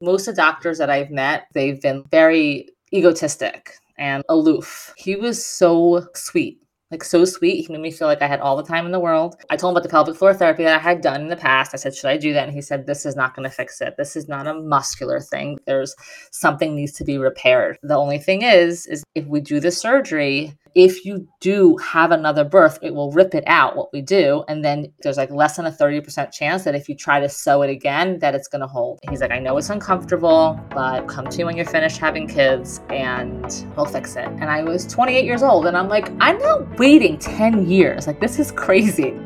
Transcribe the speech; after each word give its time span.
Most 0.00 0.28
of 0.28 0.36
the 0.36 0.42
doctors 0.42 0.78
that 0.78 0.90
I've 0.90 1.10
met, 1.10 1.46
they've 1.54 1.80
been 1.80 2.04
very 2.10 2.68
egotistic 2.92 3.72
and 3.98 4.22
aloof. 4.28 4.94
He 4.96 5.16
was 5.16 5.44
so 5.44 6.06
sweet 6.14 6.60
like 6.90 7.04
so 7.04 7.24
sweet. 7.24 7.66
He 7.66 7.72
made 7.72 7.82
me 7.82 7.90
feel 7.90 8.08
like 8.08 8.22
I 8.22 8.26
had 8.26 8.40
all 8.40 8.56
the 8.56 8.62
time 8.62 8.86
in 8.86 8.92
the 8.92 9.00
world. 9.00 9.36
I 9.50 9.56
told 9.56 9.72
him 9.72 9.76
about 9.76 9.82
the 9.82 9.90
pelvic 9.90 10.16
floor 10.16 10.32
therapy 10.32 10.64
that 10.64 10.80
I 10.80 10.82
had 10.82 11.02
done 11.02 11.20
in 11.20 11.28
the 11.28 11.36
past. 11.36 11.74
I 11.74 11.76
said, 11.76 11.94
Should 11.94 12.08
I 12.08 12.16
do 12.16 12.32
that? 12.32 12.46
And 12.46 12.54
he 12.54 12.62
said, 12.62 12.86
This 12.86 13.04
is 13.04 13.16
not 13.16 13.36
going 13.36 13.48
to 13.48 13.54
fix 13.54 13.80
it. 13.80 13.94
This 13.96 14.16
is 14.16 14.28
not 14.28 14.46
a 14.46 14.54
muscular 14.54 15.20
thing. 15.20 15.58
There's 15.66 15.94
something 16.32 16.74
needs 16.74 16.92
to 16.92 17.04
be 17.04 17.18
repaired. 17.18 17.78
The 17.82 17.96
only 17.96 18.18
thing 18.18 18.42
is, 18.42 18.86
is 18.86 19.04
if 19.14 19.26
we 19.26 19.40
do 19.40 19.60
the 19.60 19.70
surgery, 19.70 20.56
if 20.74 21.04
you 21.04 21.28
do 21.40 21.76
have 21.78 22.10
another 22.10 22.44
birth, 22.44 22.78
it 22.82 22.94
will 22.94 23.10
rip 23.12 23.34
it 23.34 23.44
out 23.46 23.76
what 23.76 23.92
we 23.92 24.00
do. 24.00 24.44
And 24.48 24.64
then 24.64 24.92
there's 25.02 25.16
like 25.16 25.30
less 25.30 25.56
than 25.56 25.66
a 25.66 25.70
30% 25.70 26.32
chance 26.32 26.64
that 26.64 26.74
if 26.74 26.88
you 26.88 26.94
try 26.94 27.20
to 27.20 27.28
sew 27.28 27.62
it 27.62 27.70
again, 27.70 28.18
that 28.20 28.34
it's 28.34 28.48
going 28.48 28.60
to 28.60 28.66
hold. 28.66 28.98
He's 29.08 29.20
like, 29.20 29.30
I 29.30 29.38
know 29.38 29.56
it's 29.56 29.70
uncomfortable, 29.70 30.58
but 30.70 31.06
come 31.08 31.26
to 31.28 31.44
when 31.44 31.56
you're 31.56 31.66
finished 31.66 31.98
having 31.98 32.26
kids 32.26 32.80
and 32.90 33.66
we'll 33.76 33.86
fix 33.86 34.16
it. 34.16 34.26
And 34.26 34.44
I 34.44 34.62
was 34.62 34.86
28 34.86 35.24
years 35.24 35.42
old 35.42 35.66
and 35.66 35.76
I'm 35.76 35.88
like, 35.88 36.10
I'm 36.20 36.38
not 36.38 36.78
waiting 36.78 37.18
10 37.18 37.68
years. 37.68 38.06
Like, 38.06 38.20
this 38.20 38.38
is 38.38 38.52
crazy. 38.52 39.18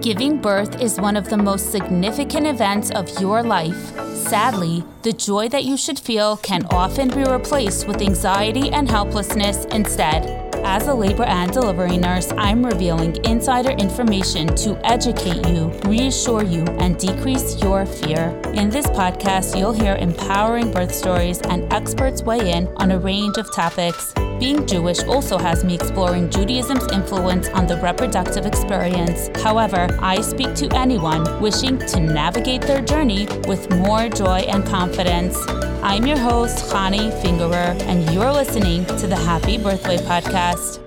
Giving 0.00 0.40
birth 0.40 0.80
is 0.80 1.00
one 1.00 1.16
of 1.16 1.28
the 1.30 1.36
most 1.36 1.72
significant 1.72 2.46
events 2.46 2.90
of 2.90 3.08
your 3.20 3.42
life. 3.42 3.96
Sadly, 4.14 4.84
the 5.02 5.12
joy 5.12 5.48
that 5.48 5.64
you 5.64 5.76
should 5.76 5.98
feel 5.98 6.36
can 6.38 6.66
often 6.66 7.08
be 7.08 7.24
replaced 7.24 7.88
with 7.88 8.02
anxiety 8.02 8.70
and 8.70 8.88
helplessness 8.88 9.64
instead. 9.66 10.45
As 10.68 10.88
a 10.88 10.94
labor 10.94 11.22
and 11.22 11.52
delivery 11.52 11.96
nurse, 11.96 12.32
I'm 12.36 12.66
revealing 12.66 13.24
insider 13.24 13.70
information 13.70 14.48
to 14.56 14.76
educate 14.84 15.46
you, 15.46 15.68
reassure 15.84 16.42
you, 16.42 16.64
and 16.80 16.98
decrease 16.98 17.62
your 17.62 17.86
fear. 17.86 18.36
In 18.52 18.68
this 18.68 18.86
podcast, 18.88 19.56
you'll 19.56 19.72
hear 19.72 19.94
empowering 19.94 20.72
birth 20.72 20.92
stories 20.92 21.40
and 21.42 21.72
experts 21.72 22.24
weigh 22.24 22.50
in 22.50 22.66
on 22.78 22.90
a 22.90 22.98
range 22.98 23.38
of 23.38 23.54
topics. 23.54 24.12
Being 24.38 24.66
Jewish 24.66 25.02
also 25.04 25.38
has 25.38 25.64
me 25.64 25.74
exploring 25.74 26.28
Judaism's 26.28 26.86
influence 26.92 27.48
on 27.48 27.66
the 27.66 27.78
reproductive 27.78 28.44
experience. 28.44 29.30
However, 29.42 29.88
I 29.98 30.20
speak 30.20 30.54
to 30.56 30.68
anyone 30.76 31.40
wishing 31.40 31.78
to 31.78 32.00
navigate 32.00 32.60
their 32.60 32.82
journey 32.82 33.26
with 33.48 33.70
more 33.70 34.10
joy 34.10 34.40
and 34.40 34.62
confidence. 34.66 35.38
I'm 35.82 36.06
your 36.06 36.18
host, 36.18 36.70
Chanie 36.70 37.10
Fingerer, 37.22 37.80
and 37.84 38.12
you're 38.12 38.30
listening 38.30 38.84
to 38.84 39.06
the 39.06 39.16
Happy 39.16 39.56
Birthway 39.56 40.00
Podcast. 40.00 40.80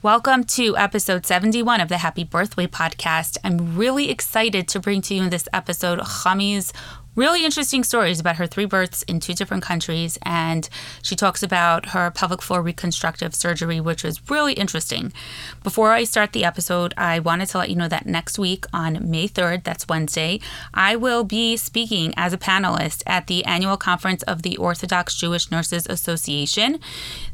Welcome 0.00 0.44
to 0.44 0.76
episode 0.76 1.26
71 1.26 1.80
of 1.80 1.88
the 1.88 1.98
Happy 1.98 2.24
Birthway 2.24 2.68
Podcast. 2.68 3.36
I'm 3.42 3.76
really 3.76 4.10
excited 4.10 4.68
to 4.68 4.78
bring 4.78 5.02
to 5.02 5.14
you 5.14 5.24
in 5.24 5.30
this 5.30 5.48
episode 5.52 5.98
Chomie's 5.98 6.72
really 7.18 7.44
interesting 7.44 7.82
stories 7.82 8.20
about 8.20 8.36
her 8.36 8.46
three 8.46 8.64
births 8.64 9.02
in 9.02 9.18
two 9.18 9.34
different 9.34 9.62
countries. 9.62 10.18
And 10.22 10.68
she 11.02 11.16
talks 11.16 11.42
about 11.42 11.86
her 11.86 12.12
pelvic 12.12 12.40
floor 12.40 12.62
reconstructive 12.62 13.34
surgery, 13.34 13.80
which 13.80 14.04
was 14.04 14.30
really 14.30 14.52
interesting. 14.52 15.12
Before 15.64 15.90
I 15.90 16.04
start 16.04 16.32
the 16.32 16.44
episode, 16.44 16.94
I 16.96 17.18
wanted 17.18 17.48
to 17.48 17.58
let 17.58 17.70
you 17.70 17.76
know 17.76 17.88
that 17.88 18.06
next 18.06 18.38
week 18.38 18.64
on 18.72 19.10
May 19.10 19.26
3rd, 19.26 19.64
that's 19.64 19.88
Wednesday, 19.88 20.40
I 20.72 20.94
will 20.94 21.24
be 21.24 21.56
speaking 21.56 22.14
as 22.16 22.32
a 22.32 22.38
panelist 22.38 23.02
at 23.04 23.26
the 23.26 23.44
annual 23.44 23.76
conference 23.76 24.22
of 24.22 24.42
the 24.42 24.56
Orthodox 24.56 25.16
Jewish 25.16 25.50
Nurses 25.50 25.86
Association. 25.90 26.78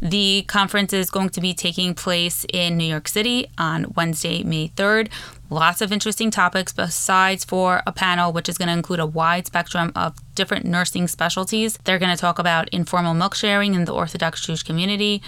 The 0.00 0.44
conference 0.48 0.94
is 0.94 1.10
going 1.10 1.28
to 1.30 1.42
be 1.42 1.52
taking 1.52 1.94
place 1.94 2.46
in 2.50 2.78
New 2.78 2.84
York 2.84 3.06
City 3.06 3.48
on 3.58 3.92
Wednesday, 3.94 4.42
May 4.42 4.68
3rd. 4.68 5.10
Lots 5.50 5.82
of 5.82 5.92
interesting 5.92 6.30
topics 6.30 6.72
besides 6.72 7.44
for 7.44 7.82
a 7.86 7.92
panel, 7.92 8.32
which 8.32 8.48
is 8.48 8.56
going 8.56 8.68
to 8.68 8.72
include 8.72 8.98
a 8.98 9.06
wide 9.06 9.46
spectrum 9.46 9.92
of 9.94 10.16
different 10.34 10.64
nursing 10.64 11.06
specialties. 11.06 11.78
They're 11.84 11.98
going 11.98 12.14
to 12.14 12.20
talk 12.20 12.38
about 12.38 12.68
informal 12.70 13.14
milk 13.14 13.34
sharing 13.34 13.74
in 13.74 13.84
the 13.84 13.92
Orthodox 13.92 14.44
Jewish 14.44 14.62
community 14.62 15.22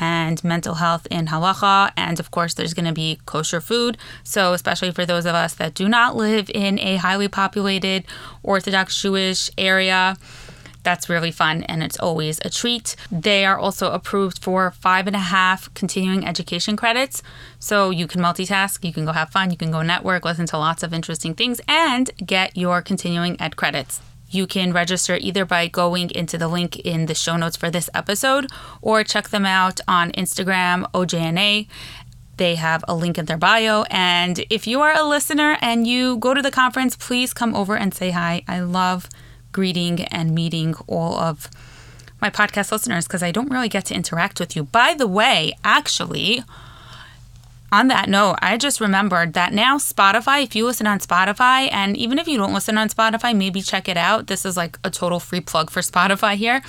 and 0.00 0.42
mental 0.42 0.74
health 0.74 1.06
in 1.10 1.26
halacha. 1.26 1.92
And 1.96 2.18
of 2.18 2.30
course, 2.30 2.54
there's 2.54 2.74
going 2.74 2.86
to 2.86 2.92
be 2.92 3.20
kosher 3.26 3.60
food. 3.60 3.96
So, 4.24 4.54
especially 4.54 4.90
for 4.90 5.06
those 5.06 5.24
of 5.24 5.34
us 5.34 5.54
that 5.54 5.74
do 5.74 5.88
not 5.88 6.16
live 6.16 6.50
in 6.52 6.78
a 6.80 6.96
highly 6.96 7.28
populated 7.28 8.04
Orthodox 8.42 9.00
Jewish 9.00 9.50
area, 9.56 10.16
that's 10.82 11.08
really 11.08 11.30
fun 11.30 11.62
and 11.64 11.82
it's 11.82 11.98
always 11.98 12.40
a 12.44 12.50
treat. 12.50 12.96
They 13.10 13.44
are 13.44 13.58
also 13.58 13.92
approved 13.92 14.42
for 14.42 14.70
five 14.70 15.06
and 15.06 15.16
a 15.16 15.20
half 15.20 15.72
continuing 15.74 16.26
education 16.26 16.76
credits. 16.76 17.22
So 17.58 17.90
you 17.90 18.06
can 18.06 18.20
multitask, 18.20 18.84
you 18.84 18.92
can 18.92 19.04
go 19.04 19.12
have 19.12 19.30
fun, 19.30 19.50
you 19.50 19.56
can 19.56 19.70
go 19.70 19.82
network, 19.82 20.24
listen 20.24 20.46
to 20.46 20.58
lots 20.58 20.82
of 20.82 20.94
interesting 20.94 21.34
things, 21.34 21.60
and 21.68 22.10
get 22.24 22.56
your 22.56 22.82
continuing 22.82 23.40
ed 23.40 23.56
credits. 23.56 24.00
You 24.30 24.46
can 24.46 24.72
register 24.72 25.16
either 25.20 25.44
by 25.44 25.66
going 25.66 26.10
into 26.10 26.38
the 26.38 26.46
link 26.46 26.78
in 26.78 27.06
the 27.06 27.14
show 27.14 27.36
notes 27.36 27.56
for 27.56 27.68
this 27.68 27.90
episode 27.94 28.46
or 28.80 29.02
check 29.02 29.30
them 29.30 29.44
out 29.44 29.80
on 29.88 30.12
Instagram, 30.12 30.88
OJNA. 30.92 31.66
They 32.36 32.54
have 32.54 32.84
a 32.86 32.94
link 32.94 33.18
in 33.18 33.26
their 33.26 33.36
bio. 33.36 33.82
And 33.90 34.44
if 34.48 34.68
you 34.68 34.80
are 34.82 34.96
a 34.96 35.02
listener 35.02 35.58
and 35.60 35.86
you 35.86 36.16
go 36.18 36.32
to 36.32 36.40
the 36.40 36.52
conference, 36.52 36.96
please 36.96 37.34
come 37.34 37.56
over 37.56 37.76
and 37.76 37.92
say 37.92 38.12
hi. 38.12 38.44
I 38.46 38.60
love 38.60 39.08
greeting 39.52 40.04
and 40.04 40.34
meeting 40.34 40.74
all 40.86 41.18
of 41.18 41.50
my 42.20 42.30
podcast 42.30 42.70
listeners 42.70 43.06
because 43.06 43.22
I 43.22 43.30
don't 43.30 43.50
really 43.50 43.68
get 43.68 43.86
to 43.86 43.94
interact 43.94 44.40
with 44.40 44.54
you. 44.54 44.64
By 44.64 44.94
the 44.94 45.06
way, 45.06 45.52
actually, 45.64 46.44
on 47.72 47.88
that 47.88 48.08
note, 48.08 48.36
I 48.42 48.56
just 48.56 48.80
remembered 48.80 49.32
that 49.34 49.52
now 49.52 49.78
Spotify, 49.78 50.42
if 50.42 50.56
you 50.56 50.66
listen 50.66 50.86
on 50.86 50.98
Spotify, 50.98 51.72
and 51.72 51.96
even 51.96 52.18
if 52.18 52.26
you 52.26 52.36
don't 52.36 52.52
listen 52.52 52.76
on 52.76 52.88
Spotify, 52.88 53.36
maybe 53.36 53.62
check 53.62 53.88
it 53.88 53.96
out. 53.96 54.26
This 54.26 54.44
is 54.44 54.56
like 54.56 54.78
a 54.84 54.90
total 54.90 55.20
free 55.20 55.40
plug 55.40 55.70
for 55.70 55.80
Spotify 55.80 56.34
here. 56.34 56.62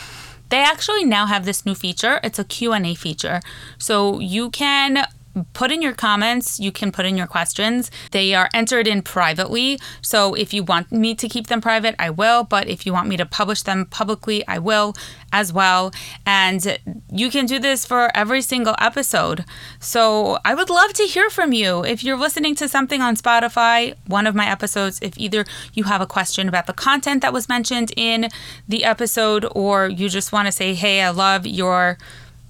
They 0.49 0.59
actually 0.59 1.05
now 1.05 1.25
have 1.27 1.45
this 1.45 1.65
new 1.65 1.75
feature. 1.75 2.19
It's 2.23 2.37
a 2.37 2.43
Q&A 2.43 2.93
feature. 2.93 3.39
So 3.77 4.19
you 4.19 4.49
can 4.49 5.05
put 5.53 5.71
in 5.71 5.81
your 5.81 5.93
comments. 5.93 6.59
You 6.59 6.71
can 6.71 6.91
put 6.91 7.05
in 7.05 7.17
your 7.17 7.27
questions. 7.27 7.91
They 8.11 8.33
are 8.33 8.49
entered 8.53 8.87
in 8.87 9.01
privately. 9.01 9.79
So 10.01 10.33
if 10.33 10.53
you 10.53 10.63
want 10.63 10.91
me 10.91 11.15
to 11.15 11.27
keep 11.27 11.47
them 11.47 11.61
private, 11.61 11.95
I 11.99 12.09
will. 12.09 12.43
But 12.43 12.67
if 12.67 12.85
you 12.85 12.93
want 12.93 13.07
me 13.07 13.17
to 13.17 13.25
publish 13.25 13.63
them 13.63 13.85
publicly, 13.85 14.45
I 14.47 14.59
will 14.59 14.93
as 15.31 15.53
well. 15.53 15.91
And 16.25 16.77
you 17.11 17.29
can 17.29 17.45
do 17.45 17.59
this 17.59 17.85
for 17.85 18.15
every 18.15 18.41
single 18.41 18.75
episode. 18.79 19.45
So 19.79 20.37
I 20.43 20.53
would 20.53 20.69
love 20.69 20.93
to 20.93 21.03
hear 21.03 21.29
from 21.29 21.53
you. 21.53 21.83
If 21.83 22.03
you're 22.03 22.17
listening 22.17 22.55
to 22.55 22.67
something 22.67 23.01
on 23.01 23.15
Spotify, 23.15 23.95
one 24.07 24.27
of 24.27 24.35
my 24.35 24.49
episodes, 24.49 24.99
if 25.01 25.17
either 25.17 25.45
you 25.73 25.85
have 25.85 26.01
a 26.01 26.07
question 26.07 26.47
about 26.47 26.67
the 26.67 26.73
content 26.73 27.21
that 27.21 27.33
was 27.33 27.47
mentioned 27.47 27.91
in 27.95 28.29
the 28.67 28.83
episode 28.83 29.45
or 29.55 29.87
you 29.87 30.09
just 30.09 30.31
want 30.31 30.47
to 30.47 30.51
say, 30.51 30.73
hey, 30.73 31.01
I 31.01 31.09
love 31.09 31.45
your 31.47 31.97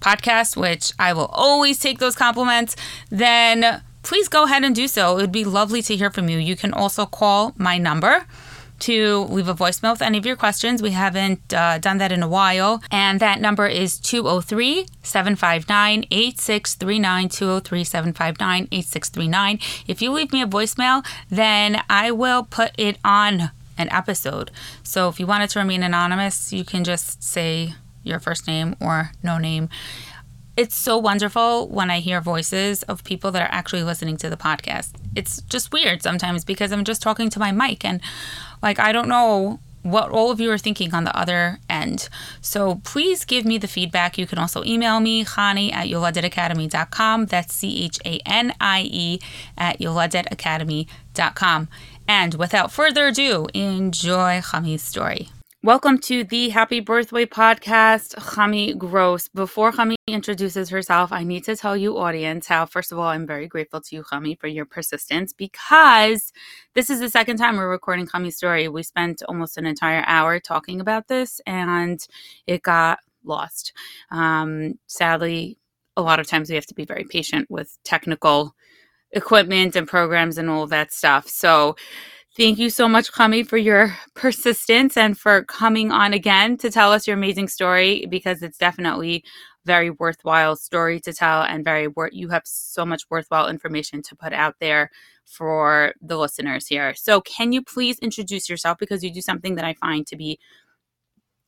podcast, 0.01 0.57
which 0.57 0.91
I 0.99 1.13
will 1.13 1.31
always 1.31 1.79
take 1.79 1.99
those 1.99 2.15
compliments, 2.15 2.75
then 3.09 3.81
please 4.03 4.27
go 4.27 4.43
ahead 4.43 4.63
and 4.63 4.75
do 4.75 4.87
so. 4.87 5.17
It 5.17 5.21
would 5.21 5.31
be 5.31 5.45
lovely 5.45 5.81
to 5.83 5.95
hear 5.95 6.11
from 6.11 6.29
you. 6.29 6.37
You 6.37 6.55
can 6.55 6.73
also 6.73 7.05
call 7.05 7.53
my 7.57 7.77
number 7.77 8.25
to 8.81 9.25
leave 9.29 9.47
a 9.47 9.53
voicemail 9.53 9.93
with 9.93 10.01
any 10.01 10.17
of 10.17 10.25
your 10.25 10.35
questions. 10.35 10.81
We 10.81 10.91
haven't 10.91 11.53
uh, 11.53 11.77
done 11.77 11.99
that 11.99 12.11
in 12.11 12.23
a 12.23 12.27
while. 12.27 12.81
And 12.91 13.19
that 13.19 13.39
number 13.39 13.67
is 13.67 13.97
203 13.99 14.87
759 15.03 16.05
8639. 16.09 17.29
203 17.29 17.83
759 17.83 18.67
8639. 18.71 19.59
If 19.87 20.01
you 20.01 20.11
leave 20.11 20.33
me 20.33 20.41
a 20.41 20.47
voicemail, 20.47 21.05
then 21.29 21.81
I 21.89 22.11
will 22.11 22.43
put 22.43 22.71
it 22.77 22.97
on 23.05 23.51
an 23.77 23.89
episode. 23.91 24.51
So 24.83 25.09
if 25.09 25.19
you 25.19 25.27
want 25.27 25.43
it 25.43 25.51
to 25.51 25.59
remain 25.59 25.83
anonymous, 25.83 26.51
you 26.51 26.65
can 26.65 26.83
just 26.83 27.23
say 27.23 27.75
your 28.03 28.19
first 28.19 28.47
name 28.47 28.75
or 28.79 29.11
no 29.23 29.37
name. 29.37 29.69
It's 30.57 30.75
so 30.75 30.97
wonderful 30.97 31.69
when 31.69 31.89
I 31.89 31.99
hear 31.99 32.19
voices 32.19 32.83
of 32.83 33.03
people 33.03 33.31
that 33.31 33.41
are 33.41 33.53
actually 33.53 33.83
listening 33.83 34.17
to 34.17 34.29
the 34.29 34.37
podcast. 34.37 34.91
It's 35.15 35.41
just 35.43 35.71
weird 35.71 36.03
sometimes 36.03 36.43
because 36.43 36.71
I'm 36.71 36.83
just 36.83 37.01
talking 37.01 37.29
to 37.29 37.39
my 37.39 37.51
mic 37.51 37.85
and 37.85 38.01
like 38.61 38.77
I 38.77 38.91
don't 38.91 39.07
know 39.07 39.59
what 39.83 40.11
all 40.11 40.29
of 40.31 40.39
you 40.39 40.51
are 40.51 40.57
thinking 40.57 40.93
on 40.93 41.03
the 41.03 41.17
other 41.17 41.59
end. 41.69 42.09
So 42.41 42.81
please 42.83 43.25
give 43.25 43.45
me 43.45 43.57
the 43.57 43.67
feedback. 43.67 44.17
You 44.17 44.27
can 44.27 44.37
also 44.37 44.63
email 44.63 44.99
me, 44.99 45.25
Chanie 45.25 45.73
at 45.73 45.87
yoledetacademy.com. 45.87 47.27
That's 47.27 47.53
C 47.53 47.85
H 47.85 47.99
A 48.05 48.19
N 48.25 48.53
I 48.59 48.81
E 48.83 49.19
at 49.57 49.79
yoledetacademy.com. 49.79 51.67
And 52.07 52.33
without 52.35 52.71
further 52.71 53.07
ado, 53.07 53.47
enjoy 53.53 54.41
Chomie's 54.41 54.83
story. 54.83 55.29
Welcome 55.63 55.99
to 55.99 56.23
the 56.23 56.49
Happy 56.49 56.81
Birthway 56.81 57.27
podcast, 57.27 58.15
Chomie 58.15 58.75
Gross. 58.75 59.27
Before 59.27 59.71
Chomie 59.71 59.93
introduces 60.07 60.69
herself, 60.69 61.11
I 61.11 61.23
need 61.23 61.43
to 61.43 61.55
tell 61.55 61.77
you, 61.77 61.99
audience, 61.99 62.47
how 62.47 62.65
first 62.65 62.91
of 62.91 62.97
all, 62.97 63.09
I'm 63.09 63.27
very 63.27 63.47
grateful 63.47 63.79
to 63.79 63.95
you, 63.95 64.01
Chomie, 64.01 64.39
for 64.39 64.47
your 64.47 64.65
persistence 64.65 65.33
because 65.33 66.33
this 66.73 66.89
is 66.89 66.99
the 66.99 67.11
second 67.11 67.37
time 67.37 67.57
we're 67.57 67.69
recording 67.69 68.07
Chomie's 68.07 68.37
story. 68.37 68.69
We 68.69 68.81
spent 68.81 69.21
almost 69.29 69.55
an 69.55 69.67
entire 69.67 70.03
hour 70.07 70.39
talking 70.39 70.81
about 70.81 71.07
this 71.09 71.39
and 71.45 71.99
it 72.47 72.63
got 72.63 72.97
lost. 73.23 73.71
Um, 74.09 74.79
sadly, 74.87 75.59
a 75.95 76.01
lot 76.01 76.19
of 76.19 76.25
times 76.25 76.49
we 76.49 76.55
have 76.55 76.65
to 76.65 76.73
be 76.73 76.85
very 76.85 77.03
patient 77.03 77.45
with 77.51 77.77
technical 77.83 78.55
equipment 79.11 79.75
and 79.75 79.87
programs 79.87 80.39
and 80.39 80.49
all 80.49 80.65
that 80.65 80.91
stuff. 80.91 81.27
So, 81.27 81.75
Thank 82.37 82.59
you 82.59 82.69
so 82.69 82.87
much, 82.87 83.11
Chomie, 83.11 83.45
for 83.45 83.57
your 83.57 83.95
persistence 84.15 84.95
and 84.95 85.17
for 85.17 85.43
coming 85.45 85.91
on 85.91 86.13
again 86.13 86.57
to 86.57 86.71
tell 86.71 86.93
us 86.93 87.05
your 87.07 87.17
amazing 87.17 87.49
story 87.49 88.05
because 88.09 88.41
it's 88.41 88.57
definitely 88.57 89.23
very 89.65 89.89
worthwhile 89.91 90.55
story 90.55 90.99
to 91.01 91.13
tell 91.13 91.43
and 91.43 91.63
very 91.63 91.87
worth 91.87 92.13
you 92.13 92.29
have 92.29 92.43
so 92.45 92.85
much 92.85 93.03
worthwhile 93.09 93.47
information 93.49 94.01
to 94.01 94.15
put 94.15 94.33
out 94.33 94.55
there 94.59 94.89
for 95.25 95.93
the 96.01 96.17
listeners 96.17 96.67
here. 96.67 96.93
So 96.95 97.21
can 97.21 97.51
you 97.51 97.61
please 97.61 97.99
introduce 97.99 98.49
yourself 98.49 98.77
because 98.79 99.03
you 99.03 99.13
do 99.13 99.21
something 99.21 99.55
that 99.55 99.65
I 99.65 99.73
find 99.75 100.07
to 100.07 100.15
be 100.15 100.39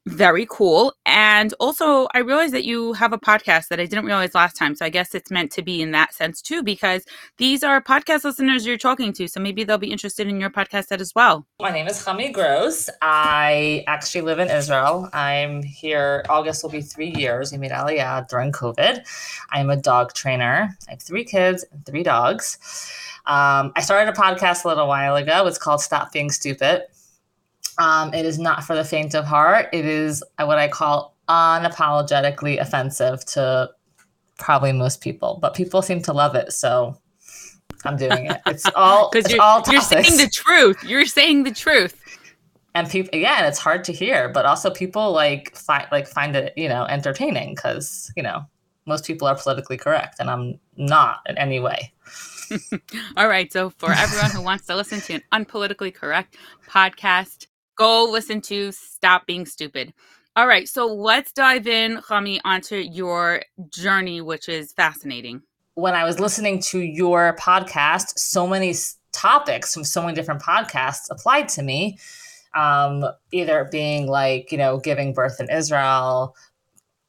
very 0.06 0.46
cool. 0.50 0.94
And 1.06 1.54
also, 1.60 2.08
I 2.14 2.20
realized 2.20 2.54
that 2.54 2.66
you 2.66 2.94
have 2.94 3.14
a 3.14 3.18
podcast 3.18 3.70
that 3.70 3.80
I 3.80 3.86
didn't 3.86 4.06
realize 4.06 4.36
last 4.36 4.58
time. 4.58 4.76
So 4.76 4.86
I 4.86 4.90
guess 4.90 5.16
it's 5.16 5.32
meant 5.32 5.52
to 5.54 5.62
be 5.62 5.82
in 5.82 5.92
that 5.92 6.14
sense 6.14 6.42
too, 6.42 6.62
because 6.62 7.06
these 7.38 7.64
are 7.64 7.82
podcast 7.82 8.24
listeners 8.24 8.66
you're 8.66 8.78
talking 8.78 9.14
to. 9.14 9.28
So 9.28 9.40
maybe 9.40 9.64
they'll 9.64 9.78
be 9.78 9.92
interested 9.92 10.28
in 10.28 10.40
your 10.40 10.50
podcast 10.50 10.88
set 10.88 11.00
as 11.00 11.14
well. 11.16 11.46
My 11.60 11.72
name 11.72 11.88
is 11.88 12.04
Chomie 12.04 12.34
Gross. 12.34 12.90
I 13.02 13.84
actually 13.88 14.22
live 14.22 14.40
in 14.40 14.50
Israel. 14.50 15.10
I'm 15.14 15.64
here, 15.64 16.26
August 16.30 16.64
will 16.64 16.72
be 16.72 16.82
three 16.82 17.12
years. 17.12 17.52
We 17.52 17.58
made 17.58 17.72
Aliyah 17.72 18.28
during 18.28 18.52
COVID. 18.52 19.08
I'm 19.52 19.70
a 19.70 19.78
dog 19.78 20.14
trainer. 20.14 20.76
I 20.88 20.92
have 20.92 21.02
three 21.02 21.24
kids 21.24 21.64
and 21.72 21.86
three 21.86 22.04
dogs. 22.04 22.58
Um, 23.26 23.72
I 23.78 23.82
started 23.82 24.12
a 24.12 24.16
podcast 24.16 24.66
a 24.66 24.68
little 24.68 24.88
while 24.88 25.16
ago. 25.16 25.48
It's 25.48 25.58
called 25.58 25.82
Stop 25.82 26.12
Being 26.12 26.30
Stupid 26.30 26.84
um, 27.78 28.14
it 28.14 28.25
is 28.25 28.40
not 28.40 28.64
for 28.64 28.75
the 28.75 28.84
faint 28.84 29.16
of 29.16 29.25
heart. 29.25 29.70
It 29.74 29.86
is 29.86 30.24
what 30.40 30.58
I 30.58 30.68
call 30.68 31.16
unapologetically 31.30 32.60
offensive 32.60 33.24
to 33.25 33.70
probably 34.38 34.74
most 34.74 35.02
people, 35.02 35.40
but 35.42 35.54
people 35.54 35.81
seem 35.81 36.02
to 36.04 36.14
love 36.14 36.36
it. 36.36 36.52
So 36.54 36.98
I'm 37.86 37.98
doing 37.98 38.28
it. 38.28 38.42
It's 38.46 38.66
all 38.75 39.10
because 39.12 39.31
you're, 39.31 39.42
all 39.42 39.64
you're 39.70 39.81
saying 39.81 40.18
the 40.18 40.30
truth. 40.31 40.84
You're 40.84 41.06
saying 41.06 41.44
the 41.44 41.54
truth. 41.54 42.00
And 42.75 42.90
people, 42.90 43.10
again, 43.14 43.46
it's 43.46 43.60
hard 43.60 43.84
to 43.84 43.94
hear, 43.94 44.30
but 44.30 44.46
also 44.46 44.72
people 44.72 45.12
like 45.12 45.56
find 45.56 45.88
like 45.92 46.08
find 46.08 46.36
it, 46.36 46.54
you 46.58 46.68
know, 46.68 46.86
entertaining 46.86 47.54
because 47.56 48.12
you 48.18 48.24
know 48.24 48.46
most 48.86 49.06
people 49.06 49.28
are 49.28 49.36
politically 49.36 49.78
correct, 49.78 50.16
and 50.20 50.30
I'm 50.30 50.60
not 50.75 51.20
in 51.28 51.38
any 51.38 51.60
way. 51.60 51.94
All 53.18 53.28
right. 53.28 53.52
So, 53.52 53.70
for 53.70 53.92
everyone 53.92 54.31
who 54.31 54.42
wants 54.42 54.68
to 54.68 54.75
listen 54.75 55.02
to 55.02 55.14
an 55.14 55.24
unpolitically 55.31 55.94
correct 55.94 56.38
podcast, 56.68 57.48
go 57.75 58.06
listen 58.10 58.42
to 58.42 58.72
Stop 58.72 59.25
Being 59.25 59.46
Stupid. 59.46 59.94
All 60.36 60.48
right, 60.48 60.68
so 60.68 60.88
let's 60.88 61.31
dive 61.31 61.68
in, 61.68 61.98
Chomie, 61.98 62.40
onto 62.44 62.75
your 62.75 63.44
journey, 63.70 64.22
which 64.22 64.50
is 64.50 64.74
fascinating. 64.74 65.44
When 65.75 65.94
I 65.94 66.04
was 66.06 66.20
listening 66.20 66.60
to 66.64 66.80
your 66.80 67.36
podcast, 67.40 68.18
so 68.18 68.48
many 68.48 68.74
topics 69.12 69.74
from 69.74 69.84
so 69.84 70.02
many 70.02 70.16
different 70.16 70.42
podcasts 70.42 71.10
applied 71.10 71.50
to 71.50 71.64
me. 71.64 71.98
Um, 72.56 73.06
either 73.31 73.68
being 73.72 74.08
like, 74.08 74.52
you 74.52 74.58
know, 74.58 74.80
giving 74.80 75.14
birth 75.14 75.40
in 75.40 75.50
Israel 75.50 76.36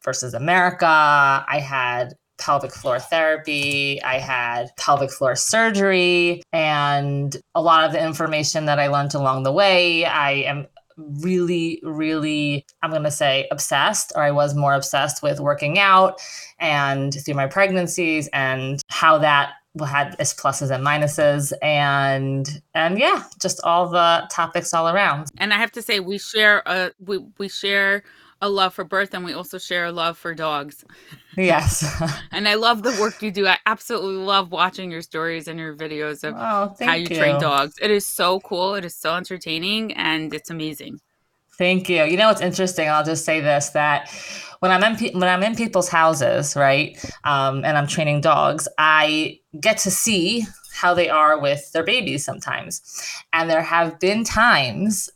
versus 0.02 0.34
America. 0.34 0.86
I 0.86 1.60
had 1.60 2.14
pelvic 2.38 2.72
floor 2.72 2.98
therapy, 2.98 4.02
I 4.02 4.18
had 4.18 4.70
pelvic 4.76 5.10
floor 5.10 5.36
surgery, 5.36 6.42
and 6.52 7.36
a 7.54 7.62
lot 7.62 7.84
of 7.84 7.92
the 7.92 8.04
information 8.04 8.66
that 8.66 8.78
I 8.78 8.88
learned 8.88 9.14
along 9.14 9.44
the 9.44 9.52
way, 9.52 10.04
I 10.04 10.32
am 10.32 10.66
really, 10.96 11.80
really, 11.82 12.66
I'm 12.82 12.90
going 12.90 13.02
to 13.04 13.10
say 13.10 13.48
obsessed, 13.50 14.12
or 14.14 14.22
I 14.22 14.30
was 14.30 14.54
more 14.54 14.74
obsessed 14.74 15.22
with 15.22 15.40
working 15.40 15.78
out 15.78 16.20
and 16.58 17.12
through 17.24 17.34
my 17.34 17.46
pregnancies 17.46 18.28
and 18.32 18.80
how 18.88 19.18
that 19.18 19.54
had 19.82 20.14
its 20.20 20.32
pluses 20.32 20.70
and 20.70 20.86
minuses 20.86 21.52
and 21.60 22.62
and 22.74 22.96
yeah 22.96 23.24
just 23.42 23.60
all 23.64 23.88
the 23.88 24.24
topics 24.30 24.72
all 24.72 24.88
around. 24.88 25.26
And 25.38 25.52
i 25.52 25.56
have 25.56 25.72
to 25.72 25.82
say 25.82 25.98
we 25.98 26.18
share 26.18 26.62
a 26.64 26.92
we, 27.00 27.18
we 27.38 27.48
share 27.48 28.04
a 28.44 28.48
love 28.48 28.74
for 28.74 28.84
birth 28.84 29.14
and 29.14 29.24
we 29.24 29.32
also 29.32 29.56
share 29.56 29.86
a 29.86 29.92
love 29.92 30.18
for 30.18 30.34
dogs. 30.34 30.84
Yes. 31.34 31.82
and 32.30 32.46
I 32.46 32.54
love 32.54 32.82
the 32.82 32.94
work 33.00 33.22
you 33.22 33.30
do. 33.30 33.46
I 33.46 33.56
absolutely 33.64 34.22
love 34.22 34.52
watching 34.52 34.90
your 34.90 35.00
stories 35.00 35.48
and 35.48 35.58
your 35.58 35.74
videos 35.74 36.24
of 36.24 36.34
oh, 36.36 36.76
how 36.84 36.94
you, 36.94 37.06
you 37.08 37.16
train 37.16 37.40
dogs. 37.40 37.76
It 37.80 37.90
is 37.90 38.04
so 38.04 38.40
cool. 38.40 38.74
It 38.74 38.84
is 38.84 38.94
so 38.94 39.16
entertaining 39.16 39.94
and 39.94 40.34
it's 40.34 40.50
amazing. 40.50 41.00
Thank 41.56 41.88
you. 41.88 42.04
You 42.04 42.18
know 42.18 42.28
what's 42.28 42.42
interesting? 42.42 42.88
I'll 42.88 43.04
just 43.04 43.24
say 43.24 43.40
this 43.40 43.70
that 43.70 44.10
when 44.58 44.70
I'm 44.70 44.84
in 44.84 44.96
pe- 44.96 45.12
when 45.12 45.28
I'm 45.28 45.42
in 45.42 45.54
people's 45.54 45.88
houses, 45.88 46.56
right, 46.56 46.98
um, 47.22 47.64
and 47.64 47.78
I'm 47.78 47.86
training 47.86 48.22
dogs, 48.22 48.66
I 48.76 49.38
get 49.60 49.78
to 49.78 49.90
see 49.90 50.44
how 50.72 50.94
they 50.94 51.08
are 51.08 51.38
with 51.38 51.70
their 51.70 51.84
babies 51.84 52.24
sometimes, 52.24 52.82
and 53.32 53.48
there 53.48 53.62
have 53.62 54.00
been 54.00 54.24
times 54.24 55.10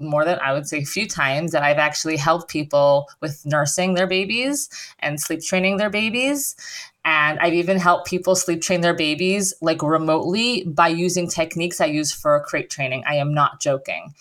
more 0.00 0.24
than 0.24 0.38
I 0.40 0.52
would 0.52 0.66
say 0.66 0.78
a 0.78 0.84
few 0.84 1.06
times 1.06 1.52
that 1.52 1.62
I've 1.62 1.78
actually 1.78 2.16
helped 2.16 2.50
people 2.50 3.08
with 3.20 3.44
nursing 3.44 3.94
their 3.94 4.06
babies 4.06 4.68
and 5.00 5.20
sleep 5.20 5.42
training 5.42 5.76
their 5.76 5.90
babies. 5.90 6.56
And 7.04 7.38
I've 7.38 7.54
even 7.54 7.78
helped 7.78 8.08
people 8.08 8.34
sleep 8.34 8.62
train 8.62 8.80
their 8.80 8.94
babies 8.94 9.54
like 9.60 9.82
remotely 9.82 10.64
by 10.64 10.88
using 10.88 11.28
techniques 11.28 11.80
I 11.80 11.86
use 11.86 12.12
for 12.12 12.38
crate 12.40 12.70
training. 12.70 13.04
I 13.06 13.14
am 13.14 13.32
not 13.32 13.60
joking. 13.60 14.14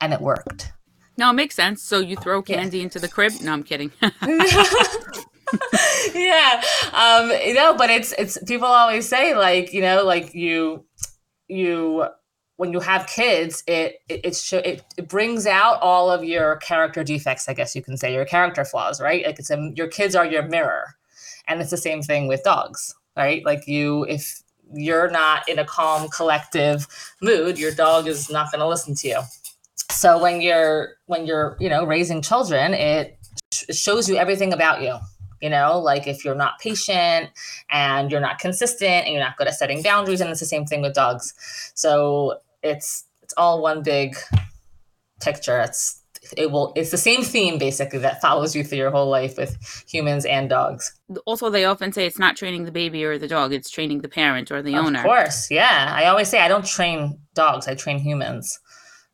And 0.00 0.12
it 0.12 0.20
worked. 0.20 0.72
No, 1.16 1.30
it 1.30 1.34
makes 1.34 1.56
sense. 1.56 1.82
So 1.82 1.98
you 1.98 2.16
throw 2.16 2.42
candy 2.42 2.78
yeah. 2.78 2.84
into 2.84 3.00
the 3.00 3.08
crib? 3.08 3.32
No, 3.42 3.52
I'm 3.52 3.64
kidding. 3.64 3.90
yeah. 6.14 6.62
Um, 6.92 7.30
you 7.30 7.54
know, 7.54 7.74
but 7.76 7.90
it's 7.90 8.12
it's 8.12 8.38
people 8.44 8.68
always 8.68 9.08
say 9.08 9.34
like, 9.34 9.72
you 9.72 9.80
know, 9.80 10.04
like 10.04 10.34
you 10.34 10.84
you 11.48 12.06
when 12.58 12.72
you 12.72 12.80
have 12.80 13.06
kids, 13.06 13.62
it 13.68 14.02
it 14.08 14.20
it, 14.24 14.52
it 14.52 14.84
it 14.96 15.08
brings 15.08 15.46
out 15.46 15.80
all 15.80 16.10
of 16.10 16.24
your 16.24 16.56
character 16.56 17.04
defects. 17.04 17.48
I 17.48 17.54
guess 17.54 17.74
you 17.74 17.82
can 17.82 17.96
say 17.96 18.12
your 18.12 18.24
character 18.24 18.64
flaws, 18.64 19.00
right? 19.00 19.24
Like 19.24 19.38
it's 19.38 19.50
a, 19.50 19.72
your 19.76 19.86
kids 19.86 20.16
are 20.16 20.26
your 20.26 20.42
mirror, 20.42 20.96
and 21.46 21.60
it's 21.60 21.70
the 21.70 21.76
same 21.76 22.02
thing 22.02 22.26
with 22.26 22.42
dogs, 22.42 22.96
right? 23.16 23.44
Like 23.46 23.68
you, 23.68 24.04
if 24.06 24.42
you're 24.74 25.08
not 25.08 25.48
in 25.48 25.60
a 25.60 25.64
calm, 25.64 26.08
collective 26.08 26.88
mood, 27.22 27.60
your 27.60 27.72
dog 27.72 28.08
is 28.08 28.28
not 28.28 28.50
going 28.50 28.60
to 28.60 28.66
listen 28.66 28.96
to 28.96 29.08
you. 29.08 29.20
So 29.92 30.20
when 30.20 30.40
you're 30.40 30.96
when 31.06 31.26
you're 31.26 31.56
you 31.60 31.68
know 31.68 31.84
raising 31.84 32.22
children, 32.22 32.74
it 32.74 33.18
shows 33.52 34.08
you 34.08 34.16
everything 34.16 34.52
about 34.52 34.82
you 34.82 34.96
you 35.40 35.48
know 35.48 35.78
like 35.78 36.08
if 36.08 36.24
you're 36.24 36.34
not 36.34 36.58
patient 36.58 37.30
and 37.70 38.10
you're 38.10 38.20
not 38.20 38.40
consistent 38.40 39.06
and 39.06 39.14
you're 39.14 39.22
not 39.22 39.36
good 39.36 39.46
at 39.46 39.54
setting 39.54 39.80
boundaries 39.80 40.20
and 40.20 40.28
it's 40.28 40.40
the 40.40 40.46
same 40.46 40.66
thing 40.66 40.82
with 40.82 40.92
dogs 40.92 41.32
so 41.74 42.40
it's 42.62 43.04
it's 43.22 43.34
all 43.36 43.62
one 43.62 43.82
big 43.82 44.16
picture. 45.20 45.60
It's 45.60 46.02
it 46.36 46.50
will 46.50 46.72
it's 46.76 46.90
the 46.90 46.98
same 46.98 47.22
theme 47.22 47.58
basically 47.58 47.98
that 48.00 48.20
follows 48.20 48.54
you 48.54 48.64
through 48.64 48.78
your 48.78 48.90
whole 48.90 49.08
life 49.08 49.36
with 49.36 49.56
humans 49.88 50.24
and 50.24 50.50
dogs. 50.50 50.92
Also, 51.24 51.48
they 51.50 51.64
often 51.64 51.92
say 51.92 52.06
it's 52.06 52.18
not 52.18 52.36
training 52.36 52.64
the 52.64 52.72
baby 52.72 53.04
or 53.04 53.18
the 53.18 53.28
dog; 53.28 53.52
it's 53.52 53.70
training 53.70 54.00
the 54.00 54.08
parent 54.08 54.50
or 54.50 54.62
the 54.62 54.74
of 54.74 54.86
owner. 54.86 54.98
Of 54.98 55.04
course, 55.04 55.50
yeah. 55.50 55.92
I 55.94 56.06
always 56.06 56.28
say 56.28 56.40
I 56.40 56.48
don't 56.48 56.66
train 56.66 57.18
dogs; 57.34 57.68
I 57.68 57.74
train 57.74 57.98
humans. 57.98 58.58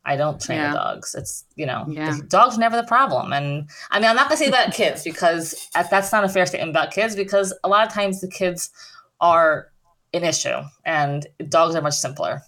I 0.07 0.15
don't 0.15 0.39
train 0.39 0.59
yeah. 0.59 0.73
dogs. 0.73 1.15
It's 1.15 1.45
you 1.55 1.65
know, 1.65 1.85
yeah. 1.87 2.17
dogs 2.27 2.57
are 2.57 2.59
never 2.59 2.75
the 2.75 2.87
problem. 2.87 3.33
And 3.33 3.69
I 3.91 3.99
mean, 3.99 4.09
I'm 4.09 4.15
not 4.15 4.27
gonna 4.27 4.37
say 4.37 4.47
about 4.47 4.73
kids 4.73 5.03
because 5.03 5.67
that's 5.73 6.11
not 6.11 6.23
a 6.23 6.29
fair 6.29 6.45
statement 6.45 6.71
about 6.71 6.91
kids 6.91 7.15
because 7.15 7.53
a 7.63 7.69
lot 7.69 7.85
of 7.85 7.93
times 7.93 8.21
the 8.21 8.29
kids 8.29 8.69
are 9.19 9.71
an 10.13 10.23
issue 10.23 10.61
and 10.85 11.27
dogs 11.49 11.75
are 11.75 11.81
much 11.81 11.95
simpler 11.95 12.41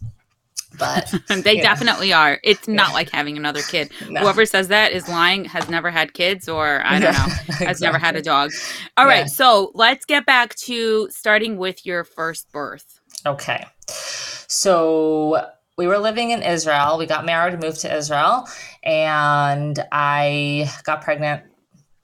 but 0.77 1.13
they 1.43 1.59
definitely 1.59 2.13
are. 2.13 2.39
It's 2.43 2.67
not 2.67 2.93
like 2.93 3.09
having 3.09 3.37
another 3.37 3.61
kid. 3.61 3.91
No. 4.09 4.21
Whoever 4.21 4.45
says 4.45 4.69
that 4.69 4.93
is 4.93 5.09
lying, 5.09 5.43
has 5.45 5.67
never 5.69 5.89
had 5.89 6.13
kids, 6.13 6.47
or 6.47 6.81
I 6.85 6.99
don't 6.99 7.13
yeah, 7.13 7.25
know, 7.25 7.55
has 7.65 7.81
never 7.81 7.97
had 7.97 8.15
a 8.15 8.21
dog. 8.21 8.51
All 8.95 9.05
yeah. 9.05 9.11
right, 9.11 9.29
so 9.29 9.71
let's 9.73 10.05
get 10.05 10.25
back 10.25 10.55
to 10.55 11.09
starting 11.09 11.57
with 11.57 11.85
your 11.85 12.03
first 12.05 12.49
birth. 12.51 13.01
Okay. 13.25 13.65
So 13.87 15.45
we 15.77 15.87
were 15.87 15.97
living 15.97 16.29
in 16.29 16.41
Israel. 16.41 16.97
We 16.97 17.05
got 17.05 17.25
married, 17.25 17.59
moved 17.59 17.81
to 17.81 17.93
Israel, 17.93 18.47
and 18.83 19.77
I 19.91 20.71
got 20.83 21.01
pregnant 21.01 21.43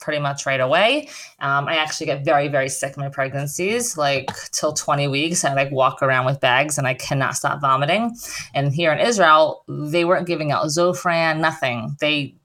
pretty 0.04 0.20
much 0.20 0.46
right 0.46 0.60
away. 0.60 1.10
Um, 1.40 1.68
I 1.68 1.78
actually 1.78 2.08
get 2.08 2.26
very, 2.26 2.50
very 2.50 2.70
sick 2.70 2.96
in 2.96 3.02
my 3.02 3.10
pregnancies, 3.10 3.98
like 3.98 4.30
till 4.52 4.74
20 4.74 5.08
weeks. 5.08 5.46
I 5.46 5.54
like 5.54 5.72
walk 5.72 6.04
around 6.04 6.26
with 6.26 6.42
bags 6.42 6.78
and 6.78 6.86
I 6.86 6.94
cannot 6.94 7.36
stop 7.36 7.62
vomiting. 7.62 8.16
And 8.54 8.74
here 8.74 8.92
in 8.92 9.00
Israel, 9.00 9.64
they 9.68 10.04
weren't 10.04 10.28
giving 10.28 10.52
out 10.52 10.66
Zofran, 10.66 11.40
nothing. 11.40 11.96
They 12.00 12.36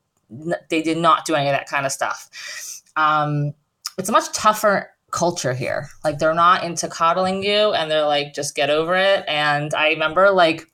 they 0.68 0.82
did 0.82 0.98
not 0.98 1.24
do 1.24 1.34
any 1.34 1.48
of 1.48 1.54
that 1.54 1.68
kind 1.68 1.86
of 1.86 1.92
stuff. 1.92 2.82
Um, 2.96 3.54
it's 3.98 4.08
a 4.08 4.12
much 4.12 4.30
tougher 4.32 4.90
culture 5.10 5.54
here. 5.54 5.88
Like 6.04 6.18
they're 6.18 6.34
not 6.34 6.64
into 6.64 6.86
coddling 6.86 7.42
you 7.42 7.72
and 7.72 7.90
they're 7.90 8.04
like, 8.04 8.34
just 8.34 8.54
get 8.54 8.70
over 8.70 8.94
it. 8.94 9.24
And 9.26 9.72
I 9.74 9.88
remember 9.88 10.30
like 10.30 10.70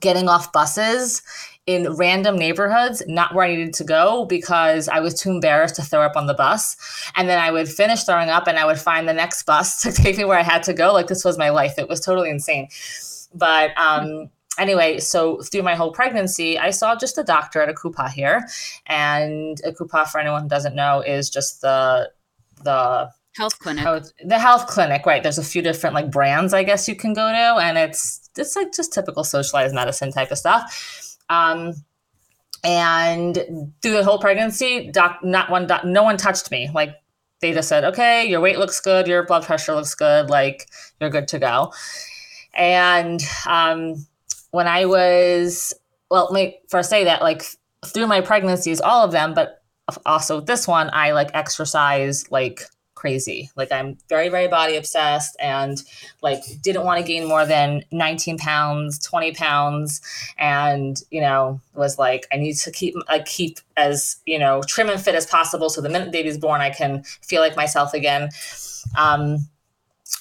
getting 0.00 0.28
off 0.28 0.52
buses 0.52 1.22
in 1.66 1.92
random 1.94 2.36
neighborhoods, 2.36 3.02
not 3.06 3.34
where 3.34 3.44
I 3.44 3.54
needed 3.54 3.74
to 3.74 3.84
go 3.84 4.24
because 4.24 4.88
I 4.88 5.00
was 5.00 5.14
too 5.14 5.30
embarrassed 5.30 5.76
to 5.76 5.82
throw 5.82 6.02
up 6.02 6.16
on 6.16 6.26
the 6.26 6.34
bus. 6.34 6.76
And 7.16 7.28
then 7.28 7.38
I 7.38 7.50
would 7.50 7.68
finish 7.68 8.04
throwing 8.04 8.28
up 8.28 8.48
and 8.48 8.58
I 8.58 8.64
would 8.64 8.78
find 8.78 9.08
the 9.08 9.12
next 9.12 9.44
bus 9.44 9.80
to 9.82 9.92
take 9.92 10.16
me 10.16 10.24
where 10.24 10.38
I 10.38 10.42
had 10.42 10.62
to 10.64 10.72
go. 10.72 10.92
Like 10.92 11.06
this 11.06 11.24
was 11.24 11.38
my 11.38 11.50
life. 11.50 11.78
It 11.78 11.88
was 11.88 12.00
totally 12.00 12.30
insane. 12.30 12.68
But 13.34 13.70
um, 13.78 14.30
anyway, 14.58 14.98
so 14.98 15.40
through 15.42 15.62
my 15.62 15.74
whole 15.74 15.92
pregnancy, 15.92 16.58
I 16.58 16.70
saw 16.70 16.96
just 16.96 17.18
a 17.18 17.24
doctor 17.24 17.62
at 17.62 17.68
a 17.68 17.72
Kupa 17.72 18.10
here, 18.10 18.46
and 18.86 19.60
a 19.64 19.72
Kupa, 19.72 20.08
for 20.08 20.20
anyone 20.20 20.42
who 20.42 20.48
doesn't 20.48 20.74
know, 20.74 21.00
is 21.00 21.30
just 21.30 21.60
the 21.60 22.10
the 22.62 23.10
health 23.36 23.58
clinic. 23.58 23.84
the 24.24 24.38
health 24.38 24.66
clinic, 24.66 25.06
right? 25.06 25.22
There's 25.22 25.38
a 25.38 25.44
few 25.44 25.62
different 25.62 25.94
like 25.94 26.10
brands, 26.10 26.52
I 26.52 26.62
guess 26.62 26.88
you 26.88 26.94
can 26.94 27.14
go 27.14 27.30
to, 27.30 27.62
and 27.62 27.78
it's 27.78 28.28
it's 28.36 28.56
like 28.56 28.72
just 28.72 28.92
typical 28.92 29.24
socialized 29.24 29.74
medicine 29.74 30.12
type 30.12 30.30
of 30.30 30.38
stuff. 30.38 31.09
Um, 31.30 31.72
and 32.62 33.72
through 33.80 33.92
the 33.92 34.04
whole 34.04 34.18
pregnancy, 34.18 34.90
doc, 34.90 35.20
not 35.22 35.50
one, 35.50 35.66
doc, 35.66 35.84
no 35.84 36.02
one 36.02 36.18
touched 36.18 36.50
me. 36.50 36.70
Like 36.74 36.94
they 37.40 37.52
just 37.52 37.68
said, 37.68 37.84
okay, 37.84 38.28
your 38.28 38.40
weight 38.40 38.58
looks 38.58 38.80
good, 38.80 39.06
your 39.06 39.24
blood 39.24 39.44
pressure 39.44 39.74
looks 39.74 39.94
good, 39.94 40.28
like 40.28 40.68
you're 41.00 41.08
good 41.08 41.28
to 41.28 41.38
go. 41.38 41.72
And 42.54 43.22
um, 43.46 44.06
when 44.50 44.66
I 44.66 44.84
was, 44.84 45.72
well, 46.10 46.28
let 46.30 46.34
me 46.34 46.58
first 46.68 46.90
say 46.90 47.04
that 47.04 47.22
like 47.22 47.44
through 47.86 48.06
my 48.06 48.20
pregnancies, 48.20 48.80
all 48.80 49.04
of 49.04 49.12
them, 49.12 49.32
but 49.32 49.62
also 50.04 50.40
this 50.40 50.68
one, 50.68 50.90
I 50.92 51.12
like 51.12 51.30
exercise 51.32 52.30
like 52.30 52.62
crazy. 53.00 53.50
Like 53.56 53.72
I'm 53.72 53.96
very, 54.10 54.28
very 54.28 54.46
body 54.46 54.76
obsessed 54.76 55.34
and 55.40 55.82
like 56.20 56.42
didn't 56.60 56.84
want 56.84 57.00
to 57.00 57.06
gain 57.06 57.26
more 57.26 57.46
than 57.46 57.82
19 57.90 58.36
pounds, 58.36 58.98
20 58.98 59.32
pounds. 59.32 60.02
And, 60.38 61.02
you 61.10 61.22
know, 61.22 61.60
was 61.74 61.98
like, 61.98 62.26
I 62.30 62.36
need 62.36 62.56
to 62.56 62.70
keep, 62.70 62.94
I 63.08 63.20
keep 63.20 63.58
as, 63.78 64.16
you 64.26 64.38
know, 64.38 64.62
trim 64.68 64.90
and 64.90 65.00
fit 65.00 65.14
as 65.14 65.24
possible. 65.24 65.70
So 65.70 65.80
the 65.80 65.88
minute 65.88 66.12
baby's 66.12 66.36
born, 66.36 66.60
I 66.60 66.68
can 66.68 67.02
feel 67.22 67.40
like 67.40 67.56
myself 67.56 67.94
again. 67.94 68.28
Um, 68.98 69.48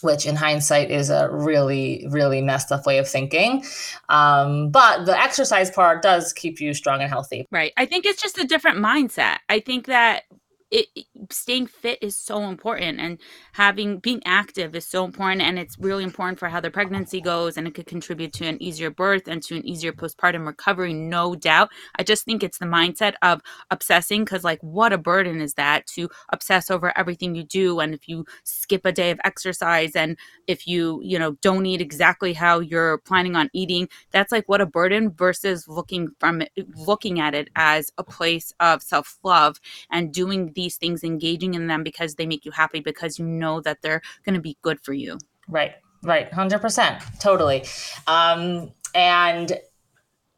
which 0.01 0.25
in 0.25 0.35
hindsight 0.35 0.91
is 0.91 1.09
a 1.09 1.29
really, 1.31 2.05
really 2.09 2.41
messed 2.41 2.71
up 2.71 2.85
way 2.85 2.99
of 2.99 3.09
thinking. 3.09 3.65
Um, 4.07 4.69
but 4.69 5.05
the 5.05 5.19
exercise 5.19 5.71
part 5.71 6.01
does 6.03 6.31
keep 6.31 6.61
you 6.61 6.73
strong 6.73 7.01
and 7.01 7.09
healthy. 7.09 7.47
Right. 7.51 7.73
I 7.75 7.85
think 7.85 8.05
it's 8.05 8.21
just 8.21 8.37
a 8.37 8.45
different 8.45 8.77
mindset. 8.77 9.37
I 9.49 9.59
think 9.59 9.87
that 9.87 10.23
it, 10.71 10.87
staying 11.31 11.67
fit 11.67 11.97
is 12.01 12.15
so 12.15 12.43
important 12.43 12.99
and 12.99 13.19
having 13.53 13.99
being 13.99 14.21
active 14.25 14.75
is 14.75 14.85
so 14.85 15.03
important 15.03 15.41
and 15.41 15.57
it's 15.57 15.77
really 15.79 16.03
important 16.03 16.37
for 16.37 16.47
how 16.47 16.59
the 16.59 16.69
pregnancy 16.69 17.19
goes 17.19 17.57
and 17.57 17.67
it 17.67 17.73
could 17.73 17.87
contribute 17.87 18.33
to 18.33 18.45
an 18.45 18.61
easier 18.61 18.91
birth 18.91 19.27
and 19.27 19.41
to 19.41 19.55
an 19.55 19.65
easier 19.65 19.91
postpartum 19.91 20.45
recovery 20.45 20.93
no 20.93 21.35
doubt. 21.35 21.69
I 21.97 22.03
just 22.03 22.23
think 22.23 22.43
it's 22.43 22.59
the 22.59 22.65
mindset 22.65 23.13
of 23.21 23.41
obsessing 23.71 24.23
because 24.23 24.43
like 24.43 24.59
what 24.61 24.93
a 24.93 24.97
burden 24.97 25.41
is 25.41 25.55
that 25.55 25.87
to 25.87 26.09
obsess 26.31 26.69
over 26.69 26.95
everything 26.97 27.33
you 27.35 27.43
do 27.43 27.79
and 27.79 27.93
if 27.93 28.07
you 28.07 28.25
skip 28.43 28.85
a 28.85 28.91
day 28.91 29.09
of 29.11 29.19
exercise 29.23 29.95
and 29.95 30.17
if 30.47 30.67
you 30.67 31.01
you 31.03 31.17
know 31.17 31.31
don't 31.41 31.65
eat 31.65 31.81
exactly 31.81 32.33
how 32.33 32.59
you're 32.59 32.99
planning 32.99 33.35
on 33.35 33.49
eating 33.53 33.89
that's 34.11 34.31
like 34.31 34.47
what 34.47 34.61
a 34.61 34.65
burden 34.65 35.11
versus 35.11 35.67
looking 35.67 36.09
from 36.19 36.43
looking 36.75 37.19
at 37.19 37.33
it 37.33 37.49
as 37.55 37.91
a 37.97 38.03
place 38.03 38.53
of 38.59 38.83
self-love 38.83 39.59
and 39.91 40.13
doing 40.13 40.51
these 40.59 40.75
things, 40.77 41.03
engaging 41.03 41.53
in 41.53 41.67
them 41.67 41.83
because 41.83 42.15
they 42.15 42.25
make 42.25 42.43
you 42.45 42.51
happy, 42.51 42.81
because 42.81 43.17
you 43.17 43.25
know 43.25 43.61
that 43.61 43.81
they're 43.81 44.01
going 44.25 44.35
to 44.35 44.41
be 44.41 44.57
good 44.61 44.79
for 44.81 44.93
you. 44.93 45.17
Right, 45.47 45.73
right, 46.03 46.29
100%. 46.31 47.19
Totally. 47.19 47.63
Um, 48.07 48.71
and 48.93 49.57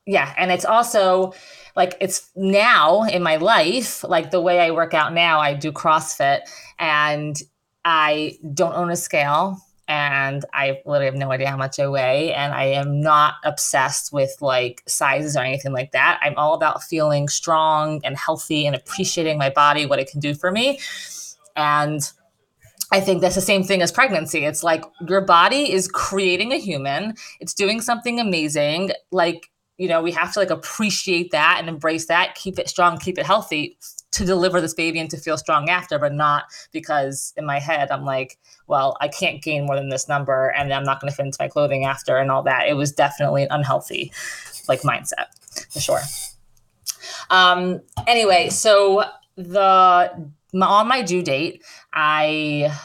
yeah, 0.06 0.34
and 0.38 0.52
it's 0.52 0.66
also 0.66 1.34
like 1.76 1.96
it's 2.00 2.30
now 2.36 3.04
in 3.04 3.24
my 3.24 3.38
life, 3.38 4.04
like 4.04 4.32
the 4.32 4.42
way 4.42 4.60
I 4.60 4.72
work 4.72 4.94
out 4.94 5.14
now, 5.14 5.40
I 5.40 5.54
do 5.54 5.72
CrossFit 5.72 6.42
and 6.78 7.36
I 7.84 8.38
don't 8.54 8.76
own 8.76 8.92
a 8.92 8.96
scale 8.96 9.60
and 9.92 10.46
I 10.54 10.82
literally 10.86 11.08
have 11.08 11.16
no 11.16 11.34
idea 11.34 11.50
how 11.50 11.58
much 11.58 11.78
I 11.78 11.86
weigh. 11.86 12.34
And 12.34 12.54
I 12.54 12.64
am 12.64 13.02
not 13.02 13.34
obsessed 13.44 14.14
with 14.14 14.34
like 14.40 14.84
sizes 14.88 15.36
or 15.36 15.42
anything 15.42 15.74
like 15.74 15.92
that. 15.92 16.18
I'm 16.24 16.38
all 16.38 16.54
about 16.54 16.82
feeling 16.82 17.28
strong 17.28 18.00
and 18.06 18.16
healthy 18.16 18.66
and 18.66 18.74
appreciating 18.74 19.38
my 19.38 19.50
body, 19.50 19.86
what 19.86 20.00
it 20.00 20.10
can 20.10 20.22
do 20.22 20.34
for 20.34 20.50
me. 20.50 20.80
And 21.58 22.10
I 22.94 23.02
think 23.02 23.20
that's 23.20 23.36
the 23.36 23.42
same 23.42 23.66
thing 23.66 23.82
as 23.82 23.92
pregnancy. 23.92 24.46
It's 24.46 24.64
like 24.64 24.86
your 25.10 25.20
body 25.20 25.74
is 25.74 25.90
creating 25.90 26.54
a 26.54 26.58
human, 26.58 27.16
it's 27.42 27.54
doing 27.54 27.82
something 27.82 28.18
amazing. 28.18 28.92
Like, 29.12 29.52
you 29.78 29.90
know, 29.90 30.02
we 30.02 30.14
have 30.14 30.32
to 30.34 30.40
like 30.40 30.52
appreciate 30.52 31.32
that 31.32 31.58
and 31.60 31.68
embrace 31.68 32.06
that, 32.06 32.36
keep 32.36 32.60
it 32.60 32.70
strong, 32.70 32.98
keep 32.98 33.18
it 33.18 33.26
healthy 33.26 33.78
to 34.12 34.26
deliver 34.26 34.60
this 34.60 34.74
baby 34.74 35.00
and 35.00 35.10
to 35.10 35.18
feel 35.18 35.38
strong 35.38 35.70
after, 35.70 35.98
but 35.98 36.14
not 36.14 36.46
because 36.72 37.34
in 37.38 37.46
my 37.46 37.60
head 37.60 37.92
I'm 37.92 38.04
like, 38.04 38.38
well, 38.68 38.98
I 39.00 39.08
can't 39.08 39.42
gain 39.42 39.66
more 39.66 39.76
than 39.76 39.90
this 39.90 40.08
number 40.08 40.50
and 40.50 40.74
I'm 40.74 40.84
not 40.84 41.00
going 41.00 41.10
to 41.10 41.16
fit 41.16 41.26
into 41.26 41.38
my 41.40 41.48
clothing 41.48 41.86
after 41.86 42.18
and 42.18 42.30
all 42.30 42.44
that. 42.44 42.68
It 42.68 42.74
was 42.74 42.92
definitely 42.92 43.44
an 43.44 43.50
unhealthy 43.52 44.12
like 44.68 44.82
mindset 44.82 45.28
for 45.72 45.80
sure. 45.80 46.02
Um, 47.30 47.82
anyway, 48.08 48.50
so 48.50 49.04
the 49.36 50.32
on 50.54 50.88
my 50.88 51.02
due 51.02 51.24
date, 51.24 51.64
I 51.94 52.76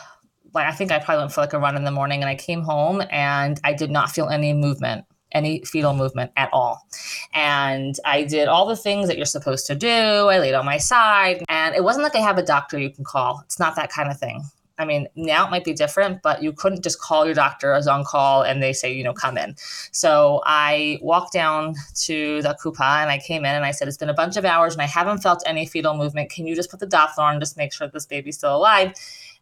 like 0.55 0.67
I 0.67 0.73
think 0.73 0.93
I 0.93 0.99
probably 0.99 1.23
went 1.23 1.33
for 1.33 1.41
like 1.41 1.53
a 1.53 1.59
run 1.59 1.77
in 1.77 1.85
the 1.85 1.91
morning 1.91 2.23
and 2.23 2.29
I 2.29 2.37
came 2.37 2.63
home 2.63 3.03
and 3.11 3.61
I 3.65 3.73
did 3.73 3.91
not 3.91 4.11
feel 4.11 4.29
any 4.29 4.53
movement 4.53 5.05
any 5.37 5.65
fetal 5.65 5.95
movement 5.95 6.33
at 6.37 6.49
all. 6.53 6.87
And 7.35 7.95
I 8.05 8.25
did 8.25 8.49
all 8.49 8.67
the 8.67 8.77
things 8.77 9.07
that 9.09 9.17
you're 9.17 9.27
supposed 9.27 9.67
to 9.67 9.75
do. 9.75 9.89
I 9.89 10.39
laid 10.39 10.55
on 10.55 10.65
my 10.65 10.79
side, 10.79 11.45
and 11.49 11.75
it 11.75 11.85
wasn't 11.85 12.05
like 12.05 12.17
I 12.17 12.21
have 12.21 12.39
a 12.39 12.43
doctor 12.43 12.79
you 12.79 12.91
can 12.91 13.05
call. 13.05 13.43
It's 13.45 13.61
not 13.61 13.77
that 13.77 13.91
kind 13.91 14.11
of 14.11 14.19
thing. 14.19 14.43
I 14.79 14.85
mean, 14.85 15.09
now 15.17 15.47
it 15.47 15.51
might 15.51 15.65
be 15.65 15.73
different, 15.73 16.23
but 16.23 16.43
you 16.43 16.53
couldn't 16.53 16.83
just 16.83 17.01
call 17.01 17.25
your 17.25 17.35
doctor 17.35 17.73
as 17.73 17.89
on 17.89 18.05
call 18.05 18.43
and 18.43 18.63
they 18.63 18.73
say, 18.73 18.93
you 18.93 19.03
know, 19.03 19.15
come 19.15 19.39
in. 19.39 19.55
So 19.91 20.43
I 20.45 20.99
walked 21.01 21.33
down 21.33 21.77
to 22.03 22.43
the 22.43 22.57
Kupa 22.63 23.01
and 23.01 23.11
I 23.11 23.19
came 23.19 23.45
in 23.47 23.55
and 23.55 23.65
I 23.65 23.71
said, 23.71 23.89
it's 23.89 23.97
been 23.97 24.11
a 24.11 24.15
bunch 24.15 24.37
of 24.37 24.45
hours 24.45 24.75
and 24.75 24.83
I 24.83 24.87
haven't 24.87 25.23
felt 25.23 25.43
any 25.47 25.65
fetal 25.65 25.97
movement. 25.97 26.31
Can 26.31 26.47
you 26.47 26.55
just 26.55 26.71
put 26.71 26.81
the 26.81 26.87
Doppler 26.87 27.21
on, 27.21 27.41
just 27.41 27.57
make 27.57 27.73
sure 27.73 27.89
this 27.89 28.05
baby's 28.07 28.37
still 28.37 28.55
alive? 28.55 28.93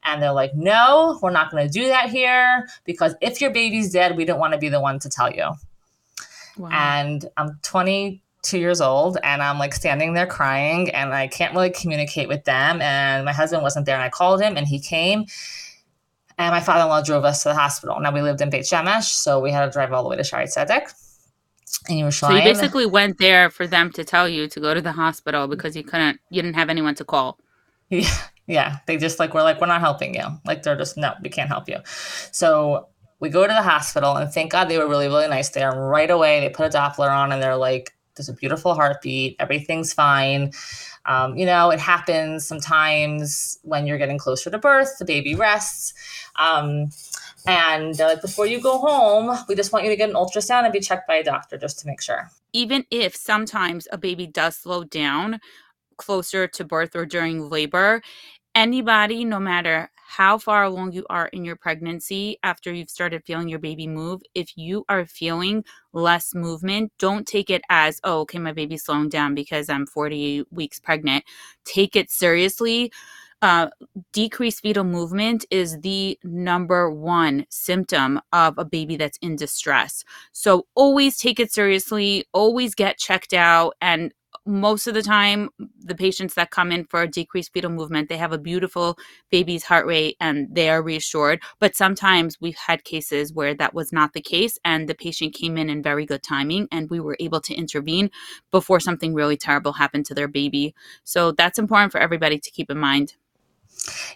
And 0.04 0.22
they're 0.22 0.32
like, 0.32 0.54
no, 0.54 1.18
we're 1.20 1.30
not 1.30 1.50
going 1.50 1.66
to 1.66 1.72
do 1.72 1.88
that 1.88 2.10
here 2.10 2.68
because 2.84 3.14
if 3.20 3.40
your 3.40 3.50
baby's 3.50 3.90
dead, 3.90 4.16
we 4.16 4.24
don't 4.24 4.38
want 4.38 4.52
to 4.52 4.58
be 4.58 4.68
the 4.68 4.80
one 4.80 4.98
to 5.00 5.08
tell 5.08 5.32
you. 5.32 5.54
Wow. 6.56 6.70
And 6.72 7.24
I'm 7.36 7.58
22 7.62 8.58
years 8.58 8.80
old 8.80 9.18
and 9.22 9.42
I'm 9.42 9.58
like 9.58 9.74
standing 9.74 10.14
there 10.14 10.26
crying 10.26 10.90
and 10.90 11.12
I 11.12 11.26
can't 11.26 11.54
really 11.54 11.70
communicate 11.70 12.28
with 12.28 12.44
them. 12.44 12.80
And 12.80 13.24
my 13.24 13.32
husband 13.32 13.62
wasn't 13.62 13.86
there 13.86 13.96
and 13.96 14.04
I 14.04 14.10
called 14.10 14.40
him 14.40 14.56
and 14.56 14.66
he 14.66 14.78
came. 14.78 15.26
And 16.36 16.52
my 16.52 16.60
father 16.60 16.82
in 16.82 16.88
law 16.88 17.00
drove 17.00 17.24
us 17.24 17.42
to 17.44 17.50
the 17.50 17.54
hospital. 17.54 18.00
Now 18.00 18.12
we 18.12 18.20
lived 18.20 18.40
in 18.40 18.50
Beit 18.50 18.62
Shemesh, 18.62 19.04
so 19.04 19.38
we 19.38 19.52
had 19.52 19.64
to 19.64 19.70
drive 19.70 19.92
all 19.92 20.02
the 20.02 20.08
way 20.08 20.16
to 20.16 20.22
Shaare 20.22 20.48
And 20.58 20.68
in 21.88 22.04
Yerushalayim. 22.04 22.12
So 22.12 22.32
you 22.32 22.42
basically 22.42 22.86
went 22.86 23.18
there 23.18 23.50
for 23.50 23.66
them 23.68 23.92
to 23.92 24.04
tell 24.04 24.28
you 24.28 24.48
to 24.48 24.60
go 24.60 24.74
to 24.74 24.80
the 24.80 24.92
hospital 24.92 25.46
because 25.46 25.76
you 25.76 25.84
couldn't, 25.84 26.20
you 26.30 26.42
didn't 26.42 26.56
have 26.56 26.70
anyone 26.70 26.96
to 26.96 27.04
call. 27.04 27.38
Yeah, 27.88 28.08
yeah. 28.46 28.78
They 28.86 28.96
just 28.96 29.20
like 29.20 29.32
were 29.32 29.42
like, 29.42 29.60
we're 29.60 29.68
not 29.68 29.80
helping 29.80 30.14
you. 30.14 30.24
Like 30.44 30.62
they're 30.62 30.76
just 30.76 30.96
no, 30.96 31.14
we 31.22 31.28
can't 31.28 31.48
help 31.48 31.68
you. 31.68 31.78
So 32.32 32.88
we 33.20 33.28
go 33.28 33.46
to 33.46 33.52
the 33.52 33.62
hospital, 33.62 34.16
and 34.16 34.30
thank 34.32 34.52
God 34.52 34.66
they 34.66 34.78
were 34.78 34.88
really, 34.88 35.06
really 35.06 35.28
nice 35.28 35.50
there. 35.50 35.72
Right 35.72 36.10
away, 36.10 36.40
they 36.40 36.50
put 36.50 36.66
a 36.66 36.76
Doppler 36.76 37.10
on, 37.10 37.32
and 37.32 37.42
they're 37.42 37.56
like, 37.56 37.94
"There's 38.16 38.28
a 38.28 38.34
beautiful 38.34 38.74
heartbeat. 38.74 39.36
Everything's 39.38 39.92
fine." 39.92 40.52
Um, 41.06 41.36
you 41.36 41.44
know, 41.44 41.70
it 41.70 41.80
happens 41.80 42.46
sometimes 42.46 43.58
when 43.62 43.86
you're 43.86 43.98
getting 43.98 44.18
closer 44.18 44.50
to 44.50 44.58
birth. 44.58 44.98
The 44.98 45.04
baby 45.04 45.34
rests. 45.34 45.92
Um, 46.36 46.90
and 47.46 47.98
like, 47.98 48.22
before 48.22 48.46
you 48.46 48.60
go 48.60 48.78
home, 48.78 49.36
we 49.48 49.54
just 49.54 49.72
want 49.72 49.84
you 49.84 49.90
to 49.90 49.96
get 49.96 50.08
an 50.08 50.14
ultrasound 50.14 50.64
and 50.64 50.72
be 50.72 50.80
checked 50.80 51.06
by 51.06 51.16
a 51.16 51.24
doctor 51.24 51.58
just 51.58 51.78
to 51.80 51.86
make 51.86 52.00
sure. 52.00 52.30
Even 52.52 52.86
if 52.90 53.14
sometimes 53.14 53.86
a 53.92 53.98
baby 53.98 54.26
does 54.26 54.56
slow 54.56 54.84
down 54.84 55.40
closer 55.98 56.48
to 56.48 56.64
birth 56.64 56.96
or 56.96 57.04
during 57.04 57.50
labor, 57.50 58.00
anybody, 58.54 59.24
no 59.24 59.38
matter 59.38 59.90
how 60.16 60.38
far 60.38 60.62
along 60.62 60.92
you 60.92 61.04
are 61.10 61.26
in 61.28 61.44
your 61.44 61.56
pregnancy 61.56 62.38
after 62.44 62.72
you've 62.72 62.90
started 62.90 63.24
feeling 63.24 63.48
your 63.48 63.58
baby 63.58 63.88
move, 63.88 64.22
if 64.34 64.56
you 64.56 64.84
are 64.88 65.04
feeling 65.06 65.64
less 65.92 66.34
movement, 66.34 66.92
don't 67.00 67.26
take 67.26 67.50
it 67.50 67.62
as, 67.68 68.00
oh, 68.04 68.20
okay, 68.20 68.38
my 68.38 68.52
baby's 68.52 68.84
slowing 68.84 69.08
down 69.08 69.34
because 69.34 69.68
I'm 69.68 69.86
40 69.86 70.44
weeks 70.52 70.78
pregnant. 70.78 71.24
Take 71.64 71.96
it 71.96 72.12
seriously. 72.12 72.92
Uh, 73.42 73.68
decreased 74.12 74.62
fetal 74.62 74.84
movement 74.84 75.44
is 75.50 75.80
the 75.80 76.16
number 76.22 76.90
one 76.90 77.44
symptom 77.50 78.20
of 78.32 78.56
a 78.56 78.64
baby 78.64 78.96
that's 78.96 79.18
in 79.18 79.34
distress. 79.34 80.04
So 80.30 80.66
always 80.76 81.18
take 81.18 81.40
it 81.40 81.52
seriously, 81.52 82.24
always 82.32 82.76
get 82.76 82.98
checked 82.98 83.34
out, 83.34 83.74
and 83.80 84.14
most 84.46 84.86
of 84.86 84.94
the 84.94 85.02
time 85.02 85.48
the 85.78 85.94
patients 85.94 86.34
that 86.34 86.50
come 86.50 86.70
in 86.70 86.84
for 86.84 87.02
a 87.02 87.08
decreased 87.08 87.52
fetal 87.52 87.70
movement 87.70 88.08
they 88.08 88.16
have 88.16 88.32
a 88.32 88.38
beautiful 88.38 88.98
baby's 89.30 89.64
heart 89.64 89.86
rate 89.86 90.16
and 90.20 90.54
they 90.54 90.68
are 90.68 90.82
reassured. 90.82 91.42
But 91.58 91.76
sometimes 91.76 92.40
we've 92.40 92.56
had 92.56 92.84
cases 92.84 93.32
where 93.32 93.54
that 93.54 93.74
was 93.74 93.92
not 93.92 94.12
the 94.12 94.20
case 94.20 94.58
and 94.64 94.88
the 94.88 94.94
patient 94.94 95.34
came 95.34 95.56
in 95.56 95.70
in 95.70 95.82
very 95.82 96.06
good 96.06 96.22
timing 96.22 96.68
and 96.70 96.90
we 96.90 97.00
were 97.00 97.16
able 97.20 97.40
to 97.42 97.54
intervene 97.54 98.10
before 98.50 98.80
something 98.80 99.14
really 99.14 99.36
terrible 99.36 99.72
happened 99.72 100.06
to 100.06 100.14
their 100.14 100.28
baby. 100.28 100.74
So 101.04 101.32
that's 101.32 101.58
important 101.58 101.92
for 101.92 101.98
everybody 101.98 102.38
to 102.38 102.50
keep 102.50 102.70
in 102.70 102.78
mind 102.78 103.14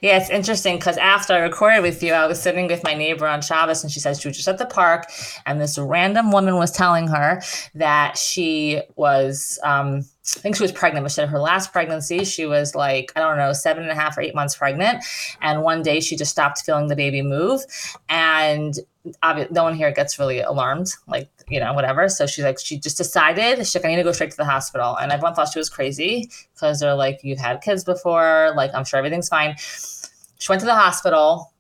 Yeah, 0.01 0.17
it's 0.17 0.31
interesting 0.31 0.77
because 0.77 0.97
after 0.97 1.35
I 1.35 1.39
recorded 1.39 1.83
with 1.83 2.03
you, 2.03 2.13
I 2.13 2.27
was 2.27 2.41
sitting 2.41 2.69
with 2.69 2.83
my 2.85 2.95
neighbor 2.95 3.27
on 3.27 3.43
Shabbos 3.43 3.83
and 3.83 3.93
she 3.93 4.01
said 4.01 4.19
she 4.19 4.29
was 4.29 4.37
just 4.37 4.49
at 4.49 4.59
the 4.59 4.67
park 4.67 5.11
and 5.45 5.61
this 5.61 5.77
random 5.79 6.33
woman 6.33 6.57
was 6.57 6.71
telling 6.71 7.09
her 7.09 7.43
that 7.75 8.17
she 8.17 8.81
was, 8.97 9.59
um, 9.63 10.05
I 10.37 10.41
think 10.41 10.57
she 10.57 10.63
was 10.63 10.73
pregnant, 10.73 11.05
but 11.05 11.13
she 11.13 11.23
her 11.23 11.39
last 11.39 11.73
pregnancy. 11.73 12.25
She 12.25 12.47
was 12.47 12.75
like, 12.75 13.13
I 13.17 13.21
don't 13.21 13.37
know, 13.37 13.53
seven 13.53 13.83
and 13.83 13.93
a 13.93 13.95
half 13.95 14.17
or 14.17 14.21
eight 14.23 14.35
months 14.35 14.57
pregnant. 14.57 15.05
And 15.41 15.63
one 15.63 15.83
day 15.83 16.01
she 16.01 16.17
just 16.17 16.31
stopped 16.31 16.63
feeling 16.63 16.89
the 16.89 16.97
baby 16.97 17.23
move. 17.23 17.63
And 18.09 18.75
no 19.23 19.65
one 19.65 19.75
here 19.75 19.91
gets 19.91 20.19
really 20.19 20.41
alarmed, 20.41 20.93
like, 21.07 21.31
you 21.51 21.61
know, 21.61 21.73
whatever. 21.73 22.09
So 22.09 22.27
she's 22.27 22.45
like, 22.45 22.59
she 22.59 22.79
just 22.79 22.97
decided, 22.97 23.59
she's 23.59 23.75
like, 23.75 23.85
I 23.85 23.89
need 23.89 23.97
to 23.97 24.03
go 24.03 24.13
straight 24.13 24.31
to 24.31 24.37
the 24.37 24.45
hospital. 24.45 24.97
And 24.97 25.13
everyone 25.13 25.35
thought 25.35 25.53
she 25.53 25.59
was 25.59 25.71
crazy 25.71 26.31
because 26.55 26.81
they're 26.81 26.95
like, 26.95 27.21
you've 27.23 27.39
had 27.39 27.61
kids 27.63 27.85
before. 27.85 28.53
Like, 28.57 28.75
I'm 28.75 28.85
sure 28.85 28.99
everything's 28.99 29.29
fine. 29.29 29.57
She 29.59 30.49
went 30.49 30.61
to 30.61 30.67
the 30.67 30.75
hospital. 30.75 31.53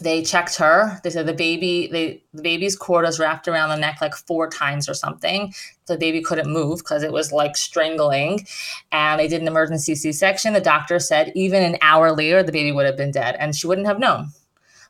They 0.00 0.22
checked 0.22 0.56
her. 0.56 0.98
They 1.04 1.10
said 1.10 1.26
the 1.26 1.34
baby, 1.34 1.88
they, 1.92 2.22
the 2.32 2.42
baby's 2.42 2.74
cord 2.74 3.04
was 3.04 3.18
wrapped 3.18 3.48
around 3.48 3.68
the 3.68 3.76
neck 3.76 3.98
like 4.00 4.14
four 4.14 4.48
times 4.48 4.88
or 4.88 4.94
something. 4.94 5.52
The 5.86 5.98
baby 5.98 6.22
couldn't 6.22 6.50
move 6.50 6.78
because 6.78 7.02
it 7.02 7.12
was 7.12 7.32
like 7.32 7.56
strangling. 7.56 8.46
And 8.92 9.20
they 9.20 9.28
did 9.28 9.42
an 9.42 9.48
emergency 9.48 9.94
C 9.94 10.12
section. 10.12 10.54
The 10.54 10.60
doctor 10.60 10.98
said 10.98 11.32
even 11.34 11.62
an 11.62 11.76
hour 11.82 12.12
later, 12.12 12.42
the 12.42 12.52
baby 12.52 12.72
would 12.72 12.86
have 12.86 12.96
been 12.96 13.10
dead 13.10 13.36
and 13.38 13.54
she 13.54 13.66
wouldn't 13.66 13.86
have 13.86 13.98
known. 13.98 14.30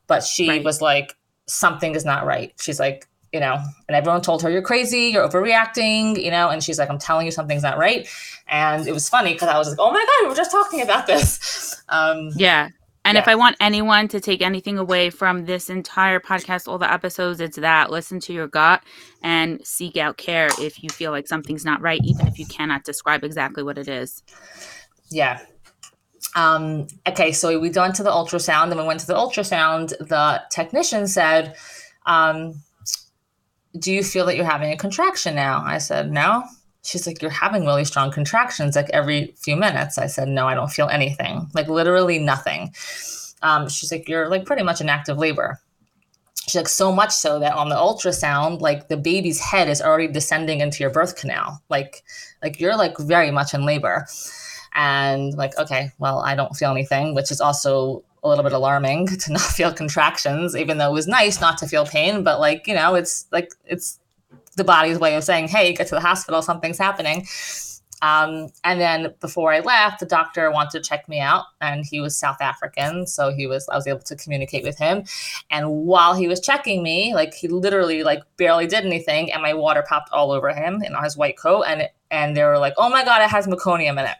But 0.06 0.22
she 0.22 0.48
right. 0.48 0.64
was 0.64 0.80
like, 0.80 1.16
something 1.46 1.96
is 1.96 2.04
not 2.04 2.24
right. 2.24 2.52
She's 2.60 2.78
like, 2.78 3.08
you 3.32 3.40
know, 3.40 3.62
and 3.88 3.96
everyone 3.96 4.20
told 4.20 4.42
her, 4.42 4.50
you're 4.50 4.62
crazy, 4.62 5.08
you're 5.12 5.26
overreacting, 5.28 6.22
you 6.22 6.30
know, 6.30 6.48
and 6.48 6.62
she's 6.62 6.78
like, 6.78 6.90
I'm 6.90 6.98
telling 6.98 7.26
you 7.26 7.32
something's 7.32 7.62
not 7.62 7.78
right. 7.78 8.08
And 8.48 8.86
it 8.88 8.92
was 8.92 9.08
funny 9.08 9.32
because 9.32 9.48
I 9.48 9.56
was 9.56 9.68
like, 9.68 9.78
oh 9.78 9.92
my 9.92 10.04
God, 10.04 10.24
we 10.24 10.28
were 10.28 10.34
just 10.34 10.50
talking 10.50 10.82
about 10.82 11.06
this. 11.06 11.76
Um, 11.92 12.30
yeah. 12.36 12.68
And 13.04 13.16
yeah. 13.16 13.22
if 13.22 13.26
I 13.26 13.34
want 13.34 13.56
anyone 13.58 14.06
to 14.08 14.20
take 14.20 14.42
anything 14.42 14.78
away 14.78 15.10
from 15.10 15.44
this 15.44 15.68
entire 15.68 16.20
podcast, 16.20 16.68
all 16.68 16.78
the 16.78 16.92
episodes, 16.92 17.40
it's 17.40 17.56
that 17.56 17.90
listen 17.90 18.20
to 18.20 18.32
your 18.32 18.46
gut 18.46 18.84
and 19.24 19.66
seek 19.66 19.96
out 19.96 20.16
care 20.18 20.48
if 20.60 20.84
you 20.84 20.88
feel 20.88 21.10
like 21.10 21.26
something's 21.26 21.64
not 21.64 21.80
right, 21.80 22.00
even 22.04 22.28
if 22.28 22.38
you 22.38 22.46
cannot 22.46 22.84
describe 22.84 23.24
exactly 23.24 23.64
what 23.64 23.76
it 23.76 23.88
is. 23.88 24.22
Yeah. 25.10 25.40
Um, 26.36 26.86
okay, 27.08 27.32
so 27.32 27.58
we 27.58 27.70
went 27.70 27.96
to 27.96 28.04
the 28.04 28.10
ultrasound, 28.10 28.70
and 28.70 28.78
we 28.78 28.86
went 28.86 29.00
to 29.00 29.06
the 29.08 29.14
ultrasound. 29.14 29.88
The 29.98 30.42
technician 30.50 31.08
said, 31.08 31.56
um, 32.06 32.62
Do 33.78 33.92
you 33.92 34.02
feel 34.02 34.26
that 34.26 34.36
you're 34.36 34.44
having 34.44 34.72
a 34.72 34.76
contraction 34.76 35.34
now? 35.34 35.62
I 35.64 35.78
said, 35.78 36.10
No. 36.10 36.44
She's 36.82 37.06
like, 37.06 37.22
You're 37.22 37.30
having 37.30 37.64
really 37.64 37.84
strong 37.84 38.10
contractions 38.10 38.76
like 38.76 38.90
every 38.90 39.34
few 39.36 39.56
minutes. 39.56 39.98
I 39.98 40.06
said, 40.06 40.28
No, 40.28 40.46
I 40.46 40.54
don't 40.54 40.70
feel 40.70 40.88
anything, 40.88 41.48
like 41.54 41.68
literally 41.68 42.18
nothing. 42.18 42.74
Um, 43.42 43.68
she's 43.68 43.92
like, 43.92 44.08
You're 44.08 44.28
like 44.28 44.44
pretty 44.44 44.62
much 44.62 44.80
in 44.80 44.88
active 44.88 45.18
labor. 45.18 45.60
She's 46.46 46.56
like, 46.56 46.68
so 46.68 46.90
much 46.90 47.12
so 47.12 47.38
that 47.38 47.52
on 47.52 47.68
the 47.68 47.76
ultrasound, 47.76 48.60
like 48.60 48.88
the 48.88 48.96
baby's 48.96 49.38
head 49.38 49.68
is 49.68 49.80
already 49.80 50.08
descending 50.08 50.60
into 50.60 50.82
your 50.82 50.90
birth 50.90 51.14
canal. 51.16 51.62
Like, 51.68 52.02
like 52.42 52.58
you're 52.58 52.76
like 52.76 52.98
very 52.98 53.30
much 53.30 53.54
in 53.54 53.64
labor 53.64 54.06
and 54.74 55.34
like 55.34 55.56
okay 55.58 55.90
well 55.98 56.20
i 56.20 56.34
don't 56.34 56.54
feel 56.54 56.70
anything 56.70 57.14
which 57.14 57.30
is 57.30 57.40
also 57.40 58.04
a 58.22 58.28
little 58.28 58.44
bit 58.44 58.52
alarming 58.52 59.06
to 59.18 59.32
not 59.32 59.42
feel 59.42 59.72
contractions 59.72 60.56
even 60.56 60.78
though 60.78 60.90
it 60.90 60.94
was 60.94 61.06
nice 61.06 61.40
not 61.40 61.58
to 61.58 61.66
feel 61.66 61.86
pain 61.86 62.22
but 62.22 62.40
like 62.40 62.66
you 62.66 62.74
know 62.74 62.94
it's 62.94 63.26
like 63.32 63.52
it's 63.64 63.98
the 64.56 64.64
body's 64.64 64.98
way 64.98 65.14
of 65.14 65.24
saying 65.24 65.48
hey 65.48 65.72
get 65.72 65.86
to 65.86 65.94
the 65.94 66.00
hospital 66.00 66.42
something's 66.42 66.78
happening 66.78 67.26
um, 68.02 68.48
and 68.64 68.80
then 68.80 69.14
before 69.20 69.52
I 69.52 69.60
left, 69.60 70.00
the 70.00 70.06
doctor 70.06 70.50
wanted 70.50 70.70
to 70.70 70.88
check 70.88 71.08
me 71.08 71.20
out, 71.20 71.44
and 71.60 71.84
he 71.84 72.00
was 72.00 72.16
South 72.16 72.40
African, 72.40 73.06
so 73.06 73.30
he 73.30 73.46
was 73.46 73.68
I 73.68 73.76
was 73.76 73.86
able 73.86 74.00
to 74.00 74.16
communicate 74.16 74.64
with 74.64 74.78
him. 74.78 75.04
And 75.50 75.70
while 75.70 76.14
he 76.14 76.26
was 76.26 76.40
checking 76.40 76.82
me, 76.82 77.14
like 77.14 77.34
he 77.34 77.48
literally 77.48 78.02
like 78.02 78.22
barely 78.36 78.66
did 78.66 78.86
anything, 78.86 79.30
and 79.32 79.42
my 79.42 79.54
water 79.54 79.84
popped 79.86 80.10
all 80.12 80.32
over 80.32 80.50
him 80.52 80.82
on 80.82 81.04
his 81.04 81.16
white 81.16 81.36
coat, 81.36 81.64
and 81.64 81.88
and 82.10 82.36
they 82.36 82.44
were 82.44 82.58
like, 82.58 82.74
"Oh 82.78 82.88
my 82.88 83.04
god, 83.04 83.22
it 83.22 83.30
has 83.30 83.46
meconium 83.46 84.00
in 84.00 84.06
it." 84.06 84.16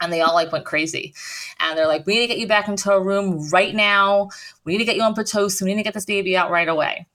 And 0.00 0.12
they 0.12 0.20
all 0.20 0.34
like 0.34 0.52
went 0.52 0.64
crazy. 0.64 1.14
And 1.58 1.76
they're 1.76 1.86
like 1.86 2.06
we 2.06 2.14
need 2.14 2.20
to 2.22 2.26
get 2.28 2.38
you 2.38 2.46
back 2.46 2.68
into 2.68 2.90
a 2.90 3.00
room 3.00 3.48
right 3.50 3.74
now. 3.74 4.30
We 4.64 4.72
need 4.72 4.78
to 4.78 4.84
get 4.84 4.96
you 4.96 5.02
on 5.02 5.14
pitocin. 5.14 5.62
We 5.62 5.70
need 5.70 5.80
to 5.80 5.84
get 5.84 5.94
this 5.94 6.04
baby 6.04 6.36
out 6.36 6.50
right 6.50 6.68
away. 6.68 7.06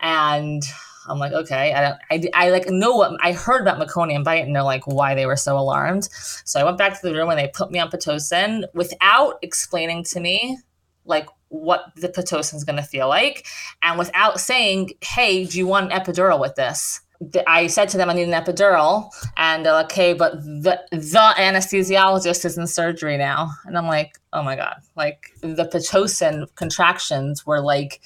And 0.00 0.62
i'm 1.08 1.18
like 1.18 1.32
okay. 1.32 1.72
I 1.72 1.80
don't 1.80 2.34
i, 2.34 2.46
I 2.46 2.50
like 2.50 2.68
know 2.68 2.96
what 2.96 3.12
i 3.22 3.32
heard 3.32 3.62
about 3.62 3.78
meconium 3.78 4.24
but 4.24 4.30
i 4.30 4.38
didn't 4.38 4.52
know 4.52 4.64
like 4.64 4.86
why 4.86 5.14
they 5.14 5.26
were 5.26 5.36
so 5.36 5.56
alarmed. 5.56 6.08
So 6.44 6.60
i 6.60 6.64
went 6.64 6.78
back 6.78 7.00
to 7.00 7.06
the 7.06 7.14
room 7.14 7.30
and 7.30 7.38
they 7.38 7.48
put 7.48 7.70
me 7.70 7.78
on 7.78 7.90
pitocin 7.90 8.64
without 8.74 9.38
explaining 9.42 10.04
to 10.04 10.20
me 10.20 10.58
like 11.04 11.28
what 11.48 11.92
the 11.96 12.08
pitocin 12.08 12.54
is 12.54 12.64
going 12.64 12.76
to 12.76 12.82
feel 12.82 13.08
like 13.08 13.46
and 13.82 13.98
without 13.98 14.40
saying 14.40 14.90
hey 15.00 15.44
do 15.44 15.58
you 15.58 15.66
want 15.66 15.92
an 15.92 15.98
epidural 15.98 16.40
with 16.40 16.56
this 16.56 17.00
I 17.46 17.66
said 17.66 17.88
to 17.90 17.96
them, 17.96 18.10
I 18.10 18.14
need 18.14 18.28
an 18.28 18.44
epidural. 18.44 19.10
And 19.36 19.64
they're 19.64 19.72
like, 19.72 19.86
okay, 19.86 20.12
but 20.12 20.40
the, 20.42 20.80
the 20.90 21.34
anesthesiologist 21.38 22.44
is 22.44 22.58
in 22.58 22.66
surgery 22.66 23.16
now. 23.16 23.50
And 23.64 23.76
I'm 23.76 23.86
like, 23.86 24.18
oh 24.32 24.42
my 24.42 24.56
God. 24.56 24.76
Like 24.96 25.30
the 25.40 25.64
Pitocin 25.64 26.46
contractions 26.54 27.46
were 27.46 27.60
like, 27.60 28.00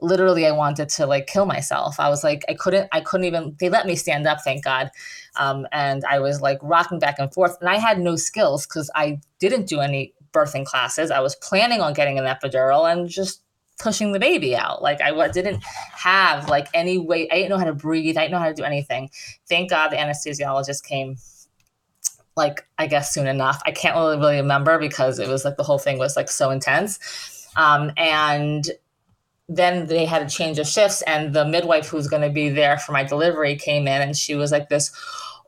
literally, 0.00 0.46
I 0.46 0.52
wanted 0.52 0.88
to 0.90 1.06
like 1.06 1.26
kill 1.26 1.46
myself. 1.46 2.00
I 2.00 2.08
was 2.08 2.24
like, 2.24 2.44
I 2.48 2.54
couldn't, 2.54 2.88
I 2.92 3.00
couldn't 3.00 3.26
even, 3.26 3.56
they 3.60 3.68
let 3.68 3.86
me 3.86 3.96
stand 3.96 4.26
up, 4.26 4.38
thank 4.42 4.64
God. 4.64 4.90
Um, 5.36 5.66
and 5.72 6.04
I 6.04 6.18
was 6.20 6.40
like 6.40 6.58
rocking 6.62 6.98
back 6.98 7.18
and 7.18 7.32
forth. 7.32 7.56
And 7.60 7.68
I 7.68 7.76
had 7.76 8.00
no 8.00 8.16
skills 8.16 8.66
because 8.66 8.90
I 8.94 9.20
didn't 9.38 9.66
do 9.68 9.80
any 9.80 10.14
birthing 10.32 10.64
classes. 10.64 11.10
I 11.10 11.20
was 11.20 11.34
planning 11.36 11.80
on 11.80 11.92
getting 11.92 12.18
an 12.18 12.24
epidural 12.24 12.90
and 12.90 13.08
just 13.08 13.42
pushing 13.80 14.12
the 14.12 14.20
baby 14.20 14.56
out. 14.56 14.82
Like 14.82 15.00
I 15.00 15.10
didn't 15.28 15.62
have 15.64 16.48
like 16.48 16.68
any 16.74 16.98
way. 16.98 17.28
I 17.30 17.36
didn't 17.36 17.50
know 17.50 17.58
how 17.58 17.64
to 17.64 17.74
breathe. 17.74 18.16
I 18.16 18.22
didn't 18.22 18.32
know 18.32 18.38
how 18.38 18.48
to 18.48 18.54
do 18.54 18.64
anything. 18.64 19.10
Thank 19.48 19.70
God 19.70 19.88
the 19.88 19.96
anesthesiologist 19.96 20.84
came. 20.84 21.16
Like 22.36 22.66
I 22.78 22.86
guess 22.86 23.12
soon 23.12 23.26
enough. 23.26 23.60
I 23.66 23.72
can't 23.72 23.96
really 23.96 24.16
really 24.16 24.36
remember 24.36 24.78
because 24.78 25.18
it 25.18 25.28
was 25.28 25.44
like 25.44 25.56
the 25.56 25.64
whole 25.64 25.78
thing 25.78 25.98
was 25.98 26.16
like 26.16 26.30
so 26.30 26.50
intense. 26.50 26.98
Um, 27.56 27.92
and 27.96 28.70
then 29.48 29.86
they 29.86 30.06
had 30.06 30.22
a 30.22 30.30
change 30.30 30.60
of 30.60 30.68
shifts, 30.68 31.02
and 31.02 31.34
the 31.34 31.44
midwife 31.44 31.88
who's 31.88 32.06
going 32.06 32.22
to 32.22 32.30
be 32.30 32.48
there 32.48 32.78
for 32.78 32.92
my 32.92 33.02
delivery 33.02 33.56
came 33.56 33.88
in, 33.88 34.00
and 34.00 34.16
she 34.16 34.36
was 34.36 34.52
like 34.52 34.68
this 34.68 34.92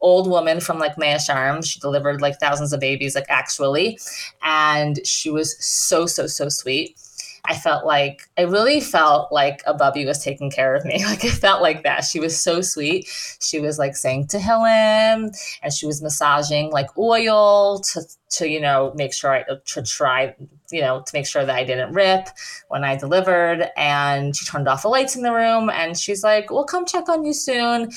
old 0.00 0.28
woman 0.28 0.58
from 0.58 0.80
like 0.80 0.98
Mea 0.98 1.14
Shearim. 1.14 1.64
She 1.64 1.78
delivered 1.78 2.20
like 2.20 2.40
thousands 2.40 2.72
of 2.72 2.80
babies, 2.80 3.14
like 3.14 3.26
actually, 3.28 4.00
and 4.42 4.98
she 5.06 5.30
was 5.30 5.56
so 5.64 6.06
so 6.06 6.26
so 6.26 6.48
sweet 6.48 6.98
I 7.44 7.56
felt 7.56 7.84
like 7.84 8.28
I 8.38 8.42
really 8.42 8.80
felt 8.80 9.32
like 9.32 9.62
a 9.66 9.74
bubby 9.74 10.06
was 10.06 10.22
taking 10.22 10.50
care 10.50 10.76
of 10.76 10.84
me. 10.84 11.04
Like 11.12 11.24
it 11.24 11.32
felt 11.32 11.60
like 11.60 11.82
that. 11.82 12.04
She 12.04 12.20
was 12.20 12.40
so 12.40 12.60
sweet. 12.60 13.06
She 13.40 13.58
was 13.58 13.78
like 13.78 13.96
saying 13.96 14.28
to 14.28 14.38
Tehillim 14.38 15.36
and 15.62 15.72
she 15.72 15.86
was 15.86 16.00
massaging 16.00 16.70
like 16.70 16.96
oil 16.96 17.80
to 17.80 18.02
to 18.30 18.48
you 18.48 18.60
know 18.60 18.92
make 18.94 19.12
sure 19.12 19.32
I 19.32 19.44
to 19.66 19.82
try 19.82 20.34
you 20.70 20.80
know 20.80 21.02
to 21.04 21.10
make 21.12 21.26
sure 21.26 21.44
that 21.44 21.54
I 21.54 21.64
didn't 21.64 21.92
rip 21.92 22.28
when 22.68 22.84
I 22.84 22.96
delivered. 22.96 23.68
And 23.76 24.36
she 24.36 24.46
turned 24.46 24.68
off 24.68 24.82
the 24.82 24.88
lights 24.88 25.16
in 25.16 25.22
the 25.22 25.32
room 25.32 25.68
and 25.68 25.98
she's 25.98 26.22
like, 26.22 26.50
"We'll 26.50 26.64
come 26.64 26.86
check 26.86 27.08
on 27.08 27.24
you 27.24 27.32
soon." 27.34 27.90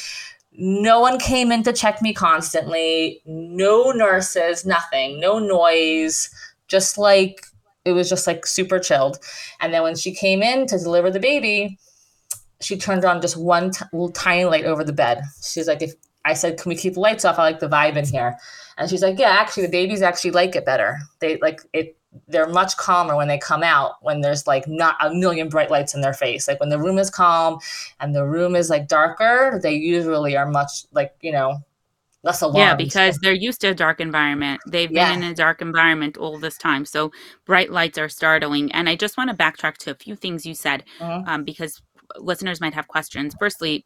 No 0.58 1.00
one 1.02 1.20
came 1.20 1.52
in 1.52 1.64
to 1.64 1.74
check 1.74 2.02
me 2.02 2.14
constantly. 2.14 3.22
No 3.26 3.92
nurses, 3.92 4.66
nothing, 4.66 5.20
no 5.20 5.38
noise. 5.38 6.30
Just 6.68 6.98
like 6.98 7.46
it 7.86 7.94
was 7.94 8.10
just 8.10 8.28
like 8.28 8.46
super 8.46 8.80
chilled. 8.80 9.20
And 9.62 9.74
then 9.74 9.84
when 9.84 9.96
she 9.96 10.14
came 10.14 10.42
in 10.42 10.68
to 10.68 10.78
deliver 10.78 11.12
the 11.12 11.20
baby, 11.20 11.78
she 12.60 12.78
turned 12.78 13.06
on 13.06 13.22
just 13.22 13.38
one 13.38 13.72
t- 13.72 13.86
tiny 14.14 14.46
light 14.46 14.66
over 14.66 14.84
the 14.84 14.94
bed. 14.94 15.22
She's 15.42 15.68
like, 15.68 15.82
if 15.82 15.94
I 16.26 16.34
said, 16.34 16.58
can 16.58 16.70
we 16.70 16.76
keep 16.76 16.96
the 16.96 17.00
lights 17.00 17.24
off? 17.24 17.38
I 17.38 17.44
like 17.44 17.60
the 17.60 17.70
vibe 17.70 17.96
in 17.96 18.06
here. 18.06 18.38
And 18.78 18.90
she's 18.90 19.04
like, 19.04 19.20
yeah, 19.20 19.30
actually, 19.30 19.68
the 19.68 19.72
babies 19.72 20.02
actually 20.02 20.32
like 20.32 20.56
it 20.56 20.66
better. 20.66 20.98
They 21.20 21.38
like 21.38 21.62
it. 21.74 21.98
They're 22.30 22.48
much 22.48 22.78
calmer 22.78 23.18
when 23.18 23.28
they 23.28 23.38
come 23.38 23.62
out 23.62 23.96
when 24.02 24.22
there's 24.22 24.48
like 24.48 24.68
not 24.70 24.96
a 25.02 25.14
million 25.14 25.50
bright 25.50 25.70
lights 25.70 25.94
in 25.94 26.00
their 26.00 26.14
face. 26.14 26.48
Like 26.48 26.62
when 26.62 26.70
the 26.70 26.80
room 26.80 26.98
is 26.98 27.10
calm 27.10 27.60
and 28.00 28.16
the 28.16 28.26
room 28.26 28.56
is 28.56 28.70
like 28.70 28.88
darker, 28.88 29.60
they 29.62 29.76
usually 29.76 30.38
are 30.38 30.50
much 30.50 30.86
like 30.94 31.14
you 31.22 31.34
know 31.34 31.58
less 32.26 32.42
alarmed. 32.42 32.58
Yeah, 32.58 32.76
because 32.76 33.18
they're 33.20 33.34
used 33.34 33.62
to 33.62 33.68
a 33.68 33.74
dark 33.74 34.02
environment. 34.02 34.60
They've 34.68 34.92
yeah. 34.92 35.14
been 35.14 35.24
in 35.24 35.32
a 35.32 35.36
dark 35.36 35.62
environment 35.62 36.18
all 36.18 36.38
this 36.40 36.58
time. 36.58 36.84
So 36.84 37.12
bright 37.46 37.72
lights 37.72 37.98
are 37.98 38.10
startling. 38.10 38.72
And 38.72 38.90
I 38.90 38.96
just 38.96 39.16
want 39.16 39.30
to 39.30 39.36
backtrack 39.36 39.78
to 39.78 39.92
a 39.92 39.96
few 39.96 40.16
things 40.16 40.46
you 40.46 40.56
said 40.56 40.84
mm-hmm. 41.00 41.30
um, 41.30 41.44
because 41.46 41.82
listeners 42.18 42.60
might 42.60 42.74
have 42.74 42.88
questions. 42.88 43.36
Firstly, 43.40 43.86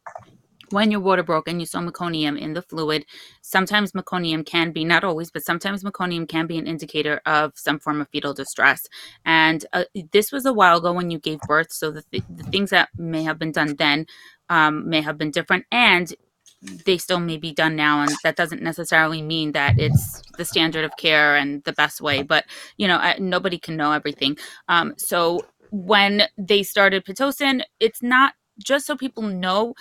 when 0.70 0.90
your 0.90 1.00
water 1.00 1.24
broke 1.24 1.48
and 1.48 1.60
you 1.60 1.66
saw 1.66 1.80
meconium 1.80 2.38
in 2.38 2.54
the 2.54 2.62
fluid, 2.62 3.04
sometimes 3.42 3.92
meconium 3.92 4.46
can 4.46 4.70
be, 4.70 4.84
not 4.84 5.04
always, 5.04 5.30
but 5.30 5.44
sometimes 5.44 5.82
meconium 5.82 6.28
can 6.28 6.46
be 6.46 6.58
an 6.58 6.66
indicator 6.66 7.20
of 7.26 7.52
some 7.56 7.78
form 7.78 8.00
of 8.00 8.08
fetal 8.08 8.32
distress. 8.32 8.86
And 9.24 9.66
uh, 9.72 9.84
this 10.12 10.32
was 10.32 10.46
a 10.46 10.52
while 10.52 10.78
ago 10.78 10.92
when 10.92 11.10
you 11.10 11.18
gave 11.18 11.40
birth. 11.40 11.72
So 11.72 11.90
the, 11.90 12.02
th- 12.10 12.22
the 12.30 12.44
things 12.44 12.70
that 12.70 12.88
may 12.96 13.24
have 13.24 13.38
been 13.38 13.52
done 13.52 13.74
then 13.76 14.06
um, 14.48 14.88
may 14.88 15.00
have 15.00 15.18
been 15.18 15.32
different. 15.32 15.66
And 15.72 16.14
they 16.62 16.98
still 16.98 17.20
may 17.20 17.36
be 17.36 17.52
done 17.52 17.74
now 17.74 18.02
and 18.02 18.12
that 18.22 18.36
doesn't 18.36 18.62
necessarily 18.62 19.22
mean 19.22 19.52
that 19.52 19.78
it's 19.78 20.22
the 20.36 20.44
standard 20.44 20.84
of 20.84 20.96
care 20.98 21.36
and 21.36 21.64
the 21.64 21.72
best 21.72 22.00
way 22.00 22.22
but 22.22 22.44
you 22.76 22.86
know 22.86 23.14
nobody 23.18 23.58
can 23.58 23.76
know 23.76 23.92
everything. 23.92 24.36
Um, 24.68 24.94
so 24.96 25.40
when 25.70 26.22
they 26.36 26.62
started 26.62 27.04
pitocin 27.04 27.62
it's 27.78 28.02
not 28.02 28.34
just 28.62 28.86
so 28.86 28.96
people 28.96 29.22
know 29.22 29.74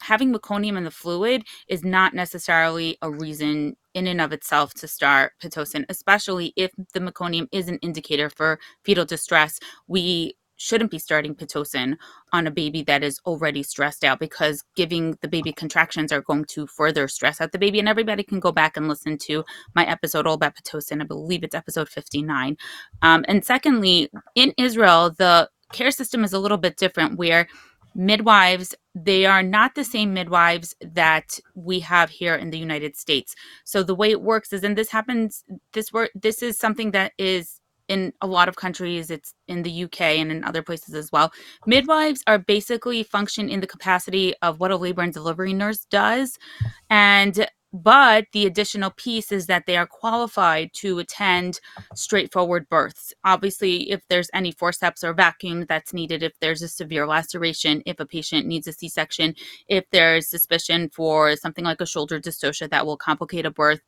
having 0.00 0.32
meconium 0.32 0.76
in 0.76 0.84
the 0.84 0.90
fluid 0.90 1.42
is 1.68 1.84
not 1.84 2.14
necessarily 2.14 2.96
a 3.02 3.10
reason 3.10 3.76
in 3.92 4.06
and 4.06 4.20
of 4.20 4.32
itself 4.32 4.72
to 4.72 4.86
start 4.86 5.32
pitocin 5.42 5.84
especially 5.88 6.52
if 6.56 6.70
the 6.94 7.00
meconium 7.00 7.48
is 7.50 7.68
an 7.68 7.78
indicator 7.78 8.30
for 8.30 8.58
fetal 8.84 9.04
distress. 9.04 9.58
We 9.88 10.36
shouldn't 10.56 10.90
be 10.90 10.98
starting 10.98 11.34
pitocin 11.34 11.96
on 12.32 12.46
a 12.46 12.50
baby 12.50 12.82
that 12.82 13.02
is 13.02 13.20
already 13.26 13.62
stressed 13.62 14.04
out 14.04 14.18
because 14.18 14.64
giving 14.74 15.16
the 15.20 15.28
baby 15.28 15.52
contractions 15.52 16.12
are 16.12 16.22
going 16.22 16.44
to 16.46 16.66
further 16.66 17.08
stress 17.08 17.40
out 17.40 17.52
the 17.52 17.58
baby. 17.58 17.78
And 17.78 17.88
everybody 17.88 18.22
can 18.22 18.40
go 18.40 18.52
back 18.52 18.76
and 18.76 18.88
listen 18.88 19.18
to 19.18 19.44
my 19.74 19.86
episode 19.86 20.26
all 20.26 20.34
about 20.34 20.56
pitocin. 20.56 21.00
I 21.00 21.04
believe 21.04 21.44
it's 21.44 21.54
episode 21.54 21.88
59. 21.88 22.56
Um, 23.02 23.24
and 23.28 23.44
secondly, 23.44 24.10
in 24.34 24.52
Israel, 24.58 25.10
the 25.16 25.48
care 25.72 25.90
system 25.90 26.24
is 26.24 26.32
a 26.32 26.38
little 26.38 26.58
bit 26.58 26.76
different 26.76 27.18
where 27.18 27.48
midwives 27.94 28.74
they 28.94 29.26
are 29.26 29.42
not 29.42 29.74
the 29.74 29.84
same 29.84 30.12
midwives 30.12 30.74
that 30.80 31.38
we 31.54 31.80
have 31.80 32.10
here 32.10 32.34
in 32.34 32.50
the 32.50 32.58
United 32.58 32.96
States. 32.96 33.34
So 33.64 33.82
the 33.82 33.94
way 33.94 34.10
it 34.10 34.22
works 34.22 34.52
is 34.52 34.64
and 34.64 34.76
this 34.76 34.90
happens 34.90 35.44
this 35.72 35.92
work 35.92 36.10
this 36.14 36.42
is 36.42 36.58
something 36.58 36.90
that 36.92 37.12
is 37.18 37.60
in 37.88 38.12
a 38.20 38.26
lot 38.26 38.48
of 38.48 38.56
countries 38.56 39.10
it's 39.10 39.34
in 39.48 39.62
the 39.62 39.84
UK 39.84 40.00
and 40.00 40.30
in 40.30 40.44
other 40.44 40.62
places 40.62 40.94
as 40.94 41.10
well. 41.12 41.32
Midwives 41.66 42.22
are 42.26 42.38
basically 42.38 43.02
function 43.02 43.48
in 43.48 43.60
the 43.60 43.66
capacity 43.66 44.34
of 44.42 44.60
what 44.60 44.70
a 44.70 44.76
labor 44.76 45.02
and 45.02 45.12
delivery 45.12 45.52
nurse 45.52 45.86
does. 45.90 46.38
And 46.90 47.46
but 47.72 48.26
the 48.32 48.46
additional 48.46 48.90
piece 48.90 49.30
is 49.30 49.46
that 49.46 49.64
they 49.66 49.76
are 49.76 49.86
qualified 49.86 50.70
to 50.72 50.98
attend 50.98 51.60
straightforward 51.94 52.66
births. 52.68 53.12
Obviously 53.24 53.90
if 53.90 54.00
there's 54.08 54.30
any 54.32 54.52
forceps 54.52 55.04
or 55.04 55.12
vacuum 55.12 55.66
that's 55.68 55.92
needed 55.92 56.22
if 56.22 56.32
there's 56.40 56.62
a 56.62 56.68
severe 56.68 57.06
laceration 57.06 57.82
if 57.84 58.00
a 58.00 58.06
patient 58.06 58.46
needs 58.46 58.66
a 58.66 58.72
c-section 58.72 59.34
if 59.68 59.84
there's 59.90 60.28
suspicion 60.28 60.88
for 60.88 61.36
something 61.36 61.64
like 61.64 61.80
a 61.80 61.86
shoulder 61.86 62.18
dystocia 62.18 62.70
that 62.70 62.86
will 62.86 62.96
complicate 62.96 63.44
a 63.44 63.50
birth 63.50 63.80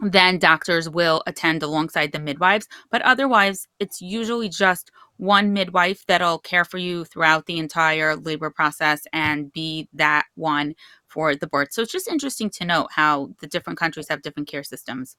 then 0.00 0.38
doctors 0.38 0.88
will 0.88 1.22
attend 1.26 1.62
alongside 1.62 2.12
the 2.12 2.18
midwives. 2.18 2.68
But 2.90 3.02
otherwise, 3.02 3.66
it's 3.78 4.00
usually 4.00 4.48
just 4.48 4.90
one 5.16 5.52
midwife 5.52 6.04
that'll 6.06 6.38
care 6.38 6.64
for 6.64 6.78
you 6.78 7.04
throughout 7.04 7.46
the 7.46 7.58
entire 7.58 8.16
labor 8.16 8.50
process 8.50 9.02
and 9.12 9.52
be 9.52 9.88
that 9.92 10.24
one 10.34 10.74
for 11.06 11.36
the 11.36 11.46
birth. 11.46 11.68
So 11.72 11.82
it's 11.82 11.92
just 11.92 12.08
interesting 12.08 12.50
to 12.50 12.64
note 12.64 12.88
how 12.90 13.30
the 13.40 13.46
different 13.46 13.78
countries 13.78 14.08
have 14.08 14.22
different 14.22 14.48
care 14.48 14.64
systems. 14.64 15.16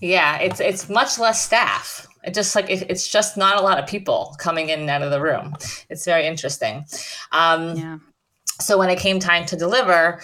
Yeah, 0.00 0.38
it's 0.38 0.60
it's 0.60 0.88
much 0.88 1.18
less 1.18 1.44
staff. 1.44 2.06
It 2.24 2.32
just 2.32 2.54
like 2.54 2.70
it, 2.70 2.88
it's 2.88 3.08
just 3.08 3.36
not 3.36 3.58
a 3.58 3.62
lot 3.62 3.78
of 3.78 3.88
people 3.88 4.36
coming 4.38 4.68
in 4.68 4.80
and 4.80 4.90
out 4.90 5.02
of 5.02 5.10
the 5.10 5.20
room. 5.20 5.54
It's 5.90 6.04
very 6.04 6.26
interesting. 6.26 6.84
Um, 7.32 7.76
yeah. 7.76 7.98
So 8.60 8.78
when 8.78 8.88
it 8.88 8.98
came 8.98 9.18
time 9.18 9.44
to 9.46 9.56
deliver, 9.56 10.22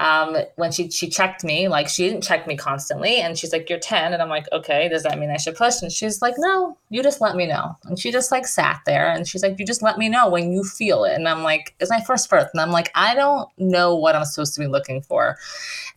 um, 0.00 0.34
when 0.56 0.72
she 0.72 0.90
she 0.90 1.10
checked 1.10 1.44
me, 1.44 1.68
like 1.68 1.86
she 1.86 2.08
didn't 2.08 2.22
check 2.22 2.46
me 2.46 2.56
constantly, 2.56 3.16
and 3.16 3.38
she's 3.38 3.52
like, 3.52 3.68
"You're 3.68 3.78
10," 3.78 4.14
and 4.14 4.22
I'm 4.22 4.30
like, 4.30 4.46
"Okay, 4.50 4.88
does 4.88 5.02
that 5.02 5.18
mean 5.18 5.30
I 5.30 5.36
should 5.36 5.56
push?" 5.56 5.82
And 5.82 5.92
she's 5.92 6.22
like, 6.22 6.34
"No, 6.38 6.78
you 6.88 7.02
just 7.02 7.20
let 7.20 7.36
me 7.36 7.46
know." 7.46 7.76
And 7.84 7.98
she 7.98 8.10
just 8.10 8.32
like 8.32 8.46
sat 8.46 8.80
there, 8.86 9.10
and 9.10 9.28
she's 9.28 9.42
like, 9.42 9.58
"You 9.58 9.66
just 9.66 9.82
let 9.82 9.98
me 9.98 10.08
know 10.08 10.30
when 10.30 10.52
you 10.52 10.64
feel 10.64 11.04
it." 11.04 11.14
And 11.14 11.28
I'm 11.28 11.42
like, 11.42 11.74
"It's 11.80 11.90
my 11.90 12.00
first 12.00 12.30
birth," 12.30 12.48
and 12.54 12.62
I'm 12.62 12.70
like, 12.70 12.90
"I 12.94 13.14
don't 13.14 13.46
know 13.58 13.94
what 13.94 14.16
I'm 14.16 14.24
supposed 14.24 14.54
to 14.54 14.60
be 14.60 14.66
looking 14.66 15.02
for," 15.02 15.36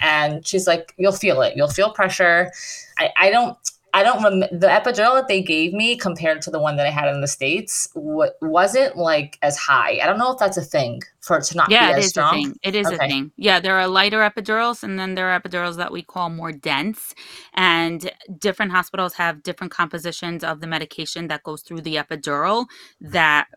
and 0.01 0.45
she's 0.45 0.67
like, 0.67 0.93
"You'll 0.97 1.13
feel 1.13 1.41
it. 1.41 1.55
You'll 1.55 1.69
feel 1.69 1.91
pressure." 1.93 2.51
I 2.99 3.09
I 3.17 3.31
don't 3.31 3.57
I 3.93 4.01
don't 4.01 4.23
remember 4.23 4.47
the 4.51 4.67
epidural 4.67 5.15
that 5.15 5.27
they 5.27 5.41
gave 5.41 5.71
me 5.71 5.95
compared 5.95 6.41
to 6.43 6.51
the 6.51 6.59
one 6.59 6.77
that 6.77 6.87
I 6.87 6.89
had 6.89 7.13
in 7.13 7.21
the 7.21 7.27
states. 7.27 7.87
What 7.93 8.37
wasn't 8.41 8.97
like 8.97 9.37
as 9.43 9.55
high. 9.55 9.99
I 10.01 10.07
don't 10.07 10.17
know 10.17 10.31
if 10.31 10.39
that's 10.39 10.57
a 10.57 10.63
thing 10.63 11.03
for 11.21 11.37
it 11.37 11.43
to 11.45 11.57
not 11.57 11.69
yeah, 11.69 11.93
be 11.93 11.99
as 11.99 12.09
strong. 12.09 12.29
A 12.29 12.31
thing. 12.31 12.59
It 12.63 12.75
is 12.75 12.87
okay. 12.87 12.95
a 12.95 13.07
thing. 13.07 13.31
Yeah, 13.37 13.59
there 13.59 13.77
are 13.77 13.87
lighter 13.87 14.19
epidurals, 14.19 14.81
and 14.81 14.97
then 14.97 15.13
there 15.13 15.29
are 15.29 15.39
epidurals 15.39 15.77
that 15.77 15.91
we 15.91 16.01
call 16.01 16.31
more 16.31 16.51
dense. 16.51 17.13
And 17.53 18.11
different 18.39 18.71
hospitals 18.71 19.13
have 19.13 19.43
different 19.43 19.71
compositions 19.71 20.43
of 20.43 20.59
the 20.59 20.67
medication 20.67 21.27
that 21.27 21.43
goes 21.43 21.61
through 21.61 21.81
the 21.81 21.95
epidural 21.95 22.65
that 22.99 23.47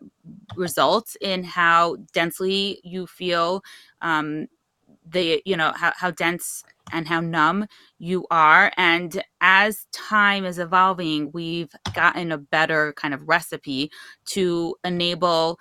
results 0.55 1.17
in 1.19 1.43
how 1.43 1.97
densely 2.13 2.79
you 2.83 3.07
feel. 3.07 3.63
Um, 4.01 4.47
the 5.09 5.41
you 5.45 5.55
know 5.55 5.71
how, 5.75 5.93
how 5.95 6.11
dense 6.11 6.63
and 6.91 7.07
how 7.07 7.19
numb 7.19 7.67
you 7.99 8.25
are. 8.31 8.71
And 8.77 9.21
as 9.41 9.87
time 9.91 10.45
is 10.45 10.59
evolving, 10.59 11.31
we've 11.33 11.71
gotten 11.93 12.31
a 12.31 12.37
better 12.37 12.93
kind 12.93 13.13
of 13.13 13.27
recipe 13.27 13.91
to 14.27 14.75
enable 14.83 15.59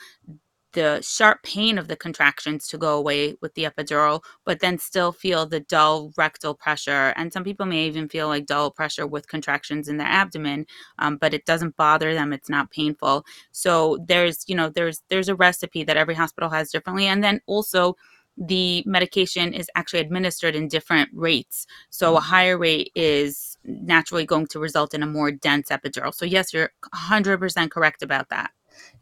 the 0.76 1.00
sharp 1.02 1.42
pain 1.42 1.78
of 1.78 1.88
the 1.88 1.96
contractions 1.96 2.68
to 2.68 2.76
go 2.76 2.98
away 2.98 3.34
with 3.40 3.54
the 3.54 3.64
epidural, 3.64 4.22
but 4.44 4.60
then 4.60 4.78
still 4.78 5.10
feel 5.10 5.46
the 5.46 5.60
dull 5.60 6.12
rectal 6.18 6.54
pressure. 6.54 7.14
And 7.16 7.32
some 7.32 7.44
people 7.44 7.64
may 7.64 7.86
even 7.86 8.10
feel 8.10 8.28
like 8.28 8.44
dull 8.44 8.70
pressure 8.70 9.06
with 9.06 9.26
contractions 9.26 9.88
in 9.88 9.96
their 9.96 10.06
abdomen, 10.06 10.66
um, 10.98 11.16
but 11.16 11.32
it 11.32 11.46
doesn't 11.46 11.78
bother 11.78 12.12
them. 12.12 12.30
It's 12.30 12.50
not 12.50 12.70
painful. 12.70 13.24
So 13.52 14.04
there's, 14.06 14.44
you 14.48 14.54
know, 14.54 14.68
there's 14.68 15.02
there's 15.08 15.30
a 15.30 15.34
recipe 15.34 15.82
that 15.84 15.96
every 15.96 16.14
hospital 16.14 16.50
has 16.50 16.70
differently, 16.70 17.06
and 17.06 17.24
then 17.24 17.40
also 17.46 17.96
the 18.36 18.82
medication 18.86 19.54
is 19.54 19.70
actually 19.74 20.00
administered 20.00 20.54
in 20.54 20.68
different 20.68 21.08
rates. 21.12 21.66
So 21.90 22.14
a 22.14 22.20
mm-hmm. 22.20 22.28
higher 22.28 22.58
rate 22.58 22.92
is 22.94 23.56
naturally 23.64 24.24
going 24.24 24.46
to 24.48 24.58
result 24.58 24.94
in 24.94 25.02
a 25.02 25.06
more 25.06 25.30
dense 25.30 25.70
epidural. 25.70 26.14
So 26.14 26.24
yes, 26.24 26.52
you're 26.52 26.70
100% 26.94 27.70
correct 27.70 28.02
about 28.02 28.28
that. 28.30 28.50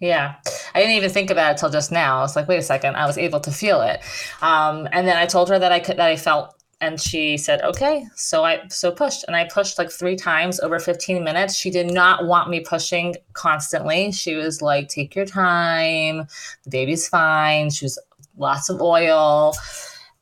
Yeah, 0.00 0.34
I 0.74 0.80
didn't 0.80 0.96
even 0.96 1.10
think 1.10 1.30
about 1.30 1.52
it 1.52 1.58
till 1.58 1.70
just 1.70 1.90
now. 1.92 2.18
I 2.18 2.20
was 2.20 2.36
like, 2.36 2.48
wait 2.48 2.58
a 2.58 2.62
second, 2.62 2.96
I 2.96 3.06
was 3.06 3.18
able 3.18 3.40
to 3.40 3.50
feel 3.50 3.80
it, 3.80 4.00
um, 4.42 4.88
and 4.92 5.06
then 5.06 5.16
I 5.16 5.26
told 5.26 5.48
her 5.48 5.58
that 5.58 5.72
I 5.72 5.80
could 5.80 5.96
that 5.96 6.08
I 6.08 6.16
felt, 6.16 6.54
and 6.80 7.00
she 7.00 7.36
said, 7.36 7.62
okay. 7.62 8.04
So 8.14 8.44
I 8.44 8.62
so 8.68 8.92
pushed, 8.92 9.24
and 9.26 9.34
I 9.36 9.48
pushed 9.52 9.78
like 9.78 9.90
three 9.90 10.16
times 10.16 10.60
over 10.60 10.78
15 10.78 11.24
minutes. 11.24 11.56
She 11.56 11.70
did 11.70 11.90
not 11.92 12.26
want 12.26 12.50
me 12.50 12.60
pushing 12.60 13.16
constantly. 13.32 14.12
She 14.12 14.34
was 14.34 14.62
like, 14.62 14.88
take 14.88 15.14
your 15.16 15.26
time, 15.26 16.26
the 16.64 16.70
baby's 16.70 17.08
fine. 17.08 17.70
She 17.70 17.84
was 17.84 17.98
lots 18.36 18.68
of 18.68 18.80
oil. 18.80 19.54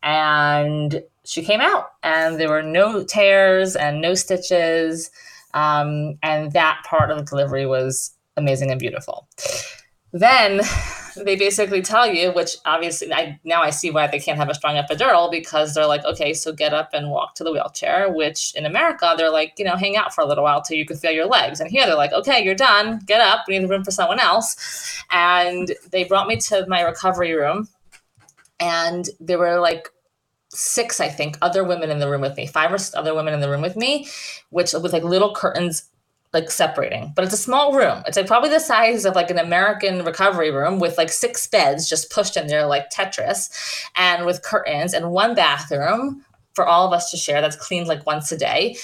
And 0.03 1.03
she 1.25 1.42
came 1.42 1.61
out, 1.61 1.92
and 2.03 2.38
there 2.38 2.48
were 2.48 2.62
no 2.62 3.05
tears 3.05 3.77
and 3.77 4.01
no 4.01 4.14
stitches. 4.14 5.11
Um, 5.55 6.18
and 6.22 6.53
that 6.53 6.83
part 6.85 7.11
of 7.11 7.18
the 7.18 7.25
delivery 7.25 7.66
was 7.66 8.12
amazing 8.37 8.70
and 8.70 8.81
beautiful. 8.81 9.29
Then 10.12 10.61
they 11.16 11.37
basically 11.37 11.83
tell 11.83 12.07
you, 12.07 12.33
which 12.33 12.57
obviously 12.64 13.12
I 13.12 13.38
now 13.44 13.62
I 13.62 13.70
see 13.70 13.90
why 13.90 14.07
they 14.07 14.18
can't 14.18 14.38
have 14.38 14.48
a 14.48 14.55
strong 14.55 14.77
epidural 14.77 15.31
because 15.31 15.75
they're 15.75 15.87
like, 15.87 16.05
okay, 16.05 16.35
so 16.35 16.53
get 16.53 16.75
up 16.75 16.90
and 16.92 17.11
walk 17.11 17.35
to 17.37 17.44
the 17.44 17.53
wheelchair. 17.53 18.12
Which 18.12 18.55
in 18.55 18.66
America 18.66 19.14
they're 19.16 19.31
like, 19.31 19.55
you 19.59 19.64
know, 19.64 19.77
hang 19.77 19.96
out 19.96 20.14
for 20.14 20.22
a 20.22 20.27
little 20.27 20.44
while 20.44 20.62
till 20.62 20.77
you 20.77 20.85
can 20.85 20.96
feel 20.96 21.12
your 21.12 21.27
legs. 21.27 21.61
And 21.61 21.70
here 21.70 21.87
they're 21.87 21.96
like, 21.96 22.12
okay, 22.12 22.44
you're 22.44 22.55
done, 22.55 23.01
get 23.07 23.20
up. 23.20 23.44
We 23.48 23.59
need 23.59 23.64
the 23.64 23.68
room 23.68 23.85
for 23.85 23.90
someone 23.90 24.20
else. 24.20 25.03
And 25.11 25.72
they 25.90 26.05
brought 26.05 26.29
me 26.29 26.37
to 26.37 26.66
my 26.68 26.83
recovery 26.83 27.33
room 27.33 27.68
and 28.62 29.11
there 29.18 29.38
were 29.38 29.59
like 29.59 29.88
six, 30.51 31.01
I 31.01 31.09
think, 31.09 31.37
other 31.42 31.64
women 31.64 31.90
in 31.90 31.98
the 31.98 32.09
room 32.09 32.20
with 32.20 32.37
me, 32.37 32.46
five 32.46 32.72
or 32.72 32.79
six 32.79 32.94
other 32.94 33.12
women 33.12 33.35
in 33.35 33.40
the 33.40 33.51
room 33.51 33.61
with 33.61 33.77
me, 33.77 34.07
which 34.51 34.72
with 34.72 34.92
like 34.92 35.03
little 35.03 35.35
curtains 35.35 35.88
like 36.33 36.48
separating. 36.48 37.12
But 37.16 37.25
it's 37.25 37.35
a 37.35 37.38
small 37.38 37.75
room. 37.75 38.05
It's 38.07 38.16
like 38.16 38.29
probably 38.29 38.51
the 38.51 38.61
size 38.61 39.05
of 39.05 39.16
like 39.16 39.31
an 39.31 39.38
American 39.38 40.05
recovery 40.05 40.53
room 40.53 40.79
with 40.79 40.96
like 40.96 41.11
six 41.11 41.46
beds 41.48 41.88
just 41.88 42.11
pushed 42.11 42.37
in 42.37 42.46
there 42.46 42.64
like 42.66 42.90
Tetris 42.90 43.51
and 43.96 44.25
with 44.25 44.42
curtains 44.42 44.94
and 44.94 45.11
one 45.11 45.35
bathroom 45.35 46.25
for 46.55 46.64
all 46.64 46.87
of 46.87 46.92
us 46.92 47.11
to 47.11 47.16
share 47.16 47.40
that's 47.40 47.57
cleaned 47.57 47.88
like 47.88 48.07
once 48.07 48.31
a 48.31 48.38
day. 48.38 48.77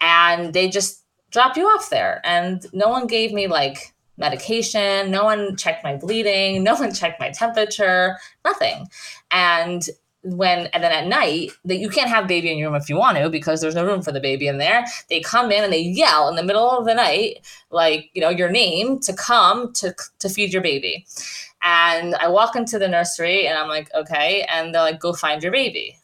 And 0.00 0.52
they 0.52 0.68
just 0.68 1.02
drop 1.30 1.56
you 1.56 1.64
off 1.64 1.88
there. 1.88 2.20
And 2.22 2.66
no 2.74 2.88
one 2.88 3.06
gave 3.06 3.32
me 3.32 3.46
like 3.46 3.94
medication. 4.22 5.10
No 5.10 5.24
one 5.24 5.56
checked 5.56 5.84
my 5.84 5.96
bleeding. 5.96 6.62
No 6.62 6.74
one 6.74 6.94
checked 6.94 7.20
my 7.20 7.30
temperature. 7.30 8.16
Nothing. 8.44 8.86
And 9.30 9.86
when 10.24 10.66
and 10.68 10.84
then 10.84 10.92
at 10.92 11.06
night 11.08 11.50
that 11.64 11.78
you 11.78 11.88
can't 11.88 12.08
have 12.08 12.28
baby 12.28 12.50
in 12.50 12.56
your 12.56 12.70
room 12.70 12.80
if 12.80 12.88
you 12.88 12.96
want 12.96 13.18
to 13.18 13.28
because 13.28 13.60
there's 13.60 13.74
no 13.74 13.84
room 13.84 14.02
for 14.02 14.12
the 14.12 14.20
baby 14.20 14.46
in 14.46 14.58
there 14.58 14.84
they 15.10 15.20
come 15.20 15.50
in 15.50 15.64
and 15.64 15.72
they 15.72 15.80
yell 15.80 16.28
in 16.28 16.36
the 16.36 16.44
middle 16.44 16.70
of 16.70 16.84
the 16.84 16.94
night 16.94 17.44
like 17.70 18.08
you 18.14 18.20
know 18.20 18.28
your 18.28 18.48
name 18.48 19.00
to 19.00 19.12
come 19.12 19.72
to 19.72 19.92
to 20.20 20.28
feed 20.28 20.52
your 20.52 20.62
baby 20.62 21.04
and 21.60 22.14
i 22.16 22.28
walk 22.28 22.54
into 22.54 22.78
the 22.78 22.86
nursery 22.86 23.48
and 23.48 23.58
i'm 23.58 23.68
like 23.68 23.92
okay 23.96 24.46
and 24.48 24.72
they're 24.72 24.82
like 24.82 25.00
go 25.00 25.12
find 25.12 25.42
your 25.42 25.50
baby 25.50 25.98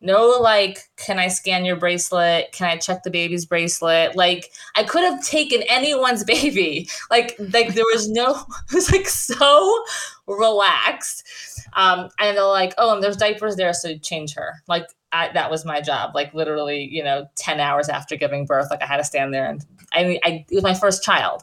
No, 0.00 0.38
like, 0.40 0.78
can 0.96 1.18
I 1.18 1.28
scan 1.28 1.64
your 1.64 1.76
bracelet? 1.76 2.52
Can 2.52 2.68
I 2.68 2.76
check 2.76 3.02
the 3.02 3.10
baby's 3.10 3.46
bracelet? 3.46 4.14
Like, 4.14 4.52
I 4.74 4.84
could 4.84 5.02
have 5.02 5.24
taken 5.24 5.62
anyone's 5.68 6.22
baby. 6.24 6.88
Like, 7.10 7.36
like 7.38 7.74
there 7.74 7.84
was 7.92 8.08
no. 8.08 8.44
It 8.68 8.74
was 8.74 8.92
like 8.92 9.08
so 9.08 9.84
relaxed. 10.26 11.26
Um, 11.74 12.08
and 12.18 12.36
they're 12.36 12.44
like, 12.44 12.74
oh, 12.78 12.94
and 12.94 13.02
there's 13.02 13.16
diapers 13.16 13.56
there, 13.56 13.72
so 13.72 13.96
change 13.98 14.34
her. 14.34 14.62
Like, 14.68 14.86
I, 15.12 15.30
that 15.32 15.50
was 15.50 15.64
my 15.64 15.80
job. 15.80 16.14
Like, 16.14 16.34
literally, 16.34 16.88
you 16.90 17.02
know, 17.02 17.26
ten 17.36 17.60
hours 17.60 17.88
after 17.88 18.16
giving 18.16 18.44
birth, 18.44 18.68
like 18.70 18.82
I 18.82 18.86
had 18.86 18.98
to 18.98 19.04
stand 19.04 19.32
there 19.32 19.48
and 19.48 19.64
I 19.92 20.04
mean, 20.04 20.18
I, 20.24 20.44
it 20.50 20.54
was 20.54 20.64
my 20.64 20.74
first 20.74 21.02
child, 21.02 21.42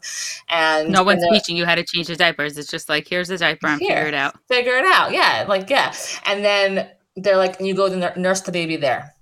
and 0.50 0.92
no 0.92 1.04
one's 1.04 1.24
and 1.24 1.34
teaching 1.34 1.56
you 1.56 1.66
how 1.66 1.76
to 1.76 1.84
change 1.84 2.08
the 2.08 2.16
diapers. 2.16 2.58
It's 2.58 2.70
just 2.70 2.90
like 2.90 3.08
here's 3.08 3.30
the 3.30 3.38
diaper, 3.38 3.68
and 3.68 3.80
figure 3.80 4.06
it 4.06 4.14
out. 4.14 4.38
Figure 4.48 4.76
it 4.76 4.86
out, 4.86 5.12
yeah, 5.12 5.46
like 5.48 5.70
yeah. 5.70 5.94
And 6.26 6.44
then 6.44 6.90
they're 7.16 7.38
like, 7.38 7.60
you 7.60 7.74
go 7.74 7.90
to 7.90 8.20
nurse 8.20 8.42
the 8.42 8.52
baby 8.52 8.76
there. 8.76 9.14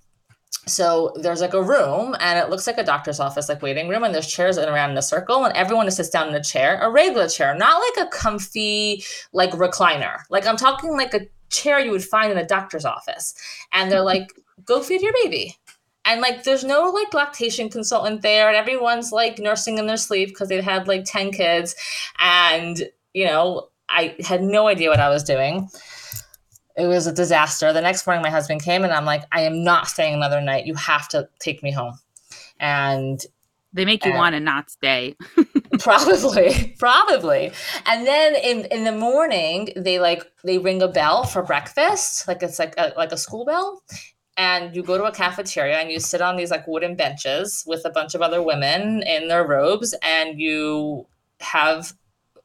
So 0.68 1.14
there's 1.16 1.42
like 1.42 1.54
a 1.54 1.64
room 1.64 2.16
and 2.20 2.38
it 2.38 2.50
looks 2.50 2.68
like 2.68 2.78
a 2.78 2.84
doctor's 2.84 3.20
office, 3.20 3.50
like 3.50 3.62
waiting 3.62 3.90
room, 3.90 4.04
and 4.04 4.14
there's 4.14 4.32
chairs 4.32 4.58
around 4.58 4.92
in 4.92 4.98
a 4.98 5.02
circle, 5.02 5.44
and 5.44 5.56
everyone 5.56 5.90
sits 5.90 6.10
down 6.10 6.30
in 6.30 6.36
a 6.36 6.44
chair, 6.44 6.80
a 6.82 6.92
regular 6.92 7.28
chair, 7.28 7.56
not 7.56 7.82
like 7.82 8.06
a 8.06 8.10
comfy 8.10 9.04
like 9.34 9.52
recliner. 9.52 10.20
Like 10.30 10.46
I'm 10.46 10.58
talking 10.58 10.92
like 10.92 11.14
a 11.14 11.28
chair 11.50 11.80
you 11.80 11.92
would 11.92 12.04
find 12.04 12.32
in 12.32 12.38
a 12.38 12.46
doctor's 12.46 12.86
office. 12.86 13.34
And 13.74 13.92
they're 13.92 14.02
like, 14.02 14.32
go 14.64 14.82
feed 14.82 15.02
your 15.02 15.14
baby. 15.24 15.58
And 16.06 16.22
like 16.22 16.44
there's 16.44 16.64
no 16.64 16.90
like 16.90 17.14
lactation 17.14 17.70
consultant 17.70 18.22
there, 18.22 18.48
and 18.48 18.56
everyone's 18.56 19.12
like 19.12 19.40
nursing 19.40 19.78
in 19.80 19.88
their 19.88 19.98
sleep 19.98 20.30
because 20.30 20.50
they've 20.50 20.64
had 20.64 20.88
like 20.88 21.06
10 21.06 21.32
kids. 21.32 21.76
And, 22.20 22.84
you 23.14 23.26
know, 23.26 23.70
I 23.90 24.16
had 24.20 24.44
no 24.44 24.68
idea 24.68 24.90
what 24.90 25.00
I 25.00 25.10
was 25.10 25.24
doing 25.24 25.70
it 26.82 26.88
was 26.88 27.06
a 27.06 27.14
disaster. 27.14 27.72
The 27.72 27.82
next 27.82 28.08
morning, 28.08 28.24
my 28.24 28.30
husband 28.30 28.64
came 28.64 28.84
and 28.84 28.92
I'm 28.92 29.06
like, 29.06 29.24
I 29.32 29.42
am 29.42 29.64
not 29.64 29.88
staying 29.88 30.16
another 30.16 30.42
night. 30.42 30.66
You 30.66 30.74
have 30.76 31.08
to 31.10 31.30
take 31.40 31.62
me 31.62 31.72
home. 31.72 32.00
And 32.60 33.24
they 33.74 33.86
make 33.86 34.04
you 34.04 34.14
uh, 34.14 34.18
want 34.18 34.34
to 34.34 34.40
not 34.40 34.70
stay. 34.70 35.16
probably, 35.80 36.76
probably. 36.80 37.52
And 37.86 38.06
then 38.06 38.36
in 38.36 38.66
in 38.66 38.84
the 38.84 38.92
morning, 38.92 39.70
they 39.76 40.00
like 40.00 40.24
they 40.44 40.58
ring 40.58 40.82
a 40.82 40.88
bell 40.88 41.24
for 41.24 41.44
breakfast, 41.44 42.28
like 42.28 42.42
it's 42.42 42.60
like 42.60 42.74
a, 42.78 42.94
like 42.98 43.12
a 43.12 43.18
school 43.18 43.46
bell. 43.46 43.84
And 44.38 44.76
you 44.76 44.82
go 44.82 44.98
to 44.98 45.04
a 45.04 45.12
cafeteria 45.12 45.78
and 45.78 45.92
you 45.92 46.00
sit 46.00 46.22
on 46.22 46.36
these 46.36 46.52
like 46.52 46.68
wooden 46.68 46.96
benches 46.96 47.64
with 47.68 47.86
a 47.86 47.90
bunch 47.90 48.16
of 48.16 48.22
other 48.22 48.42
women 48.42 49.04
in 49.04 49.28
their 49.28 49.46
robes, 49.46 49.94
and 50.02 50.40
you 50.40 51.06
have 51.42 51.94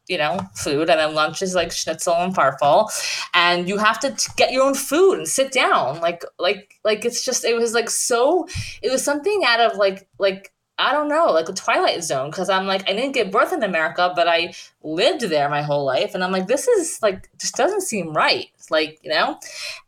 you 0.09 0.19
know, 0.19 0.39
food, 0.55 0.91
and 0.91 1.01
then 1.01 1.15
lunch 1.15 1.43
is 1.43 1.55
like 1.55 1.73
schnitzel 1.73 2.15
and 2.15 2.35
farfalle, 2.35 2.91
and 3.35 3.69
you 3.69 3.79
have 3.79 4.01
to 4.01 4.11
t- 4.11 4.33
get 4.37 4.53
your 4.53 4.65
own 4.65 4.75
food 4.75 5.19
and 5.19 5.29
sit 5.29 5.53
down. 5.53 6.01
Like, 6.01 6.25
like, 6.39 6.75
like 6.85 7.05
it's 7.05 7.25
just 7.25 7.45
it 7.45 7.57
was 7.57 7.75
like 7.75 7.91
so. 7.91 8.47
It 8.83 8.91
was 8.91 9.05
something 9.05 9.43
out 9.47 9.61
of 9.61 9.77
like 9.77 10.09
like 10.19 10.53
I 10.79 10.93
don't 10.93 11.09
know, 11.09 11.27
like 11.27 11.49
a 11.49 11.55
Twilight 11.55 12.05
Zone, 12.05 12.31
because 12.31 12.51
I'm 12.51 12.67
like, 12.67 12.83
I 12.89 12.93
didn't 12.93 13.13
give 13.13 13.31
birth 13.31 13.53
in 13.53 13.63
America, 13.63 14.13
but 14.15 14.29
I 14.29 14.53
lived 14.83 15.23
there 15.23 15.49
my 15.49 15.63
whole 15.63 15.87
life. 15.87 16.15
And 16.15 16.23
I'm 16.23 16.33
like, 16.33 16.49
this 16.49 16.69
is 16.69 16.99
like, 17.01 17.31
just 17.39 17.57
doesn't 17.57 17.81
seem 17.81 18.13
right. 18.13 18.49
Like, 18.71 18.99
you 19.03 19.11
know? 19.11 19.39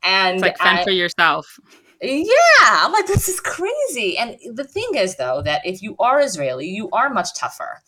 And 0.03 0.37
it's 0.37 0.43
like 0.43 0.57
fend 0.57 0.79
I, 0.79 0.85
for 0.85 0.91
yourself. 0.91 1.61
Yeah, 2.01 2.33
I'm 2.63 2.93
like, 2.93 3.07
this 3.07 3.29
is 3.29 3.41
crazy. 3.41 4.17
And 4.19 4.37
the 4.55 4.65
thing 4.65 4.89
is, 4.95 5.17
though, 5.17 5.43
that 5.43 5.67
if 5.67 5.83
you 5.83 5.97
are 5.99 6.21
Israeli, 6.21 6.69
you 6.69 6.89
are 6.91 7.11
much 7.11 7.35
tougher. 7.35 7.83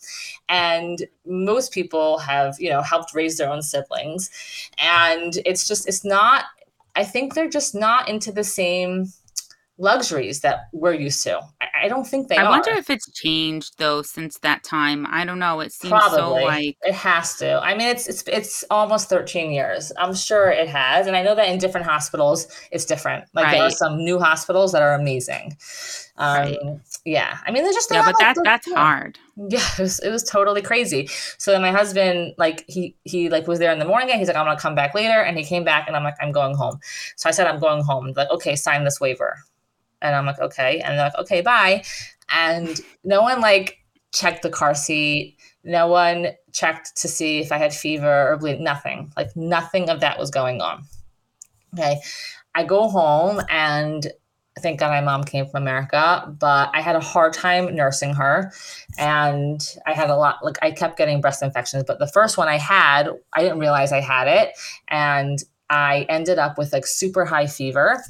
And 0.49 1.07
most 1.25 1.71
people 1.71 2.17
have, 2.17 2.55
you 2.59 2.69
know, 2.69 2.81
helped 2.81 3.13
raise 3.13 3.37
their 3.37 3.49
own 3.49 3.61
siblings. 3.61 4.29
And 4.77 5.39
it's 5.45 5.65
just, 5.67 5.87
it's 5.87 6.03
not, 6.03 6.45
I 6.95 7.05
think 7.05 7.33
they're 7.33 7.49
just 7.49 7.73
not 7.73 8.09
into 8.09 8.33
the 8.33 8.43
same 8.43 9.13
luxuries 9.81 10.41
that 10.41 10.67
we're 10.71 10.93
used 10.93 11.23
to. 11.23 11.41
I, 11.59 11.67
I 11.83 11.87
don't 11.87 12.05
think 12.05 12.27
they 12.27 12.37
I 12.37 12.45
are. 12.45 12.49
wonder 12.51 12.71
if 12.71 12.89
it's 12.89 13.11
changed 13.11 13.77
though 13.77 14.01
since 14.03 14.37
that 14.39 14.63
time. 14.63 15.07
I 15.09 15.25
don't 15.25 15.39
know. 15.39 15.59
It 15.59 15.73
seems 15.73 15.91
Probably. 15.91 16.17
so 16.17 16.33
like 16.45 16.77
it 16.83 16.93
has 16.93 17.35
to. 17.37 17.59
I 17.59 17.75
mean, 17.75 17.87
it's 17.87 18.07
it's 18.07 18.23
it's 18.27 18.63
almost 18.69 19.09
13 19.09 19.51
years. 19.51 19.91
I'm 19.97 20.13
sure 20.13 20.49
it 20.49 20.69
has, 20.69 21.07
and 21.07 21.15
I 21.15 21.23
know 21.23 21.35
that 21.35 21.49
in 21.49 21.57
different 21.57 21.87
hospitals 21.87 22.47
it's 22.71 22.85
different. 22.85 23.25
Like 23.33 23.45
right. 23.45 23.53
there 23.53 23.63
are 23.63 23.71
some 23.71 23.97
new 23.97 24.19
hospitals 24.19 24.71
that 24.71 24.83
are 24.83 24.93
amazing. 24.93 25.57
Um, 26.17 26.37
right. 26.37 26.59
Yeah, 27.03 27.39
I 27.45 27.51
mean, 27.51 27.63
they're 27.63 27.73
just 27.73 27.89
yeah, 27.91 28.05
but 28.05 28.15
that 28.19 28.37
that's 28.43 28.67
yeah. 28.67 28.75
hard. 28.75 29.17
Yeah, 29.49 29.65
it 29.79 29.81
was, 29.81 29.99
it 29.99 30.09
was 30.09 30.23
totally 30.23 30.61
crazy. 30.61 31.07
So 31.39 31.51
then 31.51 31.61
my 31.61 31.71
husband, 31.71 32.35
like 32.37 32.63
he 32.67 32.95
he 33.05 33.29
like 33.29 33.47
was 33.47 33.57
there 33.57 33.71
in 33.71 33.79
the 33.79 33.85
morning, 33.85 34.11
and 34.11 34.19
he's 34.19 34.27
like, 34.27 34.37
I'm 34.37 34.45
gonna 34.45 34.59
come 34.59 34.75
back 34.75 34.93
later, 34.93 35.19
and 35.19 35.35
he 35.35 35.43
came 35.43 35.63
back, 35.63 35.87
and 35.87 35.95
I'm 35.95 36.03
like, 36.03 36.13
I'm 36.21 36.31
going 36.31 36.55
home. 36.55 36.79
So 37.15 37.27
I 37.27 37.31
said, 37.31 37.47
I'm 37.47 37.59
going 37.59 37.83
home. 37.83 38.13
Like, 38.15 38.29
okay, 38.29 38.55
sign 38.55 38.83
this 38.83 38.99
waiver. 38.99 39.37
And 40.01 40.15
I'm 40.15 40.25
like, 40.25 40.39
okay. 40.39 40.79
And 40.79 40.97
they're 40.97 41.05
like, 41.05 41.19
okay, 41.19 41.41
bye. 41.41 41.83
And 42.29 42.79
no 43.03 43.21
one 43.21 43.41
like 43.41 43.77
checked 44.13 44.41
the 44.43 44.49
car 44.49 44.73
seat. 44.73 45.37
No 45.63 45.87
one 45.87 46.27
checked 46.51 46.95
to 46.97 47.07
see 47.07 47.39
if 47.39 47.51
I 47.51 47.57
had 47.57 47.73
fever 47.73 48.31
or 48.31 48.37
bleed. 48.37 48.59
Nothing. 48.59 49.11
Like 49.15 49.35
nothing 49.35 49.89
of 49.89 49.99
that 49.99 50.17
was 50.17 50.31
going 50.31 50.61
on. 50.61 50.83
Okay. 51.73 52.01
I 52.55 52.63
go 52.63 52.89
home 52.89 53.41
and 53.49 54.11
thank 54.59 54.79
God 54.79 54.89
my 54.89 55.01
mom 55.01 55.23
came 55.23 55.45
from 55.45 55.63
America, 55.63 56.35
but 56.39 56.69
I 56.73 56.81
had 56.81 56.95
a 56.95 56.99
hard 56.99 57.33
time 57.33 57.73
nursing 57.73 58.13
her. 58.13 58.51
And 58.97 59.61
I 59.85 59.93
had 59.93 60.09
a 60.09 60.15
lot, 60.15 60.43
like, 60.43 60.57
I 60.61 60.71
kept 60.71 60.97
getting 60.97 61.21
breast 61.21 61.41
infections. 61.41 61.85
But 61.87 61.99
the 61.99 62.07
first 62.07 62.37
one 62.37 62.49
I 62.49 62.57
had, 62.57 63.09
I 63.33 63.41
didn't 63.41 63.59
realize 63.59 63.93
I 63.93 64.01
had 64.01 64.27
it. 64.27 64.57
And 64.89 65.41
I 65.69 66.05
ended 66.09 66.37
up 66.37 66.57
with 66.57 66.73
like 66.73 66.85
super 66.85 67.23
high 67.23 67.47
fever. 67.47 68.03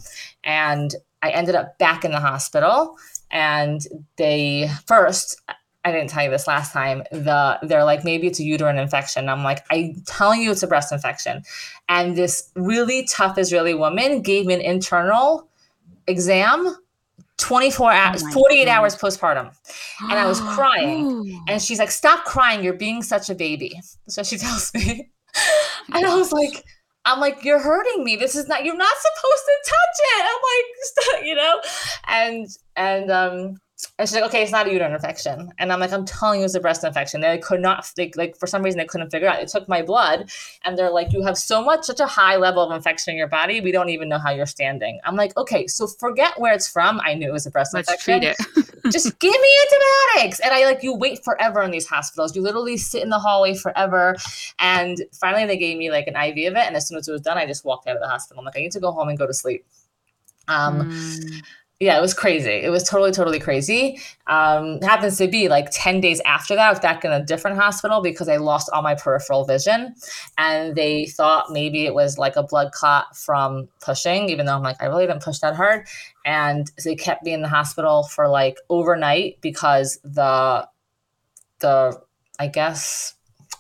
And 0.44 0.96
I 1.24 1.30
ended 1.30 1.56
up 1.56 1.78
back 1.78 2.04
in 2.04 2.12
the 2.12 2.20
hospital 2.20 2.98
and 3.30 3.82
they 4.18 4.70
first 4.88 5.42
I 5.84 5.92
didn't 5.92 6.10
tell 6.12 6.24
you 6.24 6.30
this 6.30 6.46
last 6.46 6.74
time. 6.74 7.04
The 7.12 7.58
they're 7.64 7.84
like 7.84 8.04
maybe 8.04 8.28
it's 8.28 8.40
a 8.40 8.44
uterine 8.44 8.78
infection. 8.78 9.30
I'm 9.30 9.44
like 9.44 9.66
I'm 9.72 10.02
telling 10.06 10.42
you 10.42 10.52
it's 10.52 10.62
a 10.62 10.68
breast 10.68 10.92
infection, 10.92 11.42
and 11.90 12.16
this 12.16 12.52
really 12.56 13.06
tough 13.06 13.38
Israeli 13.38 13.74
woman 13.74 14.22
gave 14.22 14.46
me 14.46 14.54
an 14.54 14.62
internal 14.62 15.48
exam 16.08 16.76
24 17.38 17.92
hours, 17.92 18.24
oh 18.24 18.32
48 18.32 18.66
God. 18.66 18.72
hours 18.72 18.96
postpartum. 18.96 19.52
And 20.02 20.14
I 20.14 20.28
was 20.28 20.40
crying. 20.56 21.44
and 21.48 21.62
she's 21.62 21.80
like, 21.80 21.92
Stop 21.92 22.26
crying. 22.26 22.64
You're 22.64 22.74
being 22.74 23.02
such 23.02 23.30
a 23.30 23.36
baby. 23.36 23.80
So 24.08 24.24
she 24.24 24.38
tells 24.38 24.74
me. 24.74 25.10
and 25.94 26.06
I 26.06 26.16
was 26.16 26.32
like, 26.32 26.64
I'm 27.06 27.20
like, 27.20 27.44
you're 27.44 27.60
hurting 27.60 28.04
me. 28.04 28.16
This 28.16 28.36
is 28.36 28.48
not. 28.48 28.64
You're 28.64 28.78
not 28.78 28.94
supposed 28.98 29.44
to 29.46 29.56
touch 29.66 29.98
it. 30.00 30.26
I'm 30.30 30.42
like, 31.18 31.26
you 31.26 31.36
know, 31.36 31.62
and 32.08 32.48
and 32.76 33.12
um, 33.12 33.58
and 33.98 34.08
she's 34.08 34.16
like, 34.16 34.24
okay, 34.26 34.44
it's 34.44 34.52
not 34.52 34.68
a 34.68 34.72
uterine 34.72 34.94
infection. 34.94 35.52
And 35.58 35.72
I'm 35.72 35.80
like, 35.80 35.92
I'm 35.92 36.06
telling 36.06 36.40
you, 36.40 36.46
it's 36.46 36.56
a 36.56 36.60
breast 36.60 36.84
infection. 36.84 37.22
They 37.22 37.38
could 37.38 37.62
not, 37.62 37.90
they, 37.96 38.12
like, 38.16 38.36
for 38.36 38.48
some 38.48 38.64
reason, 38.64 38.78
they 38.78 38.86
couldn't 38.86 39.10
figure 39.10 39.28
out. 39.28 39.40
They 39.40 39.46
took 39.46 39.68
my 39.68 39.82
blood 39.82 40.32
and 40.64 40.78
they're 40.78 40.92
like, 40.92 41.14
you 41.14 41.24
have 41.24 41.38
so 41.38 41.64
much, 41.64 41.86
such 41.86 42.00
a 42.00 42.06
high 42.06 42.36
level 42.36 42.64
of 42.64 42.72
infection 42.72 43.12
in 43.12 43.18
your 43.18 43.28
body. 43.28 43.62
We 43.62 43.72
don't 43.72 43.90
even 43.90 44.10
know 44.10 44.20
how 44.20 44.32
you're 44.32 44.46
standing. 44.46 45.00
I'm 45.04 45.16
like, 45.16 45.36
okay, 45.38 45.68
so 45.68 45.88
forget 45.88 46.40
where 46.40 46.54
it's 46.54 46.68
from. 46.68 47.02
I 47.04 47.14
knew 47.14 47.30
it 47.30 47.34
was 47.34 47.46
a 47.46 47.52
breast 47.52 47.76
infection. 47.76 48.22
Let's 48.22 48.40
infection. 48.40 48.56
treat 48.56 48.66
it. 48.86 48.92
Just 48.92 49.20
give 49.20 49.34
me 49.34 49.50
antibiotics. 50.16 50.40
And 50.40 50.54
I 50.54 50.66
like, 50.66 50.84
you 50.84 50.96
wait 50.96 51.24
forever 51.24 51.62
in 51.62 51.72
these 51.72 51.88
hospitals. 51.88 52.36
You 52.36 52.42
literally 52.42 52.78
sit 52.78 53.04
in 53.04 53.10
the 53.10 53.20
hallway 53.20 53.56
forever. 53.56 54.16
And 54.60 55.02
finally, 55.14 55.46
they 55.46 55.58
gave 55.58 55.78
me 55.78 55.92
like 55.92 56.08
an 56.08 56.16
IV 56.16 56.52
of 56.52 56.58
it. 56.58 56.66
And 56.68 56.76
as 56.76 56.88
soon 56.88 56.98
as 56.98 57.08
it 57.08 57.12
was 57.12 57.22
done, 57.22 57.38
I 57.38 57.46
just 57.46 57.66
walked 57.66 57.88
out 57.88 57.96
of 57.96 58.02
the 58.02 58.10
hospital. 58.10 58.40
I'm 58.40 58.46
like, 58.46 58.58
I 58.58 58.62
need 58.62 58.72
to 58.74 58.80
go 58.80 58.92
home 58.92 59.10
and 59.10 59.18
go 59.18 59.28
to 59.28 59.34
sleep. 59.34 59.66
Um, 60.48 60.92
mm 60.92 61.42
yeah, 61.82 61.98
it 61.98 62.02
was 62.02 62.14
crazy. 62.14 62.52
It 62.52 62.70
was 62.70 62.84
totally, 62.84 63.12
totally 63.12 63.40
crazy. 63.40 64.00
Um, 64.28 64.80
happens 64.82 65.18
to 65.18 65.28
be 65.28 65.50
like 65.50 65.70
10 65.72 66.00
days 66.00 66.22
after 66.28 66.54
that, 66.54 66.68
I 66.68 66.70
was 66.70 66.80
back 66.80 67.04
in 67.04 67.12
a 67.12 67.26
different 67.26 67.58
hospital 67.58 68.04
because 68.04 68.30
I 68.30 68.38
lost 68.38 68.70
all 68.72 68.84
my 68.84 68.94
peripheral 68.94 69.46
vision. 69.46 69.96
And 70.38 70.76
they 70.76 71.08
thought 71.08 71.50
maybe 71.50 71.88
it 71.88 71.96
was 71.96 72.20
like 72.20 72.36
a 72.36 72.44
blood 72.44 72.72
clot 72.72 73.18
from 73.18 73.68
pushing, 73.84 74.30
even 74.30 74.46
though 74.46 74.54
I'm 74.54 74.62
like, 74.62 74.80
I 74.80 74.86
really 74.86 75.08
didn't 75.08 75.24
push 75.24 75.40
that 75.40 75.56
hard. 75.56 75.88
And 76.24 76.68
so 76.78 76.88
they 76.92 76.96
kept 76.96 77.24
me 77.24 77.34
in 77.34 77.42
the 77.42 77.50
hospital 77.50 78.04
for 78.04 78.28
like 78.28 78.58
overnight 78.70 79.42
because 79.42 80.00
the, 80.04 80.68
the, 81.62 82.00
I 82.38 82.46
guess, 82.46 83.16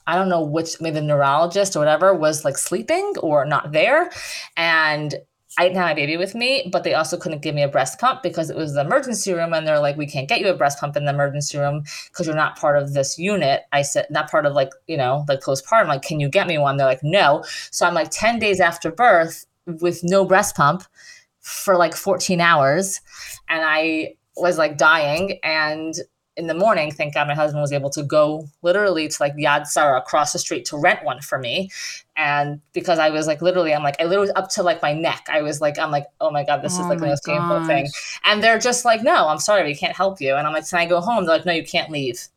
I 0.06 0.16
don't 0.16 0.30
know 0.30 0.44
which, 0.44 0.80
maybe 0.80 1.00
the 1.00 1.02
neurologist 1.02 1.76
or 1.76 1.80
whatever 1.80 2.14
was 2.14 2.46
like 2.46 2.60
sleeping 2.60 3.16
or 3.20 3.46
not 3.46 3.72
there. 3.72 4.12
And 4.56 5.16
I 5.58 5.64
didn't 5.64 5.78
have 5.78 5.88
my 5.88 5.94
baby 5.94 6.16
with 6.16 6.34
me, 6.34 6.70
but 6.72 6.84
they 6.84 6.94
also 6.94 7.18
couldn't 7.18 7.42
give 7.42 7.54
me 7.54 7.62
a 7.62 7.68
breast 7.68 8.00
pump 8.00 8.24
because 8.24 8.50
it 8.50 8.56
was 8.56 8.74
the 8.74 8.82
emergency 8.82 9.34
room. 9.34 9.54
And 9.54 9.68
they're 9.68 9.80
like, 9.80 9.98
we 9.98 10.08
can't 10.08 10.30
get 10.30 10.40
you 10.40 10.48
a 10.48 10.56
breast 10.56 10.80
pump 10.80 10.96
in 10.96 11.04
the 11.04 11.12
emergency 11.12 11.58
room 11.58 11.84
because 12.08 12.26
you're 12.26 12.36
not 12.36 12.58
part 12.58 12.82
of 12.82 12.94
this 12.94 13.20
unit. 13.20 13.64
I 13.74 13.82
said, 13.82 14.08
not 14.10 14.32
part 14.32 14.46
of 14.46 14.54
like, 14.54 14.72
you 14.88 14.96
know, 14.96 15.26
like 15.28 15.42
postpartum. 15.42 15.88
Like, 15.88 16.04
can 16.04 16.22
you 16.22 16.30
get 16.30 16.48
me 16.48 16.58
one? 16.58 16.78
They're 16.78 16.88
like, 16.88 17.04
no. 17.04 17.44
So 17.70 17.86
I'm 17.86 17.94
like 17.94 18.12
10 18.12 18.40
days 18.40 18.62
after 18.62 18.92
birth 18.92 19.46
with 19.66 20.04
no 20.04 20.24
breast 20.24 20.56
pump 20.56 20.84
for 21.42 21.76
like 21.76 21.96
14 21.96 22.40
hours. 22.40 23.02
And 23.50 23.62
I 23.66 24.16
was 24.38 24.58
like 24.58 24.78
dying. 24.78 25.38
And 25.44 25.96
in 26.38 26.48
the 26.48 26.54
morning, 26.54 26.92
thank 26.92 27.14
God 27.14 27.28
my 27.28 27.34
husband 27.34 27.62
was 27.62 27.74
able 27.74 27.90
to 27.90 28.04
go 28.04 28.48
literally 28.62 29.08
to 29.08 29.18
like 29.20 29.36
Yad 29.36 29.68
Sarah 29.68 30.00
across 30.00 30.32
the 30.32 30.40
street 30.40 30.64
to 30.66 30.78
rent 30.78 31.04
one 31.04 31.22
for 31.22 31.38
me. 31.38 31.70
And 32.16 32.62
because 32.74 33.00
I 33.00 33.10
was 33.10 33.28
like 33.28 33.42
literally, 33.42 33.74
I'm 33.74 33.84
like, 33.84 34.00
I 34.00 34.06
literally 34.06 34.32
up 34.32 34.50
to 34.52 34.64
like 34.64 34.82
my 34.82 34.94
neck. 34.94 35.26
I 35.30 35.42
was 35.42 35.60
like, 35.60 35.78
I'm 35.78 35.92
like, 35.92 36.06
oh 36.22 36.32
my 36.32 36.44
God, 36.44 36.62
this 36.62 36.78
oh 36.78 36.82
is 36.82 36.88
like 36.88 37.00
the 37.00 37.08
most 37.08 37.26
painful 37.26 37.66
thing. 37.66 37.88
And 38.24 38.42
they're 38.42 38.60
just 38.60 38.86
like, 38.86 39.04
no, 39.04 39.28
I'm 39.28 39.40
sorry, 39.40 39.64
we 39.64 39.76
can't 39.76 39.96
help 39.96 40.22
you. 40.22 40.36
And 40.36 40.48
I'm 40.48 40.54
like, 40.54 40.70
can 40.70 40.80
I 40.80 40.86
go 40.86 41.02
home? 41.02 41.26
They're 41.26 41.38
like, 41.38 41.46
no, 41.46 41.54
you 41.54 41.66
can't 41.66 41.92
leave. 41.92 42.28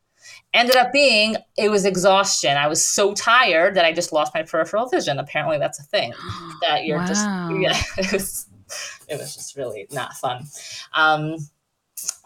Ended 0.52 0.76
up 0.76 0.92
being 0.92 1.36
it 1.56 1.70
was 1.70 1.84
exhaustion. 1.84 2.56
I 2.56 2.66
was 2.66 2.84
so 2.84 3.14
tired 3.14 3.74
that 3.76 3.84
I 3.84 3.92
just 3.92 4.12
lost 4.12 4.34
my 4.34 4.42
peripheral 4.42 4.86
vision. 4.86 5.18
Apparently 5.18 5.58
that's 5.58 5.78
a 5.78 5.84
thing. 5.84 6.12
That 6.62 6.84
you're 6.84 6.98
wow. 6.98 7.06
just 7.06 7.24
yeah, 7.24 7.82
it 7.98 8.12
was 8.12 8.46
it 9.08 9.18
was 9.18 9.34
just 9.34 9.56
really 9.56 9.86
not 9.90 10.14
fun. 10.14 10.46
Um 10.94 11.36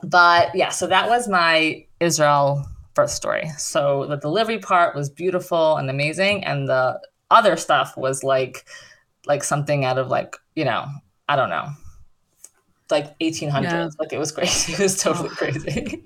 but 0.02 0.54
yeah, 0.54 0.70
so 0.70 0.86
that 0.86 1.08
was 1.08 1.28
my 1.28 1.84
Israel 2.00 2.66
birth 2.94 3.10
story. 3.10 3.48
So 3.58 4.06
the 4.06 4.16
delivery 4.16 4.58
part 4.58 4.94
was 4.94 5.10
beautiful 5.10 5.76
and 5.76 5.90
amazing, 5.90 6.44
and 6.44 6.68
the 6.68 7.00
other 7.30 7.56
stuff 7.56 7.96
was 7.96 8.22
like 8.22 8.66
like 9.26 9.44
something 9.44 9.84
out 9.84 9.98
of 9.98 10.08
like 10.08 10.36
you 10.54 10.64
know 10.64 10.86
I 11.28 11.36
don't 11.36 11.50
know 11.50 11.68
like 12.90 13.18
1800s. 13.18 13.62
Yeah. 13.62 13.88
Like 13.98 14.12
it 14.12 14.18
was 14.18 14.32
crazy. 14.32 14.72
It 14.78 14.78
was 14.78 15.00
totally 15.00 15.30
oh. 15.30 15.34
crazy. 15.34 16.04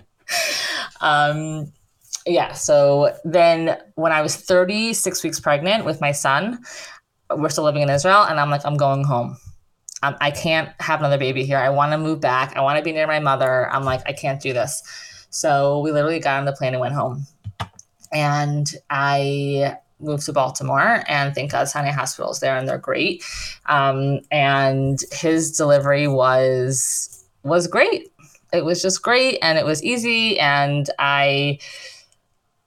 um, 1.00 1.72
yeah. 2.26 2.52
So 2.52 3.16
then 3.24 3.78
when 3.94 4.12
I 4.12 4.22
was 4.22 4.36
36 4.36 5.22
weeks 5.22 5.40
pregnant 5.40 5.84
with 5.84 6.00
my 6.00 6.12
son, 6.12 6.60
we're 7.34 7.48
still 7.48 7.64
living 7.64 7.82
in 7.82 7.90
Israel, 7.90 8.22
and 8.22 8.38
I'm 8.38 8.50
like 8.50 8.64
I'm 8.64 8.76
going 8.76 9.04
home. 9.04 9.38
Um, 10.02 10.16
I 10.20 10.30
can't 10.30 10.70
have 10.80 11.00
another 11.00 11.18
baby 11.18 11.44
here. 11.44 11.58
I 11.58 11.70
want 11.70 11.92
to 11.92 11.98
move 11.98 12.20
back. 12.20 12.56
I 12.56 12.60
want 12.60 12.78
to 12.78 12.84
be 12.84 12.92
near 12.92 13.06
my 13.06 13.20
mother. 13.20 13.70
I'm 13.70 13.84
like, 13.84 14.02
I 14.06 14.12
can't 14.12 14.40
do 14.40 14.52
this. 14.52 14.82
So 15.30 15.80
we 15.80 15.92
literally 15.92 16.18
got 16.18 16.38
on 16.38 16.44
the 16.44 16.52
plane 16.52 16.74
and 16.74 16.80
went 16.80 16.94
home. 16.94 17.26
And 18.12 18.70
I 18.90 19.78
moved 20.02 20.26
to 20.26 20.32
Baltimore, 20.32 21.04
and 21.08 21.34
thank 21.34 21.52
God 21.52 21.68
Sinai 21.68 21.90
Hospital's 21.90 22.40
there, 22.40 22.56
and 22.56 22.68
they're 22.68 22.78
great. 22.78 23.24
Um, 23.66 24.20
and 24.30 25.00
his 25.12 25.56
delivery 25.56 26.08
was 26.08 27.24
was 27.44 27.66
great. 27.66 28.12
It 28.52 28.64
was 28.64 28.82
just 28.82 29.02
great, 29.02 29.38
and 29.40 29.58
it 29.58 29.64
was 29.64 29.82
easy, 29.82 30.38
and 30.38 30.90
I 30.98 31.58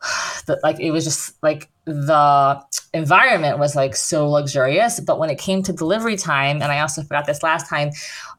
the, 0.46 0.60
like 0.64 0.80
it 0.80 0.92
was 0.92 1.04
just 1.04 1.42
like 1.44 1.70
the 1.86 2.62
environment 2.94 3.60
was 3.60 3.76
like 3.76 3.96
so 3.96 4.30
luxurious. 4.30 5.00
But 5.00 5.20
when 5.20 5.30
it 5.30 5.38
came 5.38 5.64
to 5.64 5.74
delivery 5.74 6.16
time 6.16 6.62
and 6.62 6.72
i 6.72 6.80
also 6.80 7.02
forgot 7.04 7.26
this 7.26 7.44
last 7.44 7.70
time 7.70 7.92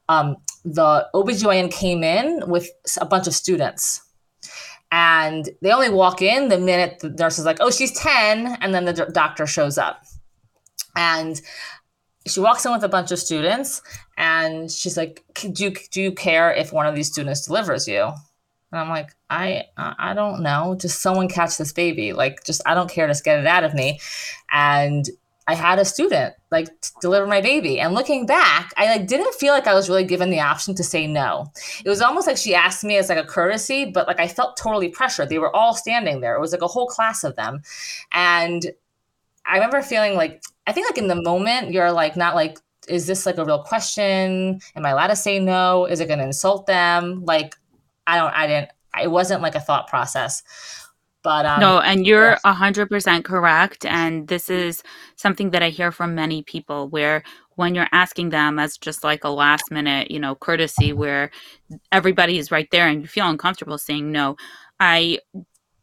um, 0.09 0.37
the 0.64 1.09
OBGYN 1.14 1.72
came 1.72 2.05
in 2.05 2.48
with 2.48 2.68
a 3.00 3.07
bunch 3.07 3.26
of 3.26 3.35
students. 3.35 4.02
And 4.92 5.48
they 5.62 5.72
only 5.72 5.90
walk 5.90 6.22
in 6.22 6.48
the 6.48 6.59
minute 6.59 7.00
the 7.00 7.11
nurse 7.11 7.38
is 7.38 7.44
like 7.44 7.59
oh 7.61 7.70
she's 7.70 7.92
10 7.98 8.59
and 8.61 8.72
then 8.72 8.85
the 8.85 8.92
d- 8.92 9.12
doctor 9.12 9.46
shows 9.46 9.79
up. 9.79 10.05
And 10.94 11.40
she 12.26 12.40
walks 12.40 12.64
in 12.64 12.72
with 12.72 12.83
a 12.83 12.88
bunch 12.88 13.11
of 13.12 13.18
students 13.18 13.83
and 14.16 14.70
she's 14.70 14.96
like 14.96 15.24
do 15.35 15.64
you, 15.64 15.74
do 15.90 16.00
you 16.00 16.12
care 16.12 16.52
if 16.52 16.72
one 16.72 16.87
of 16.87 16.94
these 16.94 17.11
students 17.11 17.46
delivers 17.46 17.87
you 17.87 18.12
and 18.72 18.81
I'm 18.81 18.88
like, 18.88 19.11
I 19.31 19.64
I 19.76 20.14
don't 20.14 20.42
know. 20.42 20.76
Just 20.79 21.00
someone 21.00 21.29
catch 21.29 21.57
this 21.57 21.72
baby. 21.72 22.12
Like, 22.12 22.44
just 22.44 22.62
I 22.66 22.74
don't 22.74 22.90
care. 22.90 23.07
Just 23.07 23.24
get 23.24 23.38
it 23.38 23.46
out 23.46 23.64
of 23.64 23.74
me. 23.74 24.00
And 24.50 25.09
I 25.48 25.55
had 25.55 25.79
a 25.79 25.85
student 25.85 26.35
like 26.50 26.68
deliver 27.00 27.26
my 27.26 27.40
baby. 27.40 27.79
And 27.79 27.94
looking 27.94 28.26
back, 28.26 28.72
I 28.76 28.87
like 28.87 29.07
didn't 29.07 29.35
feel 29.35 29.52
like 29.52 29.68
I 29.68 29.74
was 29.74 29.88
really 29.88 30.05
given 30.05 30.31
the 30.31 30.40
option 30.40 30.74
to 30.74 30.83
say 30.83 31.07
no. 31.07 31.52
It 31.85 31.88
was 31.88 32.00
almost 32.00 32.26
like 32.26 32.37
she 32.37 32.55
asked 32.55 32.83
me 32.83 32.96
as 32.96 33.09
like 33.09 33.18
a 33.18 33.24
courtesy, 33.24 33.85
but 33.85 34.09
like 34.09 34.18
I 34.18 34.26
felt 34.26 34.57
totally 34.57 34.88
pressured. 34.88 35.29
They 35.29 35.38
were 35.38 35.55
all 35.55 35.74
standing 35.74 36.20
there. 36.20 36.35
It 36.35 36.40
was 36.40 36.52
like 36.52 36.62
a 36.62 36.66
whole 36.66 36.87
class 36.87 37.22
of 37.22 37.37
them. 37.37 37.62
And 38.12 38.66
I 39.46 39.55
remember 39.55 39.83
feeling 39.83 40.14
like 40.14 40.42
I 40.66 40.72
think 40.72 40.90
like 40.90 40.98
in 40.98 41.07
the 41.07 41.22
moment 41.22 41.70
you're 41.70 41.92
like 41.92 42.16
not 42.16 42.35
like 42.35 42.59
is 42.88 43.07
this 43.07 43.26
like 43.26 43.38
a 43.38 43.44
real 43.44 43.62
question? 43.62 44.61
Am 44.74 44.87
I 44.87 44.90
allowed 44.90 45.09
to 45.09 45.16
say 45.16 45.38
no? 45.38 45.87
Is 45.87 46.00
it 46.00 46.07
going 46.07 46.20
to 46.20 46.24
insult 46.24 46.66
them? 46.66 47.24
Like 47.24 47.57
I 48.07 48.19
don't, 48.19 48.35
I 48.35 48.47
didn't, 48.47 48.71
it 49.03 49.11
wasn't 49.11 49.42
like 49.42 49.55
a 49.55 49.61
thought 49.61 49.88
process. 49.88 50.42
But 51.23 51.45
um, 51.45 51.61
no, 51.61 51.81
and 51.81 52.07
you're 52.07 52.38
a 52.45 52.53
hundred 52.53 52.88
percent 52.88 53.25
correct. 53.25 53.85
And 53.85 54.29
this 54.29 54.49
is 54.49 54.85
something 55.16 55.51
that 55.51 55.62
I 55.62 55.71
hear 55.71 55.90
from 55.90 56.14
many 56.14 56.45
people 56.45 56.88
where 56.88 57.25
when 57.57 57.75
you're 57.75 57.88
asking 57.90 58.29
them 58.29 58.61
as 58.61 58.79
just 58.79 59.03
like 59.03 59.25
a 59.25 59.29
last 59.29 59.73
minute, 59.73 60.09
you 60.09 60.21
know, 60.21 60.37
courtesy 60.37 60.92
where 60.92 61.33
everybody 61.90 62.38
is 62.38 62.53
right 62.53 62.69
there 62.71 62.87
and 62.87 63.03
you 63.03 63.09
feel 63.09 63.29
uncomfortable 63.29 63.77
saying 63.77 64.12
no. 64.12 64.37
I 64.79 65.19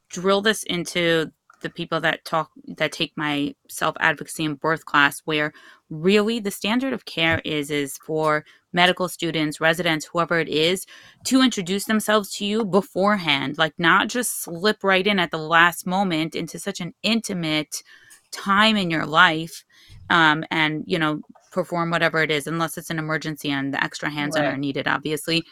drill 0.07 0.41
this 0.41 0.63
into 0.63 1.31
the 1.61 1.69
people 1.69 1.99
that 2.01 2.23
talk 2.23 2.51
that 2.77 2.93
take 2.93 3.11
my 3.17 3.53
self 3.69 3.97
advocacy 3.99 4.45
and 4.45 4.59
birth 4.59 4.85
class 4.85 5.21
where 5.25 5.51
really 5.93 6.39
the 6.39 6.51
standard 6.51 6.91
of 6.91 7.05
care 7.05 7.39
is 7.45 7.69
is 7.69 7.97
for 7.99 8.43
medical 8.73 9.07
students 9.07 9.61
residents 9.61 10.05
whoever 10.05 10.39
it 10.39 10.49
is 10.49 10.85
to 11.23 11.41
introduce 11.41 11.85
themselves 11.85 12.31
to 12.31 12.45
you 12.45 12.65
beforehand 12.65 13.57
like 13.57 13.73
not 13.77 14.07
just 14.07 14.41
slip 14.41 14.83
right 14.83 15.05
in 15.05 15.19
at 15.19 15.29
the 15.29 15.37
last 15.37 15.85
moment 15.85 16.33
into 16.35 16.57
such 16.57 16.81
an 16.81 16.93
intimate 17.03 17.83
time 18.31 18.75
in 18.75 18.89
your 18.89 19.05
life 19.05 19.63
um, 20.09 20.43
and 20.49 20.83
you 20.87 20.97
know 20.97 21.21
perform 21.51 21.91
whatever 21.91 22.23
it 22.23 22.31
is 22.31 22.47
unless 22.47 22.77
it's 22.77 22.89
an 22.89 22.97
emergency 22.97 23.51
and 23.51 23.71
the 23.73 23.83
extra 23.83 24.09
hands 24.09 24.35
right. 24.35 24.45
are 24.45 24.57
needed 24.57 24.87
obviously 24.87 25.43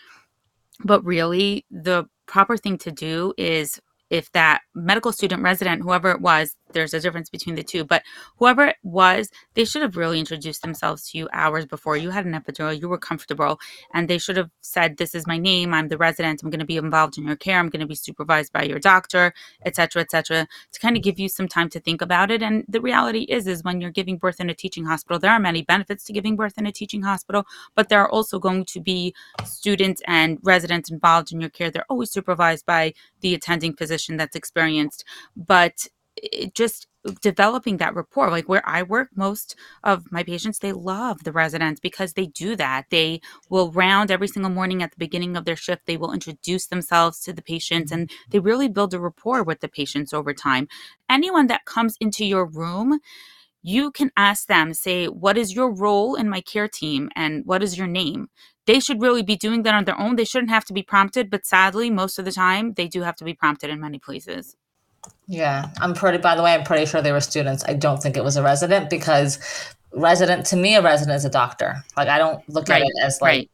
but 0.83 1.03
really 1.05 1.63
the 1.69 2.05
proper 2.25 2.57
thing 2.57 2.77
to 2.79 2.91
do 2.91 3.33
is 3.37 3.79
if 4.09 4.31
that 4.31 4.61
medical 4.73 5.11
student 5.11 5.43
resident 5.43 5.83
whoever 5.83 6.09
it 6.09 6.21
was 6.21 6.55
there's 6.73 6.93
a 6.93 6.99
difference 6.99 7.29
between 7.29 7.55
the 7.55 7.63
two 7.63 7.83
but 7.83 8.03
whoever 8.37 8.65
it 8.65 8.77
was 8.83 9.29
they 9.53 9.65
should 9.65 9.81
have 9.81 9.97
really 9.97 10.19
introduced 10.19 10.61
themselves 10.61 11.09
to 11.09 11.17
you 11.17 11.29
hours 11.33 11.65
before. 11.65 11.97
You 11.97 12.09
had 12.09 12.25
an 12.25 12.33
epidural 12.33 12.79
you 12.79 12.89
were 12.89 12.97
comfortable 12.97 13.59
and 13.93 14.07
they 14.07 14.17
should 14.17 14.37
have 14.37 14.49
said 14.61 14.97
this 14.97 15.15
is 15.15 15.27
my 15.27 15.37
name 15.37 15.73
i'm 15.73 15.87
the 15.87 15.97
resident 15.97 16.41
i'm 16.43 16.49
going 16.49 16.59
to 16.59 16.65
be 16.65 16.77
involved 16.77 17.17
in 17.17 17.25
your 17.25 17.35
care 17.35 17.59
i'm 17.59 17.69
going 17.69 17.81
to 17.81 17.87
be 17.87 17.95
supervised 17.95 18.53
by 18.53 18.63
your 18.63 18.79
doctor 18.79 19.33
etc 19.65 20.01
etc 20.01 20.47
to 20.71 20.79
kind 20.79 20.95
of 20.95 21.03
give 21.03 21.19
you 21.19 21.29
some 21.29 21.47
time 21.47 21.69
to 21.69 21.79
think 21.79 22.01
about 22.01 22.31
it. 22.31 22.41
And 22.41 22.65
the 22.67 22.81
reality 22.81 23.21
is 23.23 23.47
is 23.47 23.63
when 23.63 23.81
you're 23.81 23.91
giving 23.91 24.17
birth 24.17 24.39
in 24.39 24.49
a 24.49 24.53
teaching 24.53 24.85
hospital 24.85 25.19
there 25.19 25.31
are 25.31 25.39
many 25.39 25.61
benefits 25.61 26.03
to 26.05 26.13
giving 26.13 26.35
birth 26.35 26.57
in 26.57 26.65
a 26.65 26.71
teaching 26.71 27.01
hospital 27.01 27.45
but 27.75 27.89
there 27.89 28.01
are 28.01 28.09
also 28.09 28.39
going 28.39 28.65
to 28.65 28.79
be 28.79 29.13
students 29.45 30.01
and 30.07 30.37
residents 30.43 30.91
involved 30.91 31.31
in 31.31 31.41
your 31.41 31.49
care. 31.49 31.71
They're 31.71 31.85
always 31.89 32.11
supervised 32.11 32.65
by 32.65 32.93
the 33.21 33.33
attending 33.33 33.75
physician 33.75 34.17
that's 34.17 34.35
experienced. 34.35 35.03
But 35.35 35.87
just 36.53 36.87
developing 37.21 37.77
that 37.77 37.95
rapport 37.95 38.29
like 38.29 38.47
where 38.47 38.61
i 38.67 38.83
work 38.83 39.09
most 39.15 39.55
of 39.83 40.11
my 40.11 40.23
patients 40.23 40.59
they 40.59 40.71
love 40.71 41.23
the 41.23 41.31
residents 41.31 41.79
because 41.79 42.13
they 42.13 42.27
do 42.27 42.55
that. 42.55 42.85
They 42.89 43.21
will 43.49 43.71
round 43.71 44.11
every 44.11 44.27
single 44.27 44.51
morning 44.51 44.83
at 44.83 44.91
the 44.91 44.97
beginning 44.97 45.35
of 45.35 45.45
their 45.45 45.55
shift 45.55 45.85
they 45.85 45.97
will 45.97 46.13
introduce 46.13 46.67
themselves 46.67 47.19
to 47.21 47.33
the 47.33 47.41
patients 47.41 47.91
and 47.91 48.09
they 48.29 48.39
really 48.39 48.67
build 48.69 48.93
a 48.93 48.99
rapport 48.99 49.43
with 49.43 49.59
the 49.61 49.67
patients 49.67 50.13
over 50.13 50.33
time. 50.33 50.67
Anyone 51.09 51.47
that 51.47 51.65
comes 51.65 51.97
into 51.99 52.25
your 52.25 52.45
room 52.45 52.99
you 53.63 53.91
can 53.91 54.11
ask 54.17 54.47
them 54.47 54.73
say 54.73 55.07
what 55.07 55.37
is 55.37 55.55
your 55.55 55.71
role 55.71 56.15
in 56.15 56.29
my 56.29 56.41
care 56.41 56.67
team 56.67 57.09
and 57.15 57.45
what 57.45 57.63
is 57.63 57.77
your 57.77 57.87
name? 57.87 58.29
They 58.67 58.79
should 58.79 59.01
really 59.01 59.23
be 59.23 59.35
doing 59.35 59.63
that 59.63 59.73
on 59.75 59.85
their 59.85 59.99
own. 59.99 60.15
They 60.15 60.25
shouldn't 60.25 60.51
have 60.51 60.65
to 60.65 60.73
be 60.73 60.83
prompted 60.83 61.29
but 61.29 61.45
sadly 61.45 61.89
most 61.89 62.19
of 62.19 62.25
the 62.25 62.31
time 62.31 62.73
they 62.73 62.87
do 62.87 63.01
have 63.03 63.15
to 63.17 63.25
be 63.25 63.33
prompted 63.33 63.69
in 63.69 63.79
many 63.79 63.99
places 63.99 64.55
yeah, 65.31 65.69
I'm 65.79 65.93
pretty. 65.93 66.17
By 66.17 66.35
the 66.35 66.43
way, 66.43 66.53
I'm 66.53 66.65
pretty 66.65 66.85
sure 66.85 67.01
they 67.01 67.13
were 67.13 67.21
students. 67.21 67.63
I 67.65 67.73
don't 67.73 68.03
think 68.03 68.17
it 68.17 68.23
was 68.23 68.35
a 68.35 68.43
resident 68.43 68.89
because 68.89 69.39
resident 69.93 70.45
to 70.47 70.57
me, 70.57 70.75
a 70.75 70.81
resident 70.81 71.15
is 71.15 71.23
a 71.23 71.29
doctor. 71.29 71.85
Like 71.95 72.09
I 72.09 72.17
don't 72.17 72.47
look 72.49 72.67
right. 72.67 72.81
at 72.81 72.87
it 72.87 72.93
as 73.01 73.21
like 73.21 73.29
right 73.29 73.49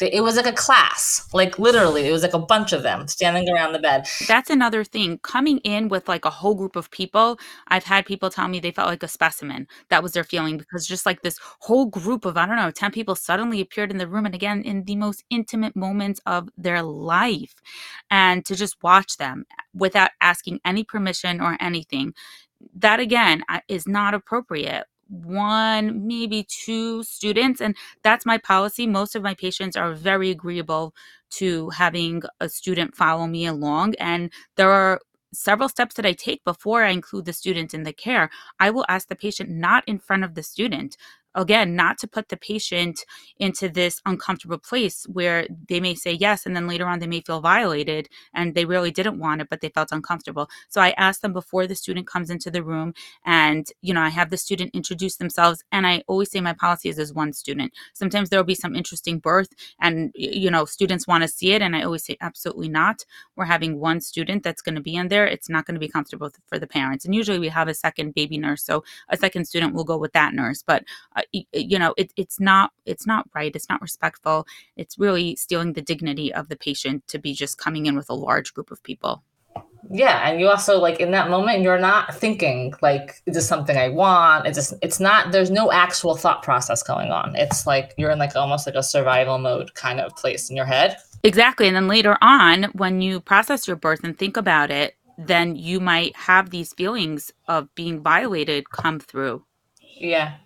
it 0.00 0.22
was 0.22 0.36
like 0.36 0.46
a 0.46 0.52
class 0.52 1.28
like 1.32 1.58
literally 1.58 2.06
it 2.06 2.12
was 2.12 2.22
like 2.22 2.34
a 2.34 2.38
bunch 2.38 2.72
of 2.72 2.82
them 2.82 3.08
standing 3.08 3.48
around 3.48 3.72
the 3.72 3.78
bed. 3.78 4.06
That's 4.28 4.50
another 4.50 4.84
thing. 4.84 5.18
Coming 5.18 5.58
in 5.58 5.88
with 5.88 6.08
like 6.08 6.24
a 6.24 6.30
whole 6.30 6.54
group 6.54 6.76
of 6.76 6.90
people 6.90 7.38
i've 7.68 7.84
had 7.84 8.06
people 8.06 8.30
tell 8.30 8.48
me 8.48 8.60
they 8.60 8.70
felt 8.70 8.88
like 8.88 9.02
a 9.02 9.08
specimen. 9.08 9.66
That 9.88 10.02
was 10.02 10.12
their 10.12 10.24
feeling 10.24 10.58
because 10.58 10.86
just 10.86 11.06
like 11.06 11.22
this 11.22 11.38
whole 11.60 11.86
group 11.86 12.24
of 12.24 12.36
i 12.36 12.46
don't 12.46 12.56
know 12.56 12.70
10 12.70 12.92
people 12.92 13.14
suddenly 13.14 13.60
appeared 13.60 13.90
in 13.90 13.98
the 13.98 14.08
room 14.08 14.26
and 14.26 14.34
again 14.34 14.62
in 14.62 14.84
the 14.84 14.96
most 14.96 15.24
intimate 15.30 15.74
moments 15.74 16.20
of 16.26 16.48
their 16.56 16.82
life. 16.82 17.54
And 18.10 18.44
to 18.46 18.54
just 18.54 18.82
watch 18.82 19.16
them 19.16 19.44
without 19.74 20.10
asking 20.20 20.60
any 20.64 20.84
permission 20.84 21.40
or 21.40 21.56
anything 21.60 22.14
that 22.74 23.00
again 23.00 23.42
uh, 23.48 23.60
is 23.68 23.86
not 23.88 24.14
appropriate 24.14 24.84
one, 25.10 26.06
maybe 26.06 26.46
two 26.48 27.02
students. 27.02 27.60
And 27.60 27.76
that's 28.02 28.24
my 28.24 28.38
policy. 28.38 28.86
Most 28.86 29.14
of 29.14 29.22
my 29.22 29.34
patients 29.34 29.76
are 29.76 29.92
very 29.92 30.30
agreeable 30.30 30.94
to 31.30 31.70
having 31.70 32.22
a 32.40 32.48
student 32.48 32.96
follow 32.96 33.26
me 33.26 33.46
along. 33.46 33.94
And 34.00 34.32
there 34.56 34.70
are 34.70 35.00
several 35.32 35.68
steps 35.68 35.94
that 35.94 36.06
I 36.06 36.12
take 36.12 36.42
before 36.44 36.84
I 36.84 36.90
include 36.90 37.24
the 37.24 37.32
student 37.32 37.72
in 37.74 37.84
the 37.84 37.92
care. 37.92 38.30
I 38.58 38.70
will 38.70 38.84
ask 38.88 39.08
the 39.08 39.16
patient 39.16 39.50
not 39.50 39.84
in 39.86 39.98
front 39.98 40.24
of 40.24 40.34
the 40.34 40.42
student. 40.42 40.96
Again, 41.34 41.76
not 41.76 41.98
to 41.98 42.08
put 42.08 42.28
the 42.28 42.36
patient 42.36 43.04
into 43.38 43.68
this 43.68 44.00
uncomfortable 44.06 44.58
place 44.58 45.04
where 45.04 45.46
they 45.68 45.80
may 45.80 45.94
say 45.94 46.12
yes 46.12 46.46
and 46.46 46.56
then 46.56 46.66
later 46.66 46.86
on 46.86 46.98
they 46.98 47.06
may 47.06 47.20
feel 47.20 47.40
violated 47.40 48.08
and 48.34 48.54
they 48.54 48.64
really 48.64 48.90
didn't 48.90 49.18
want 49.18 49.40
it, 49.40 49.48
but 49.48 49.60
they 49.60 49.68
felt 49.68 49.92
uncomfortable. 49.92 50.48
So 50.68 50.80
I 50.80 50.90
ask 50.90 51.20
them 51.20 51.32
before 51.32 51.66
the 51.66 51.74
student 51.74 52.06
comes 52.06 52.30
into 52.30 52.50
the 52.50 52.62
room 52.62 52.94
and, 53.24 53.66
you 53.80 53.94
know, 53.94 54.00
I 54.00 54.08
have 54.08 54.30
the 54.30 54.36
student 54.36 54.74
introduce 54.74 55.16
themselves 55.16 55.62
and 55.70 55.86
I 55.86 56.02
always 56.06 56.30
say 56.30 56.40
my 56.40 56.52
policy 56.52 56.88
is 56.88 56.98
as 56.98 57.12
one 57.12 57.32
student. 57.32 57.72
Sometimes 57.92 58.28
there 58.28 58.38
will 58.38 58.44
be 58.44 58.54
some 58.54 58.74
interesting 58.74 59.18
birth 59.18 59.50
and, 59.80 60.10
you 60.14 60.50
know, 60.50 60.64
students 60.64 61.06
want 61.06 61.22
to 61.22 61.28
see 61.28 61.52
it. 61.52 61.62
And 61.62 61.76
I 61.76 61.82
always 61.82 62.04
say, 62.04 62.16
absolutely 62.20 62.68
not. 62.68 63.04
We're 63.36 63.44
having 63.44 63.78
one 63.78 64.00
student 64.00 64.42
that's 64.42 64.62
going 64.62 64.74
to 64.74 64.80
be 64.80 64.96
in 64.96 65.08
there. 65.08 65.26
It's 65.26 65.48
not 65.48 65.66
going 65.66 65.74
to 65.74 65.80
be 65.80 65.88
comfortable 65.88 66.30
for 66.46 66.58
the 66.58 66.66
parents. 66.66 67.04
And 67.04 67.14
usually 67.14 67.38
we 67.38 67.48
have 67.48 67.68
a 67.68 67.74
second 67.74 68.14
baby 68.14 68.38
nurse. 68.38 68.64
So 68.64 68.84
a 69.08 69.16
second 69.16 69.46
student 69.46 69.74
will 69.74 69.84
go 69.84 69.96
with 69.96 70.12
that 70.12 70.34
nurse. 70.34 70.62
But 70.62 70.84
Uh, 71.34 71.40
you 71.52 71.78
know 71.78 71.94
it, 71.96 72.12
it's 72.16 72.40
not 72.40 72.72
it's 72.86 73.06
not 73.06 73.28
right 73.34 73.54
it's 73.54 73.68
not 73.68 73.80
respectful. 73.80 74.46
It's 74.76 74.98
really 74.98 75.36
stealing 75.36 75.72
the 75.72 75.82
dignity 75.82 76.32
of 76.32 76.48
the 76.48 76.56
patient 76.56 77.06
to 77.08 77.18
be 77.18 77.32
just 77.34 77.58
coming 77.58 77.86
in 77.86 77.96
with 77.96 78.10
a 78.10 78.14
large 78.14 78.54
group 78.54 78.70
of 78.70 78.82
people. 78.82 79.22
Yeah 79.90 80.28
and 80.28 80.40
you 80.40 80.48
also 80.48 80.78
like 80.78 81.00
in 81.00 81.10
that 81.12 81.30
moment 81.30 81.62
you're 81.62 81.78
not 81.78 82.14
thinking 82.14 82.74
like 82.82 83.22
is 83.26 83.34
this 83.34 83.48
something 83.48 83.76
i 83.76 83.88
want? 83.88 84.46
It's 84.46 84.56
just 84.56 84.74
it's 84.82 85.00
not 85.00 85.32
there's 85.32 85.50
no 85.50 85.72
actual 85.72 86.16
thought 86.16 86.42
process 86.42 86.82
going 86.82 87.10
on. 87.10 87.34
It's 87.34 87.66
like 87.66 87.94
you're 87.96 88.10
in 88.10 88.18
like 88.18 88.36
almost 88.36 88.66
like 88.66 88.76
a 88.76 88.82
survival 88.82 89.38
mode 89.38 89.74
kind 89.74 90.00
of 90.00 90.14
place 90.16 90.50
in 90.50 90.56
your 90.56 90.66
head. 90.66 90.96
Exactly 91.22 91.66
and 91.66 91.76
then 91.76 91.88
later 91.88 92.16
on 92.20 92.64
when 92.74 93.00
you 93.00 93.20
process 93.20 93.66
your 93.66 93.76
birth 93.76 94.04
and 94.04 94.16
think 94.18 94.36
about 94.36 94.70
it 94.70 94.96
then 95.18 95.54
you 95.54 95.80
might 95.80 96.16
have 96.16 96.48
these 96.48 96.72
feelings 96.72 97.30
of 97.46 97.74
being 97.74 98.00
violated 98.00 98.70
come 98.70 98.98
through. 98.98 99.44
Yeah 99.98 100.36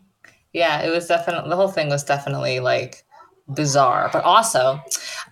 yeah, 0.55 0.83
it 0.83 0.91
was 0.91 1.07
definitely 1.07 1.51
the 1.51 1.57
whole 1.57 1.69
thing 1.69 1.91
was 1.91 2.05
definitely 2.05 2.61
like 2.61 3.05
bizarre. 3.49 4.09
But 4.13 4.25
also, 4.25 4.81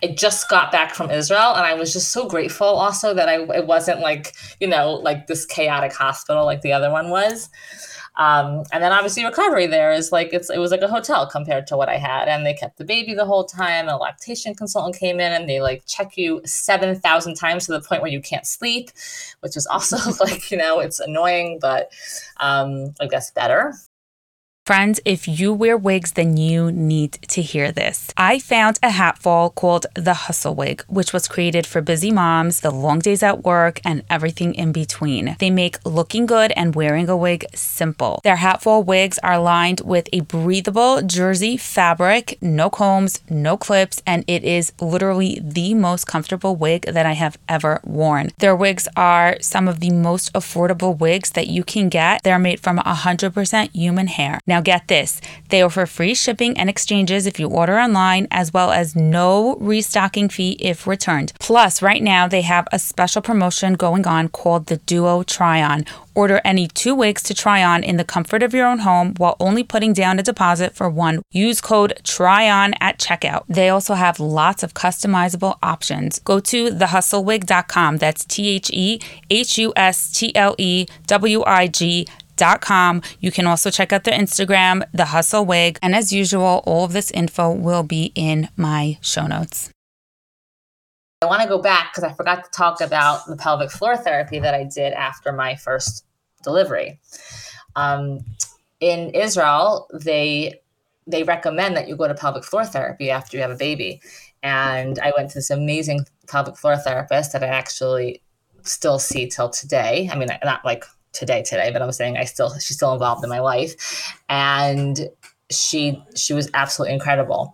I 0.03 0.07
just 0.07 0.49
got 0.49 0.71
back 0.71 0.93
from 0.93 1.09
Israel 1.09 1.55
and 1.55 1.65
I 1.65 1.73
was 1.73 1.93
just 1.93 2.11
so 2.11 2.27
grateful 2.27 2.67
also 2.67 3.13
that 3.13 3.29
I 3.29 3.41
it 3.55 3.65
wasn't 3.65 4.01
like, 4.01 4.33
you 4.59 4.67
know, 4.67 4.91
like 4.91 5.27
this 5.27 5.45
chaotic 5.45 5.93
hospital 5.93 6.45
like 6.45 6.61
the 6.61 6.73
other 6.73 6.91
one 6.91 7.09
was. 7.09 7.49
Um, 8.15 8.63
and 8.71 8.83
then 8.83 8.91
obviously 8.91 9.25
recovery 9.25 9.65
there 9.65 9.91
is 9.91 10.11
like 10.11 10.33
it's 10.33 10.51
it 10.51 10.59
was 10.59 10.69
like 10.69 10.83
a 10.83 10.87
hotel 10.87 11.27
compared 11.27 11.65
to 11.67 11.77
what 11.77 11.89
I 11.89 11.97
had, 11.97 12.27
and 12.27 12.45
they 12.45 12.53
kept 12.53 12.77
the 12.77 12.85
baby 12.85 13.15
the 13.15 13.25
whole 13.25 13.43
time. 13.45 13.89
A 13.89 13.97
lactation 13.97 14.53
consultant 14.53 14.97
came 14.99 15.19
in 15.19 15.31
and 15.31 15.49
they 15.49 15.61
like 15.61 15.83
check 15.87 16.15
you 16.15 16.41
seven 16.45 16.99
thousand 16.99 17.35
times 17.35 17.65
to 17.65 17.71
the 17.71 17.81
point 17.81 18.03
where 18.03 18.11
you 18.11 18.21
can't 18.21 18.45
sleep, 18.45 18.91
which 19.39 19.57
is 19.57 19.65
also 19.65 19.97
like 20.23 20.51
you 20.51 20.57
know 20.57 20.79
it's 20.79 20.99
annoying, 20.99 21.57
but 21.59 21.91
um, 22.37 22.93
I 23.01 23.07
guess 23.07 23.31
better. 23.31 23.73
Friends, 24.65 25.01
if 25.03 25.27
you 25.27 25.51
wear 25.51 25.75
wigs, 25.75 26.13
then 26.13 26.37
you 26.37 26.71
need 26.71 27.11
to 27.27 27.41
hear 27.41 27.73
this. 27.73 28.13
I 28.15 28.39
found 28.39 28.79
a 28.81 28.87
hatfall 28.87 29.53
called 29.53 29.87
the 29.93 30.13
Hustle 30.13 30.55
Wig, 30.55 30.85
which 30.87 31.11
was 31.11 31.27
created 31.27 31.67
for 31.67 31.81
busy 31.81 32.11
moms, 32.11 32.61
the 32.61 32.71
long 32.71 32.99
days 32.99 33.21
at 33.23 33.43
work, 33.43 33.81
and 33.83 34.03
everything 34.09 34.55
in 34.55 34.71
between. 34.71 35.35
They 35.39 35.49
make 35.49 35.85
looking 35.85 36.25
good 36.25 36.53
and 36.55 36.75
wearing 36.75 37.09
a 37.09 37.17
wig 37.17 37.45
simple. 37.53 38.21
Their 38.23 38.37
hatfall 38.37 38.85
wigs 38.85 39.19
are 39.19 39.37
lined 39.37 39.81
with 39.81 40.07
a 40.13 40.21
breathable 40.21 41.01
jersey 41.01 41.57
fabric, 41.57 42.37
no 42.41 42.69
combs, 42.69 43.19
no 43.29 43.57
clips, 43.57 44.01
and 44.07 44.23
it 44.27 44.45
is 44.45 44.71
literally 44.79 45.41
the 45.43 45.73
most 45.73 46.07
comfortable 46.07 46.55
wig 46.55 46.83
that 46.83 47.05
I 47.05 47.13
have 47.13 47.37
ever 47.49 47.81
worn. 47.83 48.29
Their 48.37 48.55
wigs 48.55 48.87
are 48.95 49.35
some 49.41 49.67
of 49.67 49.81
the 49.81 49.89
most 49.89 50.31
affordable 50.31 50.97
wigs 50.97 51.31
that 51.31 51.47
you 51.47 51.65
can 51.65 51.89
get. 51.89 52.23
They're 52.23 52.39
made 52.39 52.61
from 52.61 52.77
100% 52.77 53.75
human 53.75 54.07
hair. 54.07 54.39
Now, 54.53 54.61
get 54.61 54.87
this 54.87 55.19
they 55.49 55.63
offer 55.63 55.87
free 55.87 56.13
shipping 56.13 56.57
and 56.59 56.69
exchanges 56.69 57.25
if 57.25 57.39
you 57.39 57.47
order 57.47 57.79
online, 57.79 58.27
as 58.29 58.53
well 58.53 58.71
as 58.71 58.95
no 58.95 59.55
restocking 59.55 60.29
fee 60.29 60.51
if 60.59 60.85
returned. 60.85 61.33
Plus, 61.39 61.81
right 61.81 62.03
now 62.03 62.27
they 62.27 62.41
have 62.41 62.67
a 62.71 62.77
special 62.77 63.23
promotion 63.23 63.73
going 63.73 64.05
on 64.05 64.29
called 64.29 64.67
the 64.67 64.77
Duo 64.77 65.23
Try 65.23 65.63
On. 65.63 65.85
Order 66.15 66.39
any 66.45 66.67
two 66.67 66.93
wigs 66.93 67.23
to 67.23 67.33
try 67.33 67.63
on 67.63 67.83
in 67.83 67.97
the 67.97 68.03
comfort 68.03 68.43
of 68.43 68.53
your 68.53 68.67
own 68.67 68.79
home 68.79 69.15
while 69.17 69.35
only 69.39 69.63
putting 69.63 69.93
down 69.93 70.19
a 70.19 70.23
deposit 70.23 70.75
for 70.75 70.87
one. 70.87 71.23
Use 71.31 71.59
code 71.59 71.99
TRYON 72.03 72.75
at 72.79 72.99
checkout. 72.99 73.45
They 73.47 73.69
also 73.69 73.95
have 73.95 74.19
lots 74.19 74.61
of 74.61 74.75
customizable 74.75 75.57
options. 75.63 76.19
Go 76.19 76.39
to 76.39 76.69
thehustlewig.com. 76.69 77.97
That's 77.97 78.25
T 78.25 78.49
H 78.49 78.69
E 78.71 78.99
H 79.31 79.57
U 79.57 79.73
S 79.75 80.13
T 80.13 80.35
L 80.35 80.53
E 80.59 80.85
W 81.07 81.43
I 81.47 81.67
G 81.67 82.07
com. 82.61 83.01
You 83.19 83.31
can 83.31 83.47
also 83.47 83.69
check 83.69 83.93
out 83.93 84.03
their 84.03 84.17
Instagram, 84.17 84.83
The 84.93 85.05
Hustle 85.05 85.45
Wig. 85.45 85.79
And 85.81 85.95
as 85.95 86.11
usual, 86.11 86.63
all 86.65 86.85
of 86.85 86.93
this 86.93 87.11
info 87.11 87.51
will 87.51 87.83
be 87.83 88.11
in 88.15 88.49
my 88.57 88.97
show 89.01 89.27
notes. 89.27 89.69
I 91.21 91.25
want 91.25 91.41
to 91.41 91.47
go 91.47 91.61
back 91.61 91.93
because 91.93 92.03
I 92.03 92.13
forgot 92.13 92.43
to 92.43 92.51
talk 92.51 92.81
about 92.81 93.25
the 93.27 93.37
pelvic 93.37 93.71
floor 93.71 93.95
therapy 93.95 94.39
that 94.39 94.53
I 94.53 94.65
did 94.65 94.91
after 94.93 95.31
my 95.31 95.55
first 95.55 96.05
delivery. 96.43 96.99
Um, 97.77 98.19
in 98.81 99.11
Israel, 99.11 99.87
they 99.93 100.59
they 101.07 101.23
recommend 101.23 101.75
that 101.77 101.87
you 101.87 101.95
go 101.95 102.07
to 102.07 102.13
pelvic 102.13 102.43
floor 102.43 102.65
therapy 102.65 103.09
after 103.09 103.37
you 103.37 103.41
have 103.41 103.51
a 103.51 103.55
baby. 103.55 104.01
And 104.41 104.99
I 104.99 105.13
went 105.15 105.29
to 105.29 105.35
this 105.35 105.49
amazing 105.49 106.05
pelvic 106.27 106.57
floor 106.57 106.77
therapist 106.77 107.31
that 107.33 107.43
I 107.43 107.47
actually 107.47 108.21
still 108.63 108.99
see 108.99 109.27
till 109.27 109.49
today. 109.49 110.09
I 110.11 110.17
mean, 110.17 110.29
not 110.43 110.65
like 110.65 110.85
today 111.13 111.41
today 111.43 111.71
but 111.71 111.81
i'm 111.81 111.91
saying 111.91 112.17
i 112.17 112.23
still 112.23 112.53
she's 112.59 112.75
still 112.75 112.93
involved 112.93 113.23
in 113.23 113.29
my 113.29 113.39
life. 113.39 114.13
And 114.29 115.09
she 115.49 116.03
she 116.15 116.33
was 116.33 116.49
absolutely 116.53 116.93
incredible. 116.93 117.53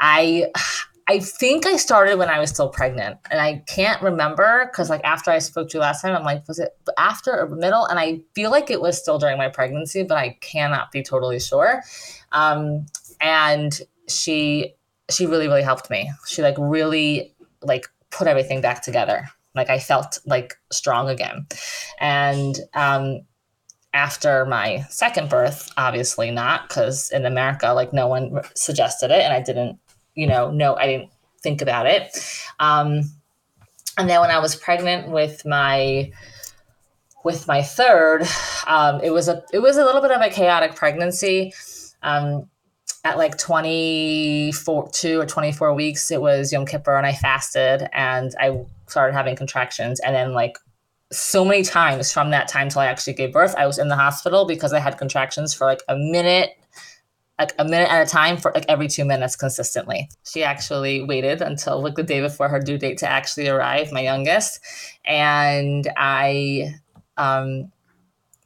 I 0.00 0.50
i 1.08 1.20
think 1.20 1.66
i 1.66 1.76
started 1.76 2.18
when 2.18 2.28
i 2.28 2.40
was 2.40 2.50
still 2.50 2.68
pregnant 2.68 3.16
and 3.30 3.40
i 3.40 3.62
can't 3.68 4.02
remember 4.02 4.68
because 4.68 4.90
like 4.90 5.04
after 5.04 5.30
i 5.30 5.38
spoke 5.38 5.68
to 5.68 5.78
you 5.78 5.80
last 5.80 6.02
time 6.02 6.16
i'm 6.16 6.24
like 6.24 6.46
was 6.48 6.58
it 6.58 6.76
after 6.98 7.30
or 7.30 7.48
middle? 7.48 7.84
And 7.84 7.98
i 7.98 8.20
feel 8.34 8.50
like 8.50 8.70
it 8.70 8.80
was 8.80 9.00
still 9.00 9.18
during 9.18 9.38
my 9.38 9.48
pregnancy 9.48 10.02
but 10.02 10.18
i 10.18 10.36
cannot 10.40 10.90
be 10.90 11.02
totally 11.02 11.38
sure. 11.38 11.82
Um 12.32 12.86
and 13.20 13.80
she 14.08 14.74
she 15.10 15.26
really 15.26 15.46
really 15.46 15.62
helped 15.62 15.90
me. 15.90 16.10
She 16.26 16.42
like 16.42 16.56
really 16.58 17.34
like 17.62 17.86
put 18.10 18.26
everything 18.26 18.60
back 18.60 18.82
together 18.82 19.28
like 19.56 19.70
I 19.70 19.78
felt 19.78 20.18
like 20.26 20.54
strong 20.70 21.08
again. 21.08 21.46
And 21.98 22.56
um, 22.74 23.22
after 23.94 24.44
my 24.44 24.84
second 24.90 25.30
birth, 25.30 25.72
obviously 25.76 26.30
not, 26.30 26.68
because 26.68 27.10
in 27.10 27.24
America, 27.24 27.72
like 27.72 27.92
no 27.92 28.06
one 28.06 28.40
suggested 28.54 29.10
it, 29.10 29.22
and 29.22 29.32
I 29.32 29.40
didn't, 29.40 29.78
you 30.14 30.26
know, 30.26 30.50
no, 30.50 30.76
I 30.76 30.86
didn't 30.86 31.10
think 31.42 31.62
about 31.62 31.86
it. 31.86 32.16
Um, 32.60 33.02
and 33.98 34.08
then 34.08 34.20
when 34.20 34.30
I 34.30 34.38
was 34.38 34.54
pregnant 34.54 35.10
with 35.10 35.44
my 35.46 36.12
with 37.24 37.48
my 37.48 37.62
third, 37.62 38.22
um, 38.66 39.00
it 39.02 39.10
was 39.10 39.28
a 39.28 39.42
it 39.52 39.60
was 39.60 39.78
a 39.78 39.84
little 39.84 40.02
bit 40.02 40.10
of 40.10 40.20
a 40.20 40.28
chaotic 40.28 40.76
pregnancy. 40.76 41.54
Um, 42.02 42.48
at 43.04 43.18
like 43.18 43.38
24 43.38 44.90
two 44.90 45.20
or 45.20 45.26
24 45.26 45.74
weeks 45.74 46.10
it 46.10 46.20
was 46.20 46.52
yom 46.52 46.66
kippur 46.66 46.96
and 46.96 47.06
i 47.06 47.12
fasted 47.12 47.88
and 47.92 48.34
i 48.40 48.50
started 48.88 49.14
having 49.14 49.36
contractions 49.36 50.00
and 50.00 50.14
then 50.14 50.32
like 50.32 50.58
so 51.12 51.44
many 51.44 51.62
times 51.62 52.12
from 52.12 52.30
that 52.30 52.48
time 52.48 52.68
till 52.68 52.80
i 52.80 52.86
actually 52.86 53.12
gave 53.12 53.32
birth 53.32 53.54
i 53.56 53.66
was 53.66 53.78
in 53.78 53.88
the 53.88 53.96
hospital 53.96 54.44
because 54.44 54.72
i 54.72 54.78
had 54.80 54.98
contractions 54.98 55.54
for 55.54 55.66
like 55.66 55.82
a 55.88 55.96
minute 55.96 56.56
like 57.38 57.54
a 57.58 57.64
minute 57.64 57.90
at 57.90 58.06
a 58.06 58.10
time 58.10 58.36
for 58.36 58.50
like 58.54 58.64
every 58.68 58.88
two 58.88 59.04
minutes 59.04 59.36
consistently. 59.36 60.08
She 60.24 60.42
actually 60.42 61.02
waited 61.04 61.42
until 61.42 61.82
like 61.82 61.94
the 61.94 62.02
day 62.02 62.20
before 62.20 62.48
her 62.48 62.60
due 62.60 62.78
date 62.78 62.98
to 62.98 63.08
actually 63.08 63.48
arrive, 63.48 63.92
my 63.92 64.00
youngest. 64.00 64.60
And 65.04 65.90
I 65.96 66.74
um 67.16 67.70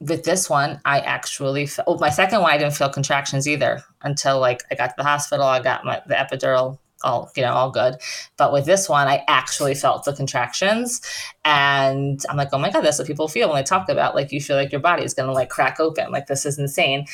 with 0.01 0.23
this 0.23 0.49
one, 0.49 0.81
I 0.83 0.99
actually 0.99 1.67
felt 1.67 1.87
oh, 1.87 1.97
my 1.99 2.09
second 2.09 2.41
one, 2.41 2.51
I 2.51 2.57
didn't 2.57 2.73
feel 2.73 2.89
contractions 2.89 3.47
either 3.47 3.83
until 4.01 4.39
like 4.39 4.63
I 4.71 4.75
got 4.75 4.87
to 4.87 4.93
the 4.97 5.03
hospital. 5.03 5.45
I 5.45 5.61
got 5.61 5.85
my 5.85 6.01
the 6.07 6.15
epidural 6.15 6.79
all 7.03 7.31
you 7.35 7.43
know 7.43 7.53
all 7.53 7.71
good. 7.71 7.95
But 8.37 8.53
with 8.53 8.65
this 8.65 8.89
one 8.89 9.07
i 9.07 9.23
actually 9.27 9.75
felt 9.75 10.05
the 10.05 10.13
contractions. 10.13 11.01
And 11.43 12.23
i'm 12.29 12.37
like 12.37 12.49
oh 12.53 12.59
my 12.59 12.69
god 12.69 12.81
that's 12.81 12.99
what 12.99 13.07
people 13.07 13.27
feel 13.27 13.49
when 13.49 13.57
they 13.57 13.63
talk 13.63 13.89
about 13.89 14.15
like 14.15 14.31
you 14.31 14.39
feel 14.41 14.55
like 14.55 14.71
your 14.71 14.81
body 14.81 15.03
is 15.03 15.13
gonna 15.13 15.31
like 15.31 15.49
crack 15.49 15.79
open 15.79 16.11
like 16.11 16.27
this 16.27 16.45
is 16.45 16.59
insane. 16.59 17.05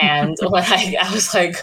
And 0.00 0.36
when 0.48 0.64
I, 0.64 0.96
I 1.00 1.12
was 1.12 1.34
like 1.34 1.56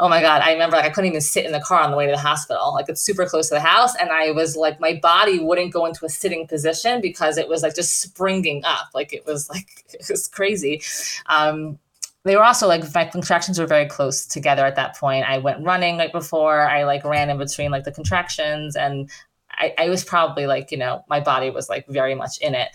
oh 0.00 0.08
my 0.08 0.20
god 0.20 0.42
i 0.42 0.52
remember 0.52 0.76
like 0.76 0.86
i 0.86 0.90
couldn't 0.90 1.10
even 1.10 1.20
sit 1.20 1.44
in 1.44 1.52
the 1.52 1.60
car 1.60 1.80
on 1.80 1.90
the 1.90 1.96
way 1.96 2.06
to 2.06 2.12
the 2.12 2.18
hospital. 2.18 2.72
Like 2.74 2.88
it's 2.88 3.02
super 3.02 3.26
close 3.26 3.48
to 3.48 3.54
the 3.54 3.60
house. 3.60 3.94
And 3.96 4.10
i 4.10 4.30
was 4.30 4.56
like 4.56 4.80
my 4.80 4.98
body 5.02 5.38
wouldn't 5.38 5.72
go 5.72 5.86
into 5.86 6.04
a 6.04 6.08
sitting 6.08 6.46
position 6.46 7.00
because 7.00 7.36
it 7.38 7.48
was 7.48 7.62
like 7.62 7.74
just 7.74 8.00
springing 8.00 8.64
up. 8.64 8.88
Like 8.94 9.12
it 9.12 9.26
was 9.26 9.48
like 9.50 9.84
it 9.92 10.06
was 10.08 10.28
crazy. 10.28 10.82
Um 11.26 11.78
they 12.24 12.36
were 12.36 12.44
also 12.44 12.68
like 12.68 12.82
my 12.94 13.04
contractions 13.04 13.58
were 13.58 13.66
very 13.66 13.86
close 13.86 14.26
together 14.26 14.64
at 14.64 14.76
that 14.76 14.96
point 14.96 15.24
i 15.28 15.38
went 15.38 15.64
running 15.64 15.96
like 15.96 16.12
before 16.12 16.62
i 16.62 16.84
like 16.84 17.04
ran 17.04 17.30
in 17.30 17.38
between 17.38 17.70
like 17.70 17.84
the 17.84 17.92
contractions 17.92 18.76
and 18.76 19.10
I, 19.54 19.74
I 19.78 19.88
was 19.88 20.04
probably 20.04 20.46
like, 20.46 20.72
you 20.72 20.78
know, 20.78 21.04
my 21.08 21.20
body 21.20 21.50
was 21.50 21.68
like 21.68 21.86
very 21.88 22.14
much 22.14 22.38
in 22.38 22.54
it. 22.54 22.68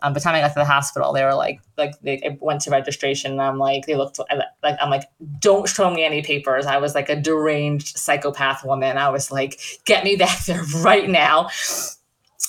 Um, 0.00 0.12
by 0.12 0.18
the 0.18 0.20
time 0.20 0.34
I 0.34 0.40
got 0.40 0.48
to 0.48 0.54
the 0.54 0.64
hospital, 0.64 1.12
they 1.12 1.22
were 1.22 1.34
like, 1.34 1.60
like 1.78 1.98
they 2.00 2.36
went 2.40 2.62
to 2.62 2.70
registration, 2.70 3.32
and 3.32 3.40
I'm 3.40 3.58
like, 3.58 3.86
they 3.86 3.94
looked 3.94 4.18
like 4.18 4.76
I'm 4.80 4.90
like, 4.90 5.04
don't 5.38 5.68
show 5.68 5.90
me 5.90 6.04
any 6.04 6.22
papers. 6.22 6.66
I 6.66 6.78
was 6.78 6.94
like 6.94 7.08
a 7.08 7.20
deranged 7.20 7.96
psychopath 7.96 8.64
woman. 8.64 8.98
I 8.98 9.10
was 9.10 9.30
like, 9.30 9.60
get 9.84 10.02
me 10.02 10.16
back 10.16 10.44
there 10.46 10.62
right 10.78 11.08
now. 11.08 11.50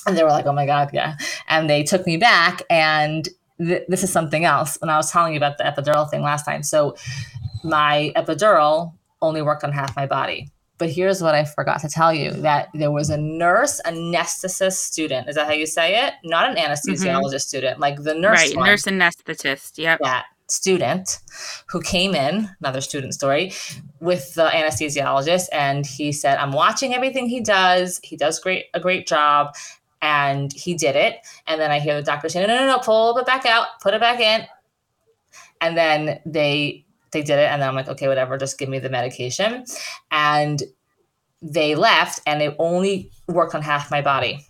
And 0.08 0.18
they 0.18 0.24
were 0.24 0.30
like, 0.30 0.47
oh 0.47 0.54
my 0.54 0.66
god, 0.66 0.89
yeah. 0.93 1.16
And 1.47 1.70
they 1.70 1.84
took 1.84 2.08
me 2.08 2.18
back, 2.18 2.64
and 2.70 3.30
th- 3.60 3.84
this 3.88 4.04
is 4.04 4.12
something 4.12 4.45
else. 4.45 4.78
And 4.82 4.91
I 4.91 4.97
was 4.97 5.12
telling 5.12 5.34
you 5.34 5.38
about 5.38 5.58
the 5.58 5.64
epidural 5.64 6.10
thing 6.10 6.22
last 6.22 6.45
time. 6.45 6.64
So 6.64 6.95
my 7.64 8.12
epidural 8.16 8.93
only 9.22 9.41
worked 9.41 9.64
on 9.64 9.72
half 9.72 9.95
my 9.95 10.06
body. 10.06 10.49
But 10.80 10.89
here's 10.89 11.22
what 11.22 11.36
I 11.36 11.45
forgot 11.45 11.80
to 11.82 11.88
tell 11.88 12.14
you 12.14 12.32
that 12.32 12.70
there 12.74 12.91
was 12.91 13.10
a 13.10 13.18
nurse 13.18 13.80
anesthetist 13.86 14.74
student. 14.74 15.30
Is 15.30 15.36
that 15.36 15.45
how 15.45 15.54
you 15.54 15.68
say 15.68 16.04
it? 16.06 16.14
Not 16.24 16.49
an 16.49 16.58
anesthesiologist 16.58 17.26
mm-hmm. 17.26 17.38
student, 17.38 17.80
like 17.80 18.01
the 18.04 18.16
nurse. 18.16 18.39
Right, 18.39 18.58
one. 18.58 18.66
nurse 18.66 18.84
anesthetist. 18.84 19.78
Yep. 19.78 19.99
That 20.01 20.26
student 20.49 21.20
who 21.68 21.82
came 21.82 22.14
in, 22.16 22.49
another 22.60 22.82
student 22.82 23.14
story, 23.14 23.54
with 23.99 24.34
the 24.34 24.45
anesthesiologist, 24.47 25.45
and 25.54 25.86
he 25.86 26.12
said, 26.12 26.38
"I'm 26.38 26.51
watching 26.51 26.93
everything 26.93 27.30
he 27.30 27.39
does. 27.39 27.99
He 28.04 28.18
does 28.18 28.39
great 28.39 28.66
a 28.74 28.80
great 28.80 29.08
job." 29.08 29.56
And 30.04 30.51
he 30.51 30.74
did 30.76 30.97
it. 30.97 31.26
And 31.47 31.62
then 31.62 31.72
I 31.72 31.80
hear 31.80 31.95
the 31.95 32.04
doctor 32.04 32.28
saying, 32.28 32.45
no, 32.45 32.54
no, 32.54 32.66
no, 32.66 32.74
no, 32.74 32.80
pull 32.80 33.18
it 33.18 33.26
back 33.26 33.45
out, 33.45 33.68
put 33.82 33.93
it 33.93 34.01
back 34.01 34.20
in. 34.20 34.45
And 35.62 35.78
then 35.78 36.20
they 36.26 36.86
they 37.14 37.22
did 37.22 37.39
it. 37.39 37.49
And 37.49 37.62
then 37.62 37.70
i'm 37.70 37.76
like 37.76 37.88
okay 37.88 38.08
whatever 38.10 38.38
just 38.38 38.60
give 38.60 38.68
me 38.68 38.80
the 38.80 38.89
medication. 38.89 39.64
And 40.12 40.62
they 41.41 41.76
left 41.76 42.20
and 42.28 42.41
it 42.41 42.56
only 42.60 43.12
worked 43.28 43.56
on 43.56 43.62
half 43.62 43.89
my 43.89 44.01
body. 44.01 44.45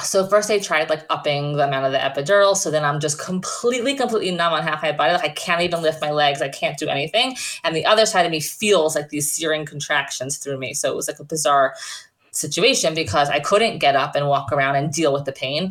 So 0.00 0.26
first 0.26 0.48
they 0.48 0.58
tried 0.58 0.88
like 0.88 1.04
upping 1.10 1.56
the 1.56 1.64
amount 1.64 1.86
of 1.86 1.92
the 1.92 1.98
epidural. 1.98 2.56
So 2.56 2.72
then 2.72 2.84
i'm 2.84 2.98
just 2.98 3.20
completely 3.20 3.94
completely 3.94 4.32
numb 4.32 4.52
on 4.52 4.64
half 4.64 4.82
my 4.82 4.90
body. 4.90 5.12
Like 5.12 5.24
i 5.24 5.28
can't 5.28 5.62
even 5.62 5.80
lift 5.80 6.00
my 6.00 6.10
legs. 6.10 6.42
I 6.42 6.48
can't 6.48 6.76
do 6.76 6.88
anything. 6.88 7.36
And 7.62 7.76
the 7.76 7.86
other 7.86 8.04
side 8.04 8.26
of 8.26 8.32
me 8.32 8.40
feels 8.40 8.96
like 8.96 9.10
these 9.10 9.30
searing 9.30 9.64
contractions 9.64 10.38
through 10.38 10.58
me. 10.58 10.74
So 10.74 10.90
it 10.90 10.96
was 10.96 11.06
like 11.06 11.20
a 11.20 11.24
bizarre 11.24 11.74
situation 12.40 12.94
because 12.94 13.28
i 13.30 13.38
couldn't 13.38 13.78
get 13.78 13.96
up 13.96 14.14
and 14.16 14.26
walk 14.28 14.52
around 14.52 14.76
and 14.76 14.92
deal 14.92 15.12
with 15.12 15.24
the 15.24 15.32
pain 15.32 15.70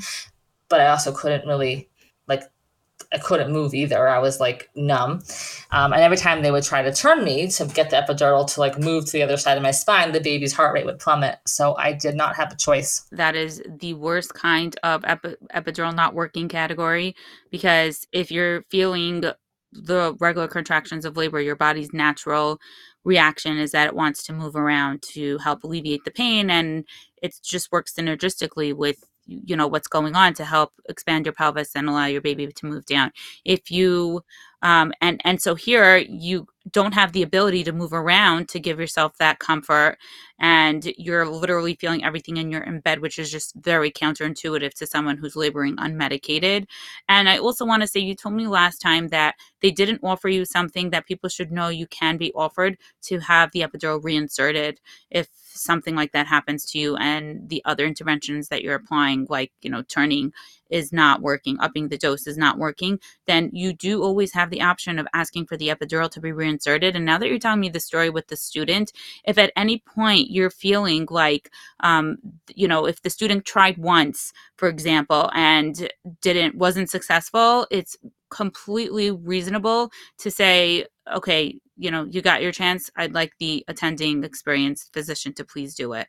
but 0.69 0.79
i 0.79 0.87
also 0.87 1.11
couldn't 1.11 1.47
really 1.47 1.89
like 2.27 2.43
I 3.11 3.17
couldn't 3.17 3.51
move 3.51 3.73
either. 3.73 4.07
I 4.07 4.19
was 4.19 4.39
like 4.39 4.69
numb. 4.75 5.23
Um, 5.71 5.93
and 5.93 6.01
every 6.01 6.17
time 6.17 6.43
they 6.43 6.51
would 6.51 6.63
try 6.63 6.83
to 6.83 6.93
turn 6.93 7.23
me 7.23 7.47
to 7.49 7.65
get 7.65 7.89
the 7.89 7.95
epidural 7.95 8.51
to 8.53 8.59
like 8.59 8.77
move 8.77 9.05
to 9.05 9.11
the 9.11 9.23
other 9.23 9.37
side 9.37 9.57
of 9.57 9.63
my 9.63 9.71
spine, 9.71 10.11
the 10.11 10.19
baby's 10.19 10.53
heart 10.53 10.73
rate 10.73 10.85
would 10.85 10.99
plummet. 10.99 11.39
So 11.47 11.75
I 11.77 11.93
did 11.93 12.15
not 12.15 12.35
have 12.35 12.51
a 12.51 12.55
choice. 12.55 13.05
That 13.11 13.35
is 13.35 13.63
the 13.67 13.95
worst 13.95 14.33
kind 14.35 14.77
of 14.83 15.03
epi- 15.05 15.37
epidural 15.55 15.95
not 15.95 16.13
working 16.13 16.47
category 16.47 17.15
because 17.49 18.07
if 18.11 18.31
you're 18.31 18.63
feeling 18.69 19.23
the 19.71 20.15
regular 20.19 20.47
contractions 20.47 21.05
of 21.05 21.17
labor, 21.17 21.41
your 21.41 21.55
body's 21.55 21.93
natural 21.93 22.59
reaction 23.09 23.57
is 23.57 23.71
that 23.71 23.87
it 23.87 23.95
wants 23.95 24.23
to 24.23 24.33
move 24.33 24.55
around 24.55 25.01
to 25.01 25.37
help 25.39 25.63
alleviate 25.63 26.03
the 26.05 26.11
pain 26.11 26.49
and 26.49 26.85
it 27.21 27.33
just 27.43 27.71
works 27.71 27.93
synergistically 27.93 28.73
with 28.73 29.03
you 29.25 29.55
know 29.55 29.67
what's 29.67 29.87
going 29.87 30.15
on 30.15 30.33
to 30.33 30.45
help 30.45 30.71
expand 30.87 31.25
your 31.25 31.33
pelvis 31.33 31.75
and 31.75 31.87
allow 31.87 32.05
your 32.05 32.21
baby 32.21 32.47
to 32.47 32.65
move 32.65 32.85
down. 32.85 33.11
If 33.45 33.69
you 33.71 34.23
um, 34.61 34.91
and 35.01 35.21
and 35.23 35.41
so 35.41 35.55
here 35.55 35.97
you 35.97 36.47
don't 36.71 36.93
have 36.93 37.13
the 37.13 37.23
ability 37.23 37.63
to 37.63 37.71
move 37.71 37.93
around 37.93 38.49
to 38.49 38.59
give 38.59 38.79
yourself 38.79 39.17
that 39.17 39.39
comfort 39.39 39.97
and 40.39 40.93
you're 40.97 41.27
literally 41.27 41.75
feeling 41.75 42.03
everything 42.03 42.37
and 42.37 42.51
you're 42.51 42.63
in 42.63 42.79
bed 42.79 42.99
which 43.01 43.19
is 43.19 43.31
just 43.31 43.53
very 43.55 43.91
counterintuitive 43.91 44.73
to 44.73 44.87
someone 44.87 45.17
who's 45.17 45.35
laboring 45.35 45.75
unmedicated. 45.77 46.65
And 47.07 47.29
i 47.29 47.37
also 47.37 47.65
want 47.65 47.81
to 47.81 47.87
say 47.87 47.99
you 47.99 48.15
told 48.15 48.35
me 48.35 48.47
last 48.47 48.79
time 48.79 49.09
that 49.09 49.35
they 49.61 49.71
didn't 49.71 50.01
offer 50.03 50.29
you 50.29 50.45
something 50.45 50.89
that 50.91 51.05
people 51.05 51.29
should 51.29 51.51
know 51.51 51.69
you 51.69 51.87
can 51.87 52.17
be 52.17 52.31
offered 52.33 52.77
to 53.03 53.19
have 53.19 53.51
the 53.51 53.61
epidural 53.61 54.03
reinserted 54.03 54.79
if 55.09 55.27
something 55.59 55.95
like 55.95 56.11
that 56.11 56.27
happens 56.27 56.65
to 56.65 56.79
you 56.79 56.95
and 56.97 57.49
the 57.49 57.61
other 57.65 57.85
interventions 57.85 58.47
that 58.47 58.63
you're 58.63 58.75
applying 58.75 59.25
like 59.29 59.51
you 59.61 59.69
know 59.69 59.81
turning 59.83 60.31
is 60.69 60.93
not 60.93 61.21
working, 61.21 61.59
upping 61.59 61.89
the 61.89 61.97
dose 61.97 62.27
is 62.27 62.37
not 62.37 62.57
working, 62.57 62.99
then 63.25 63.49
you 63.53 63.73
do 63.73 64.03
always 64.03 64.33
have 64.33 64.49
the 64.49 64.61
option 64.61 64.99
of 64.99 65.07
asking 65.13 65.45
for 65.45 65.57
the 65.57 65.69
epidural 65.69 66.09
to 66.11 66.21
be 66.21 66.31
reinserted. 66.31 66.95
And 66.95 67.05
now 67.05 67.17
that 67.17 67.27
you're 67.27 67.39
telling 67.39 67.59
me 67.59 67.69
the 67.69 67.79
story 67.79 68.09
with 68.09 68.27
the 68.27 68.35
student, 68.35 68.91
if 69.25 69.37
at 69.37 69.51
any 69.55 69.79
point 69.79 70.29
you're 70.29 70.49
feeling 70.49 71.07
like, 71.09 71.51
um, 71.81 72.17
you 72.53 72.67
know, 72.67 72.85
if 72.85 73.01
the 73.01 73.09
student 73.09 73.45
tried 73.45 73.77
once, 73.77 74.31
for 74.57 74.69
example, 74.69 75.31
and 75.33 75.91
didn't 76.21 76.55
wasn't 76.55 76.89
successful, 76.89 77.67
it's 77.71 77.97
completely 78.29 79.09
reasonable 79.09 79.91
to 80.19 80.29
say, 80.29 80.85
okay, 81.15 81.59
you 81.77 81.91
know, 81.91 82.05
you 82.05 82.21
got 82.21 82.41
your 82.41 82.51
chance. 82.51 82.89
I'd 82.95 83.13
like 83.13 83.33
the 83.39 83.63
attending 83.67 84.23
experienced 84.23 84.93
physician 84.93 85.33
to 85.33 85.45
please 85.45 85.75
do 85.75 85.93
it. 85.93 86.07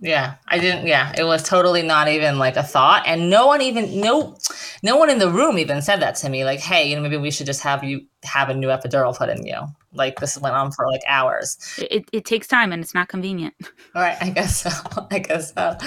Yeah, 0.00 0.34
I 0.48 0.58
didn't. 0.58 0.86
Yeah, 0.86 1.12
it 1.16 1.24
was 1.24 1.42
totally 1.42 1.82
not 1.82 2.08
even 2.08 2.38
like 2.38 2.56
a 2.56 2.62
thought, 2.62 3.04
and 3.06 3.30
no 3.30 3.46
one 3.46 3.62
even 3.62 4.00
no, 4.00 4.36
no 4.82 4.96
one 4.96 5.08
in 5.08 5.18
the 5.18 5.30
room 5.30 5.56
even 5.56 5.80
said 5.82 6.02
that 6.02 6.16
to 6.16 6.28
me. 6.28 6.44
Like, 6.44 6.60
hey, 6.60 6.90
you 6.90 6.96
know, 6.96 7.02
maybe 7.02 7.16
we 7.16 7.30
should 7.30 7.46
just 7.46 7.62
have 7.62 7.84
you 7.84 8.06
have 8.24 8.48
a 8.50 8.54
new 8.54 8.68
epidural 8.68 9.16
put 9.16 9.28
in 9.28 9.46
you. 9.46 9.56
Like 9.92 10.18
this 10.18 10.36
went 10.38 10.56
on 10.56 10.72
for 10.72 10.86
like 10.90 11.00
hours. 11.06 11.56
It, 11.78 12.08
it 12.12 12.24
takes 12.24 12.48
time 12.48 12.72
and 12.72 12.82
it's 12.82 12.94
not 12.94 13.08
convenient. 13.08 13.54
All 13.94 14.02
right, 14.02 14.18
I 14.20 14.30
guess 14.30 14.62
so. 14.62 15.06
I 15.10 15.20
guess 15.20 15.54
so. 15.54 15.78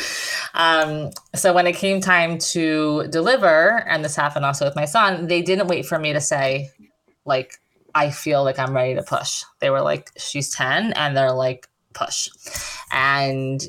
Um, 0.54 1.12
so 1.36 1.54
when 1.54 1.68
it 1.68 1.76
came 1.76 2.00
time 2.00 2.38
to 2.40 3.08
deliver, 3.10 3.84
and 3.88 4.04
this 4.04 4.16
happened 4.16 4.46
also 4.46 4.66
with 4.66 4.76
my 4.76 4.86
son, 4.86 5.28
they 5.28 5.42
didn't 5.42 5.68
wait 5.68 5.86
for 5.86 6.00
me 6.00 6.14
to 6.14 6.22
say, 6.22 6.72
like, 7.26 7.60
I 7.98 8.12
feel 8.12 8.44
like 8.44 8.60
I'm 8.60 8.76
ready 8.76 8.94
to 8.94 9.02
push. 9.02 9.44
They 9.60 9.72
were 9.72 9.82
like, 9.82 10.12
she's 10.18 10.52
ten, 10.52 10.94
and 10.94 11.18
they're 11.18 11.32
like, 11.32 11.68
push, 11.94 12.30
and 12.92 13.60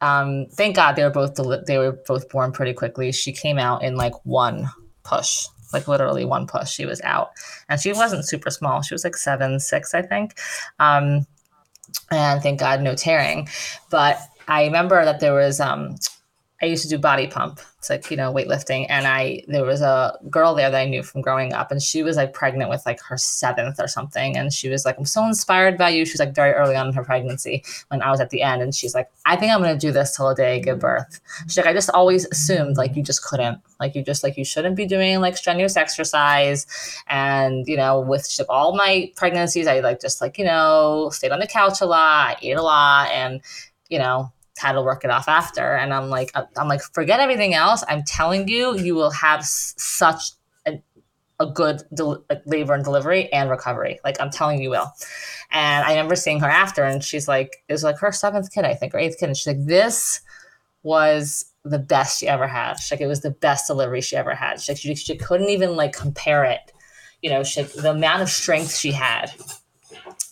um, 0.00 0.46
thank 0.52 0.74
God 0.74 0.96
they 0.96 1.04
were 1.04 1.10
both 1.10 1.36
deli- 1.36 1.62
they 1.66 1.78
were 1.78 1.92
both 2.06 2.28
born 2.28 2.50
pretty 2.50 2.74
quickly. 2.74 3.12
She 3.12 3.32
came 3.32 3.58
out 3.58 3.84
in 3.84 3.94
like 3.96 4.14
one 4.24 4.68
push, 5.04 5.46
like 5.72 5.86
literally 5.86 6.24
one 6.24 6.48
push. 6.48 6.68
She 6.70 6.84
was 6.84 7.00
out, 7.02 7.30
and 7.68 7.80
she 7.80 7.92
wasn't 7.92 8.26
super 8.26 8.50
small. 8.50 8.82
She 8.82 8.94
was 8.94 9.04
like 9.04 9.16
seven 9.16 9.60
six, 9.60 9.94
I 9.94 10.02
think. 10.02 10.38
Um, 10.80 11.26
and 12.10 12.42
thank 12.42 12.58
God 12.58 12.82
no 12.82 12.96
tearing. 12.96 13.48
But 13.90 14.18
I 14.48 14.64
remember 14.64 15.04
that 15.04 15.20
there 15.20 15.34
was 15.34 15.60
um, 15.60 15.96
I 16.62 16.66
used 16.66 16.82
to 16.84 16.88
do 16.88 16.96
body 16.96 17.26
pump. 17.26 17.60
It's 17.78 17.90
like, 17.90 18.10
you 18.10 18.16
know, 18.16 18.32
weightlifting. 18.32 18.86
And 18.88 19.06
I, 19.06 19.42
there 19.46 19.64
was 19.64 19.82
a 19.82 20.18
girl 20.30 20.54
there 20.54 20.70
that 20.70 20.80
I 20.80 20.86
knew 20.86 21.02
from 21.02 21.20
growing 21.20 21.52
up, 21.52 21.70
and 21.70 21.82
she 21.82 22.02
was 22.02 22.16
like 22.16 22.32
pregnant 22.32 22.70
with 22.70 22.84
like 22.86 22.98
her 23.02 23.18
seventh 23.18 23.78
or 23.78 23.86
something. 23.86 24.36
And 24.36 24.52
she 24.52 24.68
was 24.68 24.84
like, 24.84 24.98
I'm 24.98 25.04
so 25.04 25.24
inspired 25.26 25.76
by 25.76 25.90
you. 25.90 26.06
She 26.06 26.14
was 26.14 26.20
like 26.20 26.34
very 26.34 26.52
early 26.52 26.74
on 26.74 26.88
in 26.88 26.94
her 26.94 27.04
pregnancy 27.04 27.62
when 27.88 28.00
I 28.00 28.10
was 28.10 28.20
at 28.20 28.30
the 28.30 28.42
end. 28.42 28.62
And 28.62 28.74
she's 28.74 28.94
like, 28.94 29.10
I 29.26 29.36
think 29.36 29.52
I'm 29.52 29.60
going 29.60 29.78
to 29.78 29.86
do 29.86 29.92
this 29.92 30.16
till 30.16 30.28
the 30.28 30.34
day 30.34 30.56
I 30.56 30.58
give 30.60 30.80
birth. 30.80 31.20
She's 31.42 31.58
like, 31.58 31.66
I 31.66 31.74
just 31.74 31.90
always 31.90 32.26
assumed 32.26 32.78
like 32.78 32.96
you 32.96 33.02
just 33.02 33.22
couldn't. 33.22 33.60
Like 33.78 33.94
you 33.94 34.02
just 34.02 34.24
like, 34.24 34.38
you 34.38 34.44
shouldn't 34.44 34.76
be 34.76 34.86
doing 34.86 35.20
like 35.20 35.36
strenuous 35.36 35.76
exercise. 35.76 36.66
And, 37.06 37.68
you 37.68 37.76
know, 37.76 38.00
with 38.00 38.34
like, 38.38 38.48
all 38.48 38.74
my 38.74 39.12
pregnancies, 39.16 39.66
I 39.66 39.80
like 39.80 40.00
just 40.00 40.22
like, 40.22 40.38
you 40.38 40.44
know, 40.44 41.10
stayed 41.12 41.32
on 41.32 41.40
the 41.40 41.46
couch 41.46 41.82
a 41.82 41.86
lot, 41.86 42.30
I 42.30 42.36
ate 42.40 42.56
a 42.56 42.62
lot. 42.62 43.10
And, 43.10 43.42
you 43.88 43.98
know, 43.98 44.32
how 44.58 44.72
to 44.72 44.82
work 44.82 45.04
it 45.04 45.10
off 45.10 45.28
after. 45.28 45.74
And 45.74 45.92
I'm 45.92 46.08
like, 46.08 46.30
uh, 46.34 46.44
I'm 46.56 46.68
like, 46.68 46.82
forget 46.92 47.20
everything 47.20 47.54
else. 47.54 47.84
I'm 47.88 48.02
telling 48.04 48.48
you, 48.48 48.76
you 48.76 48.94
will 48.94 49.10
have 49.10 49.40
s- 49.40 49.74
such 49.76 50.32
a, 50.66 50.80
a 51.40 51.46
good 51.46 51.82
del- 51.94 52.24
labor 52.46 52.74
and 52.74 52.84
delivery 52.84 53.32
and 53.32 53.50
recovery. 53.50 53.98
Like 54.04 54.20
I'm 54.20 54.30
telling 54.30 54.62
you, 54.62 54.70
will. 54.70 54.90
And 55.50 55.84
I 55.84 55.90
remember 55.90 56.16
seeing 56.16 56.40
her 56.40 56.48
after, 56.48 56.84
and 56.84 57.02
she's 57.02 57.28
like, 57.28 57.64
it 57.68 57.72
was 57.72 57.84
like 57.84 57.98
her 57.98 58.12
seventh 58.12 58.52
kid, 58.52 58.64
I 58.64 58.74
think, 58.74 58.94
or 58.94 58.98
eighth 58.98 59.18
kid. 59.18 59.26
And 59.26 59.36
she's 59.36 59.46
like, 59.46 59.66
this 59.66 60.20
was 60.82 61.46
the 61.64 61.78
best 61.78 62.20
she 62.20 62.28
ever 62.28 62.46
had. 62.46 62.74
She's 62.74 62.92
like, 62.92 63.00
it 63.00 63.06
was 63.06 63.22
the 63.22 63.30
best 63.30 63.66
delivery 63.66 64.00
she 64.00 64.16
ever 64.16 64.34
had. 64.34 64.60
She's 64.60 64.68
like, 64.68 64.78
she, 64.78 64.94
she 64.94 65.16
couldn't 65.16 65.50
even 65.50 65.76
like 65.76 65.92
compare 65.92 66.44
it. 66.44 66.72
You 67.22 67.30
know, 67.30 67.42
she, 67.42 67.62
the 67.62 67.90
amount 67.90 68.22
of 68.22 68.28
strength 68.28 68.76
she 68.76 68.92
had 68.92 69.32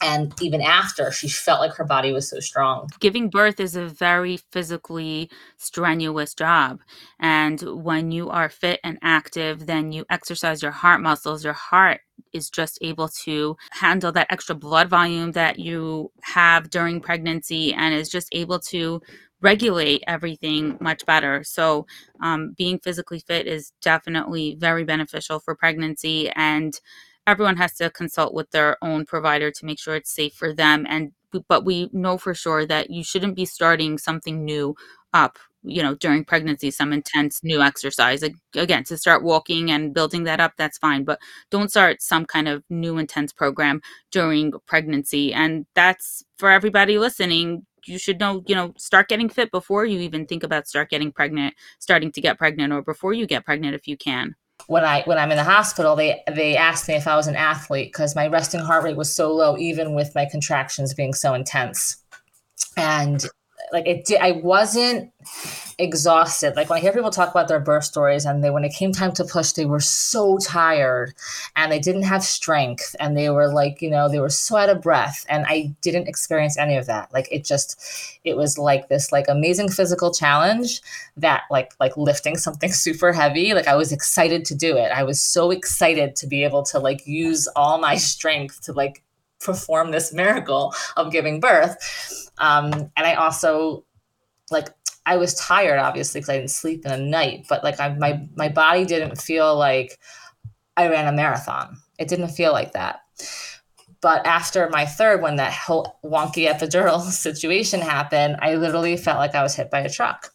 and 0.04 0.32
even 0.42 0.60
after 0.60 1.10
she 1.10 1.28
felt 1.28 1.60
like 1.60 1.74
her 1.74 1.84
body 1.84 2.12
was 2.12 2.28
so 2.28 2.38
strong 2.40 2.88
giving 3.00 3.28
birth 3.28 3.58
is 3.58 3.74
a 3.74 3.86
very 3.86 4.36
physically 4.52 5.30
strenuous 5.56 6.34
job 6.34 6.80
and 7.18 7.60
when 7.82 8.10
you 8.12 8.28
are 8.28 8.48
fit 8.48 8.78
and 8.84 8.98
active 9.02 9.66
then 9.66 9.90
you 9.90 10.04
exercise 10.10 10.62
your 10.62 10.70
heart 10.70 11.00
muscles 11.00 11.44
your 11.44 11.54
heart 11.54 12.00
is 12.32 12.50
just 12.50 12.78
able 12.82 13.08
to 13.08 13.56
handle 13.70 14.12
that 14.12 14.26
extra 14.30 14.54
blood 14.54 14.88
volume 14.88 15.32
that 15.32 15.58
you 15.58 16.10
have 16.22 16.70
during 16.70 17.00
pregnancy 17.00 17.72
and 17.72 17.94
is 17.94 18.08
just 18.08 18.28
able 18.32 18.58
to 18.58 19.00
regulate 19.40 20.02
everything 20.06 20.76
much 20.80 21.04
better. 21.04 21.44
So, 21.44 21.86
um, 22.20 22.54
being 22.56 22.78
physically 22.78 23.20
fit 23.20 23.46
is 23.46 23.72
definitely 23.82 24.56
very 24.58 24.84
beneficial 24.84 25.38
for 25.38 25.54
pregnancy 25.54 26.30
and 26.30 26.78
everyone 27.26 27.56
has 27.56 27.74
to 27.74 27.90
consult 27.90 28.34
with 28.34 28.50
their 28.50 28.76
own 28.82 29.04
provider 29.06 29.50
to 29.50 29.64
make 29.64 29.78
sure 29.78 29.96
it's 29.96 30.14
safe 30.14 30.34
for 30.34 30.52
them 30.52 30.86
and 30.88 31.12
but 31.48 31.64
we 31.64 31.90
know 31.92 32.16
for 32.16 32.34
sure 32.34 32.64
that 32.66 32.90
you 32.90 33.02
shouldn't 33.02 33.34
be 33.34 33.44
starting 33.44 33.98
something 33.98 34.44
new 34.44 34.74
up 35.12 35.38
you 35.62 35.82
know 35.82 35.94
during 35.96 36.24
pregnancy 36.24 36.70
some 36.70 36.92
intense 36.92 37.42
new 37.42 37.60
exercise. 37.62 38.22
Again 38.54 38.84
to 38.84 38.96
start 38.98 39.22
walking 39.24 39.70
and 39.70 39.94
building 39.94 40.24
that 40.24 40.40
up 40.40 40.52
that's 40.56 40.78
fine 40.78 41.04
but 41.04 41.18
don't 41.50 41.70
start 41.70 42.02
some 42.02 42.24
kind 42.26 42.48
of 42.48 42.62
new 42.70 42.98
intense 42.98 43.32
program 43.32 43.80
during 44.10 44.52
pregnancy 44.66 45.32
and 45.32 45.66
that's 45.74 46.22
for 46.38 46.50
everybody 46.50 46.98
listening. 46.98 47.66
You 47.86 47.98
should 47.98 48.20
know 48.20 48.42
you 48.46 48.54
know 48.54 48.72
start 48.78 49.08
getting 49.08 49.28
fit 49.28 49.50
before 49.50 49.84
you 49.86 49.98
even 50.00 50.26
think 50.26 50.42
about 50.42 50.68
start 50.68 50.88
getting 50.90 51.12
pregnant 51.12 51.54
starting 51.78 52.12
to 52.12 52.20
get 52.20 52.38
pregnant 52.38 52.72
or 52.72 52.82
before 52.82 53.12
you 53.12 53.26
get 53.26 53.44
pregnant 53.44 53.74
if 53.74 53.86
you 53.88 53.96
can 53.96 54.34
when 54.66 54.84
I 54.84 55.02
when 55.02 55.18
I'm 55.18 55.30
in 55.30 55.36
the 55.36 55.44
hospital, 55.44 55.96
they 55.96 56.22
they 56.30 56.56
asked 56.56 56.88
me 56.88 56.94
if 56.94 57.06
I 57.06 57.16
was 57.16 57.26
an 57.26 57.36
athlete 57.36 57.88
because 57.88 58.16
my 58.16 58.26
resting 58.26 58.60
heart 58.60 58.84
rate 58.84 58.96
was 58.96 59.14
so 59.14 59.32
low, 59.32 59.56
even 59.58 59.94
with 59.94 60.14
my 60.14 60.24
contractions 60.24 60.94
being 60.94 61.14
so 61.14 61.34
intense. 61.34 61.96
And 62.76 63.24
like 63.72 63.86
it 63.86 64.04
did, 64.06 64.20
I 64.20 64.32
wasn't 64.32 65.12
exhausted. 65.78 66.56
Like 66.56 66.70
when 66.70 66.78
I 66.78 66.80
hear 66.80 66.92
people 66.92 67.10
talk 67.10 67.30
about 67.30 67.48
their 67.48 67.60
birth 67.60 67.84
stories 67.84 68.24
and 68.24 68.42
they 68.42 68.50
when 68.50 68.64
it 68.64 68.74
came 68.74 68.92
time 68.92 69.12
to 69.12 69.24
push, 69.24 69.52
they 69.52 69.64
were 69.64 69.80
so 69.80 70.38
tired 70.38 71.14
and 71.56 71.70
they 71.70 71.78
didn't 71.78 72.04
have 72.04 72.22
strength 72.22 72.94
and 73.00 73.16
they 73.16 73.30
were 73.30 73.52
like, 73.52 73.82
you 73.82 73.90
know, 73.90 74.08
they 74.08 74.20
were 74.20 74.30
so 74.30 74.56
out 74.56 74.68
of 74.68 74.82
breath. 74.82 75.24
And 75.28 75.44
I 75.48 75.74
didn't 75.80 76.08
experience 76.08 76.58
any 76.58 76.76
of 76.76 76.86
that. 76.86 77.12
Like 77.12 77.28
it 77.30 77.44
just 77.44 77.80
it 78.24 78.36
was 78.36 78.58
like 78.58 78.88
this 78.88 79.12
like 79.12 79.26
amazing 79.28 79.68
physical 79.68 80.12
challenge 80.12 80.80
that 81.16 81.42
like 81.50 81.72
like 81.80 81.96
lifting 81.96 82.36
something 82.36 82.72
super 82.72 83.12
heavy. 83.12 83.54
Like 83.54 83.68
I 83.68 83.76
was 83.76 83.92
excited 83.92 84.44
to 84.46 84.54
do 84.54 84.76
it. 84.76 84.90
I 84.92 85.02
was 85.02 85.20
so 85.20 85.50
excited 85.50 86.16
to 86.16 86.26
be 86.26 86.44
able 86.44 86.62
to 86.64 86.78
like 86.78 87.06
use 87.06 87.46
all 87.56 87.78
my 87.78 87.96
strength 87.96 88.62
to 88.62 88.72
like 88.72 89.02
perform 89.40 89.90
this 89.90 90.12
miracle 90.12 90.74
of 90.96 91.12
giving 91.12 91.40
birth. 91.40 92.30
Um, 92.38 92.72
and 92.96 93.06
I 93.06 93.14
also 93.14 93.84
like 94.50 94.68
I 95.06 95.16
was 95.16 95.34
tired, 95.34 95.78
obviously, 95.78 96.20
because 96.20 96.30
I 96.30 96.36
didn't 96.38 96.50
sleep 96.50 96.86
in 96.86 96.92
a 96.92 96.98
night. 96.98 97.46
But 97.48 97.62
like 97.62 97.80
I, 97.80 97.94
my 97.94 98.26
my 98.36 98.48
body 98.48 98.84
didn't 98.84 99.20
feel 99.20 99.56
like 99.56 99.98
I 100.76 100.88
ran 100.88 101.06
a 101.06 101.16
marathon. 101.16 101.76
It 101.98 102.08
didn't 102.08 102.28
feel 102.28 102.52
like 102.52 102.72
that. 102.72 103.00
But 104.00 104.26
after 104.26 104.68
my 104.68 104.84
third, 104.84 105.22
when 105.22 105.36
that 105.36 105.52
whole 105.52 105.98
wonky 106.04 106.46
epidural 106.50 107.00
situation 107.10 107.80
happened, 107.80 108.36
I 108.40 108.54
literally 108.56 108.96
felt 108.96 109.18
like 109.18 109.34
I 109.34 109.42
was 109.42 109.54
hit 109.54 109.70
by 109.70 109.80
a 109.80 109.88
truck. 109.88 110.30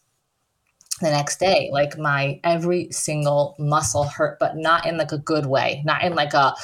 The 1.01 1.11
next 1.11 1.39
day, 1.39 1.70
like 1.72 1.97
my 1.97 2.41
every 2.43 2.91
single 2.91 3.55
muscle 3.57 4.03
hurt, 4.03 4.38
but 4.39 4.57
not 4.57 4.86
in 4.86 4.97
like 4.97 5.11
a 5.11 5.17
good 5.17 5.45
way, 5.45 5.82
not 5.86 6.03
in 6.03 6.13
like 6.13 6.34
a 6.34 6.55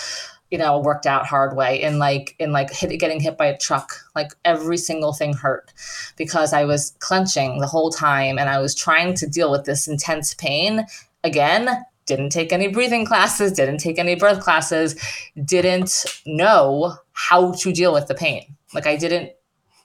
you 0.55 0.59
know, 0.59 0.79
worked 0.79 1.05
out 1.05 1.25
hard 1.25 1.53
way 1.57 1.81
in 1.81 1.99
like 1.99 2.33
in 2.39 2.53
like 2.53 2.71
hit, 2.71 2.97
getting 2.97 3.19
hit 3.19 3.37
by 3.37 3.47
a 3.47 3.57
truck. 3.57 3.91
Like 4.15 4.31
every 4.45 4.77
single 4.77 5.11
thing 5.11 5.33
hurt 5.33 5.73
because 6.15 6.53
I 6.53 6.63
was 6.63 6.95
clenching 6.99 7.59
the 7.59 7.67
whole 7.67 7.91
time 7.91 8.39
and 8.39 8.47
I 8.47 8.59
was 8.59 8.73
trying 8.73 9.15
to 9.15 9.27
deal 9.27 9.51
with 9.51 9.65
this 9.65 9.85
intense 9.85 10.33
pain. 10.33 10.85
Again, 11.25 11.83
didn't 12.05 12.29
take 12.29 12.53
any 12.53 12.69
breathing 12.69 13.05
classes, 13.05 13.51
didn't 13.51 13.79
take 13.79 13.99
any 13.99 14.15
birth 14.15 14.39
classes, 14.39 14.95
didn't 15.43 16.05
know 16.25 16.95
how 17.11 17.51
to 17.51 17.73
deal 17.73 17.91
with 17.91 18.07
the 18.07 18.15
pain. 18.15 18.55
Like 18.73 18.87
I 18.87 18.95
didn't 18.95 19.33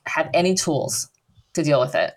have 0.06 0.30
any 0.32 0.54
tools 0.54 1.08
to 1.54 1.64
deal 1.64 1.80
with 1.80 1.96
it. 1.96 2.12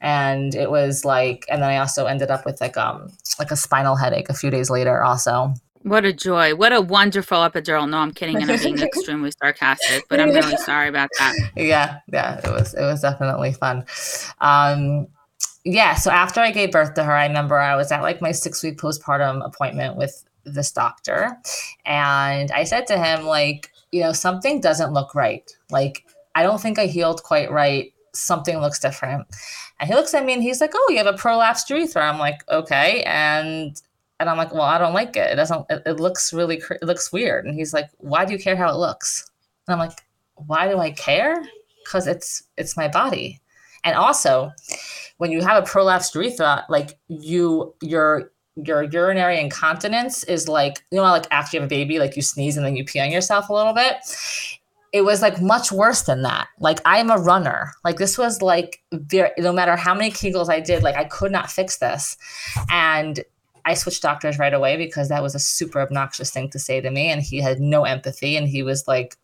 And 0.00 0.54
it 0.54 0.70
was 0.70 1.04
like, 1.04 1.46
and 1.50 1.60
then 1.60 1.70
I 1.70 1.78
also 1.78 2.06
ended 2.06 2.30
up 2.30 2.46
with 2.46 2.60
like 2.60 2.76
um 2.76 3.10
like 3.40 3.50
a 3.50 3.56
spinal 3.56 3.96
headache 3.96 4.28
a 4.28 4.34
few 4.34 4.50
days 4.50 4.70
later 4.70 5.02
also 5.02 5.52
what 5.82 6.04
a 6.04 6.12
joy. 6.12 6.54
What 6.54 6.72
a 6.72 6.80
wonderful 6.80 7.38
epidural. 7.38 7.88
No, 7.88 7.98
I'm 7.98 8.12
kidding 8.12 8.40
and 8.40 8.50
I'm 8.50 8.58
being 8.58 8.78
extremely 8.82 9.32
sarcastic, 9.40 10.04
but 10.08 10.20
I'm 10.20 10.30
really 10.30 10.56
sorry 10.56 10.88
about 10.88 11.08
that. 11.18 11.34
Yeah, 11.56 11.98
yeah, 12.12 12.38
it 12.38 12.50
was 12.50 12.74
it 12.74 12.82
was 12.82 13.02
definitely 13.02 13.52
fun. 13.52 13.84
Um 14.40 15.08
yeah, 15.64 15.94
so 15.94 16.10
after 16.10 16.40
I 16.40 16.50
gave 16.50 16.72
birth 16.72 16.94
to 16.94 17.04
her, 17.04 17.12
I 17.12 17.26
remember 17.26 17.58
I 17.58 17.76
was 17.76 17.92
at 17.92 18.02
like 18.02 18.20
my 18.20 18.32
6 18.32 18.62
week 18.64 18.78
postpartum 18.78 19.44
appointment 19.44 19.96
with 19.96 20.24
this 20.44 20.72
doctor 20.72 21.38
and 21.86 22.50
I 22.50 22.64
said 22.64 22.88
to 22.88 22.98
him 22.98 23.24
like, 23.26 23.70
you 23.92 24.00
know, 24.00 24.12
something 24.12 24.60
doesn't 24.60 24.92
look 24.92 25.14
right. 25.14 25.48
Like 25.70 26.04
I 26.34 26.42
don't 26.42 26.60
think 26.60 26.78
I 26.78 26.86
healed 26.86 27.22
quite 27.22 27.50
right. 27.50 27.92
Something 28.14 28.58
looks 28.58 28.78
different. 28.78 29.26
And 29.80 29.88
he 29.88 29.96
looks 29.96 30.14
at 30.14 30.24
me 30.24 30.34
and 30.34 30.42
he's 30.42 30.60
like, 30.60 30.72
"Oh, 30.74 30.86
you 30.90 30.98
have 30.98 31.06
a 31.06 31.14
prolapsed 31.14 31.68
urethra." 31.70 32.02
I'm 32.02 32.18
like, 32.18 32.48
"Okay." 32.48 33.02
And 33.04 33.80
and 34.22 34.30
I'm 34.30 34.38
like, 34.38 34.54
well, 34.54 34.62
I 34.62 34.78
don't 34.78 34.94
like 34.94 35.16
it. 35.16 35.32
It 35.32 35.36
doesn't, 35.36 35.66
it, 35.68 35.82
it 35.84 36.00
looks 36.00 36.32
really, 36.32 36.62
it 36.70 36.84
looks 36.84 37.12
weird. 37.12 37.44
And 37.44 37.54
he's 37.54 37.74
like, 37.74 37.90
why 37.98 38.24
do 38.24 38.32
you 38.32 38.38
care 38.38 38.56
how 38.56 38.70
it 38.70 38.78
looks? 38.78 39.30
And 39.66 39.74
I'm 39.74 39.78
like, 39.78 39.98
why 40.36 40.68
do 40.68 40.78
I 40.78 40.92
care? 40.92 41.42
Because 41.84 42.06
it's, 42.06 42.44
it's 42.56 42.76
my 42.76 42.88
body. 42.88 43.40
And 43.84 43.96
also, 43.96 44.52
when 45.18 45.32
you 45.32 45.42
have 45.42 45.62
a 45.62 45.66
prolapsed 45.66 46.14
urethra, 46.14 46.64
like 46.68 46.98
you, 47.08 47.74
your, 47.82 48.30
your 48.56 48.84
urinary 48.84 49.40
incontinence 49.40 50.24
is 50.24 50.46
like, 50.48 50.84
you 50.90 50.98
know, 50.98 51.02
like 51.02 51.26
after 51.30 51.56
you 51.56 51.60
have 51.60 51.66
a 51.66 51.74
baby, 51.74 51.98
like 51.98 52.16
you 52.16 52.22
sneeze 52.22 52.56
and 52.56 52.64
then 52.64 52.76
you 52.76 52.84
pee 52.84 53.00
on 53.00 53.10
yourself 53.10 53.48
a 53.48 53.54
little 53.54 53.74
bit. 53.74 53.96
It 54.92 55.02
was 55.02 55.22
like 55.22 55.40
much 55.40 55.72
worse 55.72 56.02
than 56.02 56.22
that. 56.22 56.48
Like 56.60 56.78
I'm 56.84 57.10
a 57.10 57.16
runner. 57.16 57.72
Like 57.82 57.96
this 57.96 58.18
was 58.18 58.42
like 58.42 58.82
very, 58.92 59.30
no 59.38 59.52
matter 59.52 59.74
how 59.74 59.94
many 59.94 60.10
Kegels 60.10 60.48
I 60.48 60.60
did, 60.60 60.82
like 60.82 60.96
I 60.96 61.04
could 61.04 61.32
not 61.32 61.50
fix 61.50 61.78
this. 61.78 62.16
And 62.70 63.24
I 63.64 63.74
switched 63.74 64.02
doctors 64.02 64.38
right 64.38 64.52
away 64.52 64.76
because 64.76 65.08
that 65.08 65.22
was 65.22 65.34
a 65.34 65.40
super 65.40 65.80
obnoxious 65.80 66.30
thing 66.30 66.50
to 66.50 66.58
say 66.58 66.80
to 66.80 66.90
me. 66.90 67.10
And 67.10 67.22
he 67.22 67.40
had 67.40 67.60
no 67.60 67.84
empathy 67.84 68.36
and 68.36 68.48
he 68.48 68.62
was 68.62 68.86
like 68.88 69.16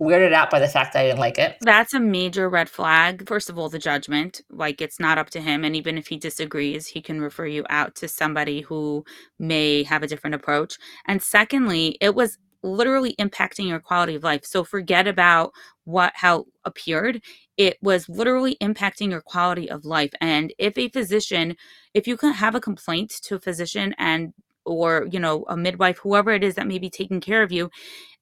weirded 0.00 0.32
out 0.32 0.50
by 0.50 0.58
the 0.58 0.68
fact 0.68 0.92
that 0.92 1.00
I 1.00 1.06
didn't 1.06 1.20
like 1.20 1.38
it. 1.38 1.56
That's 1.60 1.94
a 1.94 2.00
major 2.00 2.48
red 2.48 2.68
flag. 2.68 3.28
First 3.28 3.48
of 3.48 3.58
all, 3.58 3.68
the 3.68 3.78
judgment. 3.78 4.40
Like 4.50 4.80
it's 4.80 4.98
not 4.98 5.18
up 5.18 5.30
to 5.30 5.40
him. 5.40 5.64
And 5.64 5.76
even 5.76 5.98
if 5.98 6.08
he 6.08 6.16
disagrees, 6.16 6.88
he 6.88 7.00
can 7.00 7.20
refer 7.20 7.46
you 7.46 7.64
out 7.70 7.94
to 7.96 8.08
somebody 8.08 8.62
who 8.62 9.04
may 9.38 9.82
have 9.84 10.02
a 10.02 10.08
different 10.08 10.34
approach. 10.34 10.78
And 11.06 11.22
secondly, 11.22 11.96
it 12.00 12.14
was 12.14 12.38
literally 12.62 13.14
impacting 13.20 13.68
your 13.68 13.78
quality 13.78 14.14
of 14.14 14.24
life. 14.24 14.44
So 14.44 14.64
forget 14.64 15.06
about 15.06 15.52
what 15.84 16.12
how 16.16 16.46
appeared 16.64 17.22
it 17.56 17.78
was 17.82 18.08
literally 18.08 18.56
impacting 18.60 19.10
your 19.10 19.20
quality 19.20 19.70
of 19.70 19.84
life. 19.84 20.12
And 20.20 20.52
if 20.58 20.76
a 20.78 20.88
physician 20.88 21.56
if 21.94 22.06
you 22.06 22.16
can 22.16 22.32
have 22.32 22.54
a 22.54 22.60
complaint 22.60 23.10
to 23.24 23.36
a 23.36 23.40
physician 23.40 23.94
and 23.98 24.32
or 24.64 25.06
you 25.10 25.20
know 25.20 25.44
a 25.48 25.56
midwife 25.56 25.98
whoever 25.98 26.32
it 26.32 26.42
is 26.44 26.54
that 26.56 26.66
may 26.66 26.78
be 26.78 26.90
taking 26.90 27.20
care 27.20 27.42
of 27.42 27.52
you 27.52 27.70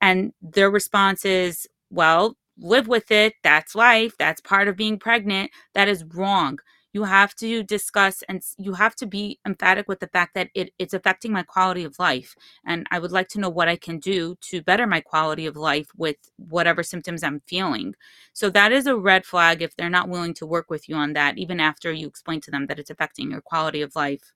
and 0.00 0.32
their 0.42 0.70
response 0.70 1.24
is 1.24 1.68
well 1.90 2.36
live 2.58 2.88
with 2.88 3.10
it. 3.10 3.34
That's 3.42 3.74
life. 3.74 4.14
That's 4.18 4.40
part 4.40 4.68
of 4.68 4.76
being 4.76 4.98
pregnant. 4.98 5.50
That 5.74 5.88
is 5.88 6.04
wrong 6.04 6.58
you 6.92 7.04
have 7.04 7.34
to 7.36 7.62
discuss 7.62 8.22
and 8.28 8.42
you 8.58 8.74
have 8.74 8.94
to 8.96 9.06
be 9.06 9.38
emphatic 9.46 9.88
with 9.88 10.00
the 10.00 10.06
fact 10.08 10.34
that 10.34 10.50
it, 10.54 10.72
it's 10.78 10.94
affecting 10.94 11.32
my 11.32 11.42
quality 11.42 11.84
of 11.84 11.98
life 11.98 12.34
and 12.66 12.86
i 12.90 12.98
would 12.98 13.12
like 13.12 13.28
to 13.28 13.40
know 13.40 13.48
what 13.48 13.68
i 13.68 13.76
can 13.76 13.98
do 13.98 14.36
to 14.40 14.62
better 14.62 14.86
my 14.86 15.00
quality 15.00 15.46
of 15.46 15.56
life 15.56 15.88
with 15.96 16.16
whatever 16.36 16.82
symptoms 16.82 17.22
i'm 17.22 17.40
feeling. 17.46 17.94
So 18.32 18.50
that 18.50 18.72
is 18.72 18.86
a 18.86 18.96
red 18.96 19.24
flag 19.26 19.62
if 19.62 19.76
they're 19.76 19.90
not 19.90 20.08
willing 20.08 20.34
to 20.34 20.46
work 20.46 20.70
with 20.70 20.88
you 20.88 20.96
on 20.96 21.12
that 21.14 21.38
even 21.38 21.60
after 21.60 21.92
you 21.92 22.06
explain 22.06 22.40
to 22.42 22.50
them 22.50 22.66
that 22.66 22.78
it's 22.78 22.90
affecting 22.90 23.30
your 23.30 23.40
quality 23.40 23.82
of 23.82 23.94
life. 23.94 24.32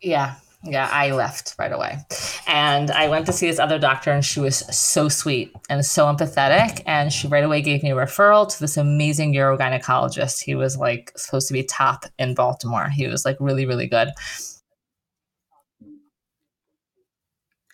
Yeah 0.00 0.36
yeah, 0.64 0.88
I 0.92 1.12
left 1.12 1.54
right 1.58 1.72
away. 1.72 1.98
And 2.46 2.90
I 2.90 3.08
went 3.08 3.26
to 3.26 3.32
see 3.32 3.46
this 3.46 3.60
other 3.60 3.78
doctor, 3.78 4.10
and 4.10 4.24
she 4.24 4.40
was 4.40 4.56
so 4.76 5.08
sweet 5.08 5.52
and 5.70 5.84
so 5.84 6.06
empathetic. 6.06 6.82
And 6.84 7.12
she 7.12 7.28
right 7.28 7.44
away 7.44 7.62
gave 7.62 7.82
me 7.82 7.92
a 7.92 7.96
referral 7.96 8.50
to 8.52 8.60
this 8.60 8.76
amazing 8.76 9.34
urogynecologist. 9.34 10.42
He 10.42 10.54
was 10.54 10.76
like 10.76 11.12
supposed 11.16 11.46
to 11.48 11.54
be 11.54 11.62
top 11.62 12.06
in 12.18 12.34
Baltimore. 12.34 12.88
He 12.88 13.06
was 13.06 13.24
like 13.24 13.36
really, 13.38 13.66
really 13.66 13.86
good. 13.86 14.08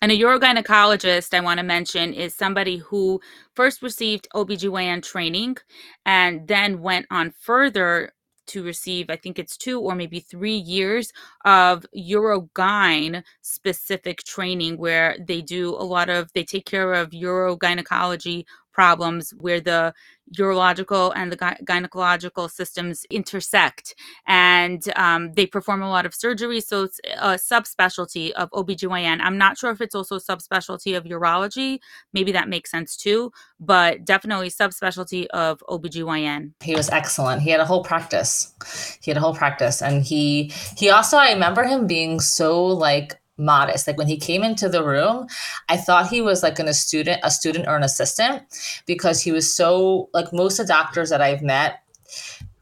And 0.01 0.11
a 0.11 0.19
urogynecologist, 0.19 1.33
I 1.33 1.39
want 1.39 1.57
to 1.57 1.63
mention, 1.63 2.13
is 2.13 2.35
somebody 2.35 2.77
who 2.77 3.19
first 3.55 3.81
received 3.81 4.27
OBGYN 4.35 5.01
training 5.01 5.57
and 6.05 6.47
then 6.47 6.81
went 6.81 7.07
on 7.09 7.31
further 7.31 8.11
to 8.47 8.63
receive, 8.63 9.09
I 9.09 9.15
think 9.15 9.39
it's 9.39 9.57
two 9.57 9.79
or 9.81 9.95
maybe 9.95 10.19
three 10.19 10.55
years 10.55 11.11
of 11.45 11.85
Urogyne 11.95 13.23
specific 13.41 14.23
training 14.23 14.77
where 14.77 15.17
they 15.19 15.41
do 15.41 15.69
a 15.75 15.83
lot 15.83 16.09
of, 16.09 16.31
they 16.33 16.43
take 16.43 16.65
care 16.65 16.93
of 16.93 17.09
urogynecology 17.11 18.45
problems 18.71 19.33
where 19.37 19.61
the 19.61 19.93
urological 20.37 21.13
and 21.15 21.31
the 21.31 21.35
gy- 21.35 21.63
gynecological 21.65 22.49
systems 22.49 23.05
intersect. 23.09 23.95
And 24.27 24.81
um, 24.95 25.33
they 25.33 25.45
perform 25.45 25.81
a 25.81 25.89
lot 25.89 26.05
of 26.05 26.13
surgery 26.13 26.61
so 26.61 26.83
it's 26.83 26.99
a 27.17 27.35
subspecialty 27.35 28.31
of 28.31 28.49
obgyn 28.51 29.19
i'm 29.21 29.37
not 29.37 29.57
sure 29.57 29.71
if 29.71 29.81
it's 29.81 29.95
also 29.95 30.15
a 30.15 30.19
subspecialty 30.19 30.97
of 30.97 31.03
urology. 31.03 31.79
Maybe 32.13 32.31
that 32.31 32.49
makes 32.49 32.71
sense 32.71 32.97
too 32.97 33.31
but 33.59 34.05
definitely 34.05 34.49
subspecialty 34.49 35.27
of 35.27 35.63
obgyn 35.69 36.51
he 36.61 36.75
was 36.75 36.89
excellent. 36.89 37.41
He 37.41 37.49
had 37.49 37.59
a 37.59 37.65
whole 37.65 37.83
practice. 37.83 38.53
He 39.01 39.11
had 39.11 39.17
a 39.17 39.21
whole 39.21 39.35
practice. 39.35 39.81
And 39.81 40.03
he 40.03 40.51
he 40.77 40.89
also 40.89 41.17
i 41.17 41.31
remember 41.31 41.63
him 41.63 41.87
being 41.87 42.19
so 42.19 42.65
like 42.65 43.19
modest. 43.37 43.87
Like 43.87 43.97
when 43.97 44.07
he 44.07 44.17
came 44.17 44.43
into 44.43 44.69
the 44.69 44.83
room, 44.83 45.27
I 45.69 45.77
thought 45.77 46.09
he 46.09 46.21
was 46.21 46.43
like 46.43 46.59
an, 46.59 46.67
a 46.67 46.73
student, 46.73 47.19
a 47.23 47.31
student 47.31 47.67
or 47.67 47.75
an 47.75 47.83
assistant 47.83 48.43
because 48.85 49.21
he 49.21 49.31
was 49.31 49.53
so 49.53 50.09
like 50.13 50.31
most 50.33 50.59
of 50.59 50.67
the 50.67 50.73
doctors 50.73 51.09
that 51.09 51.21
I've 51.21 51.41
met, 51.41 51.81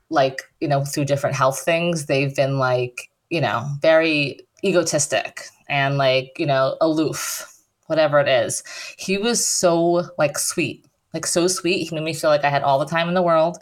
like, 0.09 0.41
you 0.59 0.67
know, 0.67 0.84
through 0.84 1.05
different 1.05 1.36
health 1.36 1.59
things, 1.59 2.05
they've 2.05 2.36
been 2.36 2.57
like, 2.57 3.09
you 3.30 3.41
know, 3.41 3.67
very 3.82 4.39
egotistic 4.63 5.45
and 5.67 5.97
like, 5.97 6.34
you 6.38 6.45
know, 6.45 6.78
aloof, 6.82 7.51
whatever 7.88 8.19
it 8.19 8.28
is. 8.28 8.63
He 8.97 9.17
was 9.17 9.45
so 9.47 10.03
like 10.17 10.38
sweet 10.38 10.86
like 11.13 11.28
so 11.28 11.47
sweet. 11.47 11.88
He 11.88 11.95
made 11.95 12.03
me 12.03 12.13
feel 12.13 12.30
like 12.30 12.43
I 12.43 12.49
had 12.49 12.63
all 12.63 12.80
the 12.80 12.86
time 12.86 13.07
in 13.07 13.13
the 13.13 13.21
world. 13.21 13.57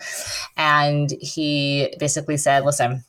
And 0.58 1.12
he 1.20 1.94
basically 2.00 2.38
said, 2.38 2.64
listen, 2.64 3.04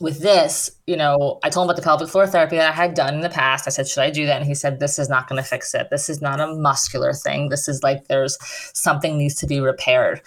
with 0.00 0.20
this, 0.20 0.70
you 0.86 0.96
know, 0.96 1.38
I 1.42 1.50
told 1.50 1.64
him 1.64 1.70
about 1.70 1.76
the 1.76 1.82
pelvic 1.82 2.08
floor 2.08 2.26
therapy 2.26 2.56
that 2.56 2.72
I 2.72 2.74
had 2.74 2.94
done 2.94 3.14
in 3.14 3.20
the 3.20 3.28
past. 3.28 3.66
I 3.66 3.70
said, 3.70 3.88
should 3.88 4.02
I 4.02 4.10
do 4.10 4.26
that? 4.26 4.38
And 4.38 4.46
he 4.46 4.54
said, 4.54 4.78
this 4.78 4.98
is 4.98 5.08
not 5.08 5.28
going 5.28 5.42
to 5.42 5.48
fix 5.48 5.74
it. 5.74 5.88
This 5.90 6.08
is 6.08 6.22
not 6.22 6.40
a 6.40 6.54
muscular 6.54 7.12
thing. 7.12 7.48
This 7.48 7.68
is 7.68 7.82
like 7.82 8.06
there's 8.06 8.38
something 8.74 9.18
needs 9.18 9.34
to 9.36 9.46
be 9.46 9.60
repaired. 9.60 10.20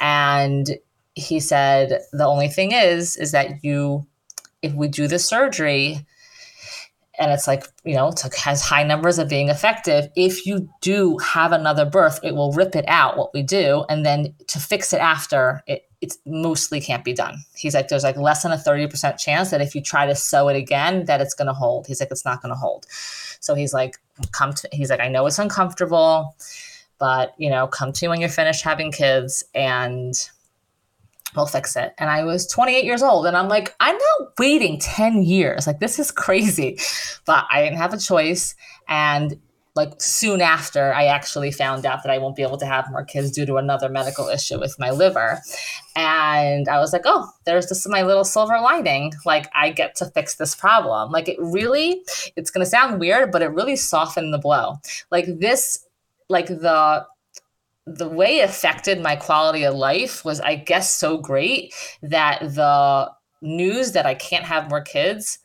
And 0.00 0.70
he 1.14 1.40
said, 1.40 2.00
the 2.12 2.26
only 2.26 2.48
thing 2.48 2.72
is, 2.72 3.16
is 3.16 3.32
that 3.32 3.62
you, 3.62 4.06
if 4.62 4.72
we 4.72 4.88
do 4.88 5.06
the 5.06 5.18
surgery, 5.18 6.06
and 7.18 7.30
it's 7.30 7.46
like 7.46 7.66
you 7.84 7.94
know 7.94 8.08
it 8.08 8.34
has 8.34 8.62
high 8.62 8.82
numbers 8.82 9.18
of 9.18 9.28
being 9.28 9.50
effective 9.50 10.08
if 10.16 10.46
you 10.46 10.68
do 10.80 11.18
have 11.18 11.52
another 11.52 11.84
birth 11.84 12.18
it 12.22 12.34
will 12.34 12.52
rip 12.52 12.74
it 12.74 12.84
out 12.88 13.18
what 13.18 13.34
we 13.34 13.42
do 13.42 13.84
and 13.90 14.06
then 14.06 14.34
to 14.46 14.58
fix 14.58 14.94
it 14.94 15.00
after 15.00 15.62
it 15.66 15.89
it's 16.00 16.18
mostly 16.26 16.80
can't 16.80 17.04
be 17.04 17.12
done 17.12 17.36
he's 17.54 17.74
like 17.74 17.88
there's 17.88 18.04
like 18.04 18.16
less 18.16 18.42
than 18.42 18.52
a 18.52 18.56
30% 18.56 19.18
chance 19.18 19.50
that 19.50 19.60
if 19.60 19.74
you 19.74 19.82
try 19.82 20.06
to 20.06 20.14
sew 20.14 20.48
it 20.48 20.56
again 20.56 21.04
that 21.06 21.20
it's 21.20 21.34
going 21.34 21.46
to 21.46 21.52
hold 21.52 21.86
he's 21.86 22.00
like 22.00 22.10
it's 22.10 22.24
not 22.24 22.40
going 22.42 22.52
to 22.52 22.58
hold 22.58 22.86
so 23.40 23.54
he's 23.54 23.72
like 23.72 23.98
come 24.32 24.52
to 24.52 24.68
he's 24.72 24.90
like 24.90 25.00
i 25.00 25.08
know 25.08 25.26
it's 25.26 25.38
uncomfortable 25.38 26.34
but 26.98 27.34
you 27.38 27.50
know 27.50 27.66
come 27.66 27.92
to 27.92 28.08
when 28.08 28.20
you're 28.20 28.28
finished 28.28 28.62
having 28.62 28.90
kids 28.90 29.44
and 29.54 30.30
we'll 31.36 31.46
fix 31.46 31.76
it. 31.76 31.94
And 31.98 32.10
I 32.10 32.24
was 32.24 32.46
28 32.46 32.84
years 32.84 33.02
old 33.02 33.26
and 33.26 33.36
I'm 33.36 33.48
like, 33.48 33.74
I'm 33.80 33.96
not 33.96 34.32
waiting 34.38 34.78
10 34.78 35.22
years. 35.22 35.66
Like, 35.66 35.80
this 35.80 35.98
is 35.98 36.10
crazy. 36.10 36.78
But 37.24 37.46
I 37.50 37.62
didn't 37.62 37.78
have 37.78 37.94
a 37.94 37.98
choice. 37.98 38.54
And 38.88 39.38
like 39.76 40.00
soon 40.00 40.40
after, 40.40 40.92
I 40.92 41.06
actually 41.06 41.52
found 41.52 41.86
out 41.86 42.02
that 42.02 42.10
I 42.12 42.18
won't 42.18 42.36
be 42.36 42.42
able 42.42 42.58
to 42.58 42.66
have 42.66 42.90
more 42.90 43.04
kids 43.04 43.30
due 43.30 43.46
to 43.46 43.56
another 43.56 43.88
medical 43.88 44.28
issue 44.28 44.58
with 44.58 44.78
my 44.78 44.90
liver. 44.90 45.40
And 45.94 46.68
I 46.68 46.78
was 46.78 46.92
like, 46.92 47.02
oh, 47.04 47.30
there's 47.46 47.68
this 47.68 47.86
my 47.88 48.02
little 48.02 48.24
silver 48.24 48.58
lining. 48.60 49.12
Like, 49.24 49.48
I 49.54 49.70
get 49.70 49.94
to 49.96 50.06
fix 50.06 50.34
this 50.34 50.54
problem. 50.54 51.12
Like, 51.12 51.28
it 51.28 51.36
really, 51.38 52.02
it's 52.36 52.50
to 52.50 52.66
sound 52.66 53.00
weird, 53.00 53.30
but 53.30 53.42
it 53.42 53.48
really 53.48 53.76
softened 53.76 54.34
the 54.34 54.38
blow. 54.38 54.76
Like, 55.10 55.26
this, 55.38 55.86
like 56.28 56.46
the 56.46 57.06
the 57.86 58.08
way 58.08 58.38
it 58.38 58.48
affected 58.48 59.02
my 59.02 59.16
quality 59.16 59.64
of 59.64 59.74
life 59.74 60.24
was, 60.24 60.40
I 60.40 60.54
guess, 60.54 60.94
so 60.94 61.18
great 61.18 61.74
that 62.02 62.40
the 62.40 63.10
news 63.42 63.92
that 63.92 64.06
I 64.06 64.14
can't 64.14 64.44
have 64.44 64.68
more 64.68 64.82
kids 64.82 65.38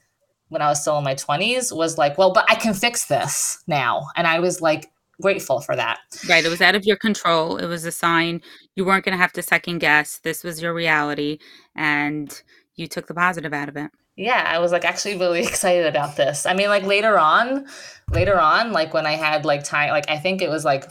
when 0.49 0.61
I 0.61 0.67
was 0.67 0.81
still 0.81 0.97
in 0.97 1.03
my 1.03 1.15
20s 1.15 1.75
was 1.75 1.97
like, 1.97 2.17
well, 2.17 2.31
but 2.31 2.45
I 2.49 2.55
can 2.55 2.73
fix 2.73 3.05
this 3.05 3.63
now. 3.67 4.07
And 4.15 4.27
I 4.27 4.39
was 4.39 4.61
like 4.61 4.91
grateful 5.21 5.61
for 5.61 5.75
that. 5.75 5.99
Right. 6.29 6.45
It 6.45 6.49
was 6.49 6.61
out 6.61 6.75
of 6.75 6.85
your 6.85 6.97
control. 6.97 7.57
It 7.57 7.67
was 7.67 7.85
a 7.85 7.91
sign 7.91 8.41
you 8.75 8.85
weren't 8.85 9.05
going 9.05 9.13
to 9.13 9.21
have 9.21 9.33
to 9.33 9.41
second 9.41 9.79
guess. 9.79 10.19
This 10.19 10.43
was 10.43 10.61
your 10.61 10.73
reality. 10.73 11.39
And 11.75 12.41
you 12.75 12.87
took 12.87 13.07
the 13.07 13.13
positive 13.13 13.53
out 13.53 13.69
of 13.69 13.77
it. 13.77 13.91
Yeah, 14.17 14.45
I 14.47 14.59
was 14.59 14.71
like 14.71 14.85
actually 14.85 15.17
really 15.17 15.41
excited 15.47 15.85
about 15.85 16.15
this. 16.15 16.45
I 16.45 16.53
mean, 16.53 16.69
like 16.69 16.83
later 16.83 17.17
on, 17.17 17.67
later 18.11 18.39
on, 18.39 18.71
like 18.71 18.93
when 18.93 19.05
I 19.05 19.13
had 19.13 19.45
like 19.45 19.63
time, 19.63 19.89
like 19.89 20.09
I 20.09 20.17
think 20.17 20.41
it 20.41 20.49
was 20.49 20.63
like 20.63 20.89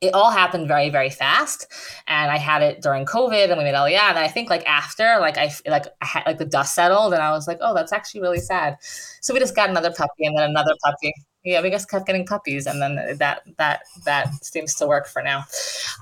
it 0.00 0.14
all 0.14 0.30
happened 0.30 0.66
very 0.68 0.90
very 0.90 1.10
fast. 1.10 1.66
And 2.06 2.30
i 2.30 2.38
had 2.38 2.62
it 2.62 2.82
during 2.82 3.04
covid 3.04 3.50
and 3.50 3.58
we 3.58 3.64
made 3.64 3.74
Aliyah 3.74 4.10
and 4.10 4.18
i 4.18 4.28
think 4.28 4.50
like 4.50 4.66
after 4.66 5.16
like 5.20 5.36
i 5.38 5.50
like 5.66 5.86
I 6.00 6.06
had 6.06 6.26
like 6.26 6.38
the 6.38 6.44
dust 6.44 6.74
settled 6.74 7.12
and 7.12 7.22
i 7.22 7.30
was 7.30 7.46
like 7.46 7.58
oh 7.60 7.74
that's 7.74 7.92
actually 7.92 8.22
really 8.22 8.40
sad. 8.40 8.76
So 9.20 9.34
we 9.34 9.40
just 9.40 9.56
got 9.56 9.70
another 9.70 9.92
puppy 9.92 10.24
and 10.24 10.36
then 10.36 10.50
another 10.50 10.74
puppy. 10.84 11.12
Yeah 11.44 11.62
we 11.62 11.70
just 11.70 11.90
kept 11.90 12.06
getting 12.06 12.26
puppies 12.26 12.66
and 12.66 12.80
then 12.80 13.16
that 13.18 13.42
that 13.58 13.82
that 14.04 14.44
seems 14.44 14.74
to 14.76 14.86
work 14.86 15.06
for 15.06 15.22
now. 15.22 15.44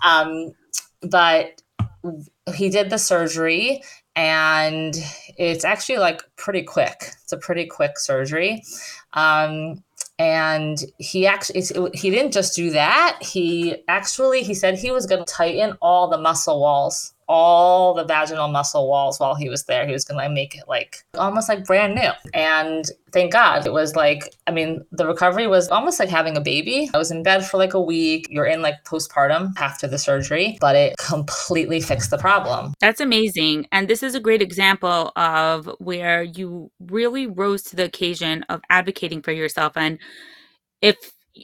Um 0.05 0.53
but 1.03 1.63
he 2.55 2.69
did 2.71 2.91
the 2.91 2.99
surgery 2.99 3.83
and 4.17 4.97
it's 5.37 5.65
actually 5.65 5.99
like 5.99 6.23
pretty 6.37 6.63
quick. 6.63 7.13
It's 7.23 7.33
a 7.33 7.37
pretty 7.37 7.67
quick 7.67 7.99
surgery 7.99 8.63
um 9.15 9.83
and 10.19 10.85
he 10.99 11.27
actually 11.27 11.63
he 11.95 12.11
didn't 12.11 12.33
just 12.33 12.57
do 12.57 12.71
that. 12.71 13.19
He 13.21 13.85
actually 13.87 14.43
he 14.43 14.55
said 14.55 14.79
he 14.79 14.91
was 14.91 15.07
going 15.07 15.25
to 15.25 15.33
tighten 15.33 15.77
all 15.81 16.09
the 16.09 16.19
muscle 16.19 16.61
walls 16.61 17.15
all 17.29 17.95
the 17.95 18.05
vaginal 18.05 18.49
muscle 18.49 18.89
walls 18.89 19.21
while 19.21 19.35
he 19.35 19.49
was 19.49 19.65
there. 19.65 19.87
He 19.87 19.93
was 19.93 20.05
going 20.05 20.23
to 20.27 20.35
make 20.35 20.55
it 20.55 20.65
like 20.67 21.05
almost 21.15 21.49
like 21.49 21.65
brand 21.65 21.95
new. 21.95 22.11
And 22.35 22.85
thank 23.11 23.33
god 23.33 23.67
it 23.67 23.73
was 23.73 23.97
like 23.97 24.35
i 24.47 24.51
mean 24.51 24.85
the 24.93 25.07
recovery 25.07 25.47
was 25.47 25.71
almost 25.71 25.99
like 25.99 26.09
having 26.09 26.37
a 26.37 26.41
baby. 26.41 26.91
I 26.93 26.99
was 26.99 27.11
in 27.11 27.23
bed 27.23 27.45
for 27.45 27.57
like 27.57 27.75
a 27.75 27.81
week. 27.81 28.27
You're 28.31 28.47
in 28.47 28.63
like 28.63 28.85
postpartum 28.85 29.53
after 29.59 29.87
the 29.87 29.99
surgery 29.99 30.59
but 30.61 30.77
it 30.77 30.97
completely 30.99 31.81
fixed 31.81 32.11
the 32.11 32.19
problem. 32.19 32.75
That's 32.81 33.01
amazing. 33.01 33.67
And 33.73 33.89
this 33.89 34.03
is 34.03 34.15
a 34.15 34.21
great 34.21 34.43
example 34.43 35.13
of 35.17 35.71
where 35.79 36.23
you 36.23 36.71
really 36.81 37.27
rose 37.27 37.63
to 37.65 37.77
the 37.77 37.85
occasion 37.85 38.45
of 38.49 38.61
advocating 38.71 39.23
for 39.23 39.33
yourself. 39.33 39.77
And 39.77 39.99
if 40.81 40.97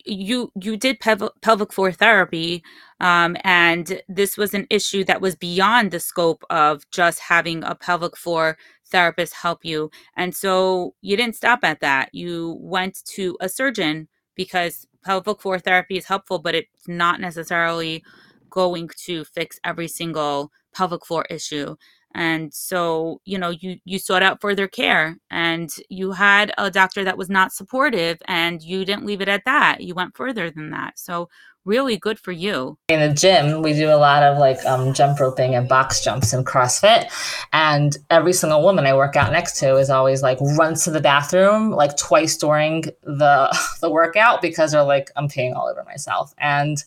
you 0.04 0.50
you 0.60 0.76
did 0.76 1.00
pelvic 1.00 1.72
floor 1.72 1.92
therapy 1.92 2.62
um, 3.00 3.36
and 3.44 4.00
this 4.08 4.36
was 4.36 4.54
an 4.54 4.66
issue 4.70 5.04
that 5.04 5.20
was 5.20 5.36
beyond 5.36 5.90
the 5.90 6.00
scope 6.00 6.44
of 6.50 6.88
just 6.90 7.20
having 7.20 7.62
a 7.64 7.74
pelvic 7.74 8.16
floor 8.16 8.56
therapist 8.86 9.34
help 9.34 9.64
you. 9.64 9.90
And 10.16 10.34
so 10.34 10.94
you 11.00 11.16
didn't 11.16 11.36
stop 11.36 11.60
at 11.64 11.80
that. 11.80 12.10
You 12.14 12.56
went 12.60 13.04
to 13.16 13.36
a 13.40 13.48
surgeon 13.48 14.08
because 14.36 14.86
pelvic 15.04 15.40
floor 15.40 15.58
therapy 15.58 15.96
is 15.98 16.06
helpful 16.06 16.38
but 16.38 16.54
it's 16.54 16.88
not 16.88 17.20
necessarily 17.20 18.02
going 18.50 18.88
to 19.04 19.24
fix 19.24 19.60
every 19.64 19.88
single 19.88 20.50
pelvic 20.74 21.04
floor 21.04 21.26
issue 21.28 21.76
and 22.14 22.54
so 22.54 23.20
you 23.24 23.38
know 23.38 23.50
you 23.50 23.78
you 23.84 23.98
sought 23.98 24.22
out 24.22 24.40
further 24.40 24.68
care 24.68 25.16
and 25.30 25.70
you 25.88 26.12
had 26.12 26.52
a 26.58 26.70
doctor 26.70 27.02
that 27.04 27.18
was 27.18 27.28
not 27.28 27.52
supportive 27.52 28.18
and 28.26 28.62
you 28.62 28.84
didn't 28.84 29.06
leave 29.06 29.20
it 29.20 29.28
at 29.28 29.44
that. 29.44 29.80
You 29.80 29.94
went 29.94 30.16
further 30.16 30.50
than 30.50 30.70
that. 30.70 30.98
So 30.98 31.28
really 31.64 31.96
good 31.96 32.18
for 32.18 32.30
you. 32.30 32.78
In 32.88 33.00
the 33.00 33.14
gym 33.14 33.62
we 33.62 33.72
do 33.72 33.88
a 33.88 33.96
lot 33.96 34.22
of 34.22 34.38
like 34.38 34.64
um, 34.64 34.94
jump 34.94 35.18
roping 35.18 35.54
and 35.54 35.68
box 35.68 36.04
jumps 36.04 36.32
and 36.32 36.46
crossfit. 36.46 37.10
And 37.52 37.96
every 38.10 38.32
single 38.32 38.62
woman 38.62 38.86
i 38.86 38.94
work 38.94 39.16
out 39.16 39.32
next 39.32 39.58
to 39.58 39.76
is 39.76 39.90
always 39.90 40.22
like 40.22 40.38
runs 40.40 40.84
to 40.84 40.90
the 40.90 41.00
bathroom 41.00 41.70
like 41.70 41.96
twice 41.96 42.36
during 42.36 42.82
the 43.02 43.58
the 43.80 43.90
workout 43.90 44.40
because 44.40 44.72
they're 44.72 44.84
like 44.84 45.10
i'm 45.16 45.28
peeing 45.28 45.56
all 45.56 45.68
over 45.68 45.82
myself. 45.84 46.32
And 46.38 46.78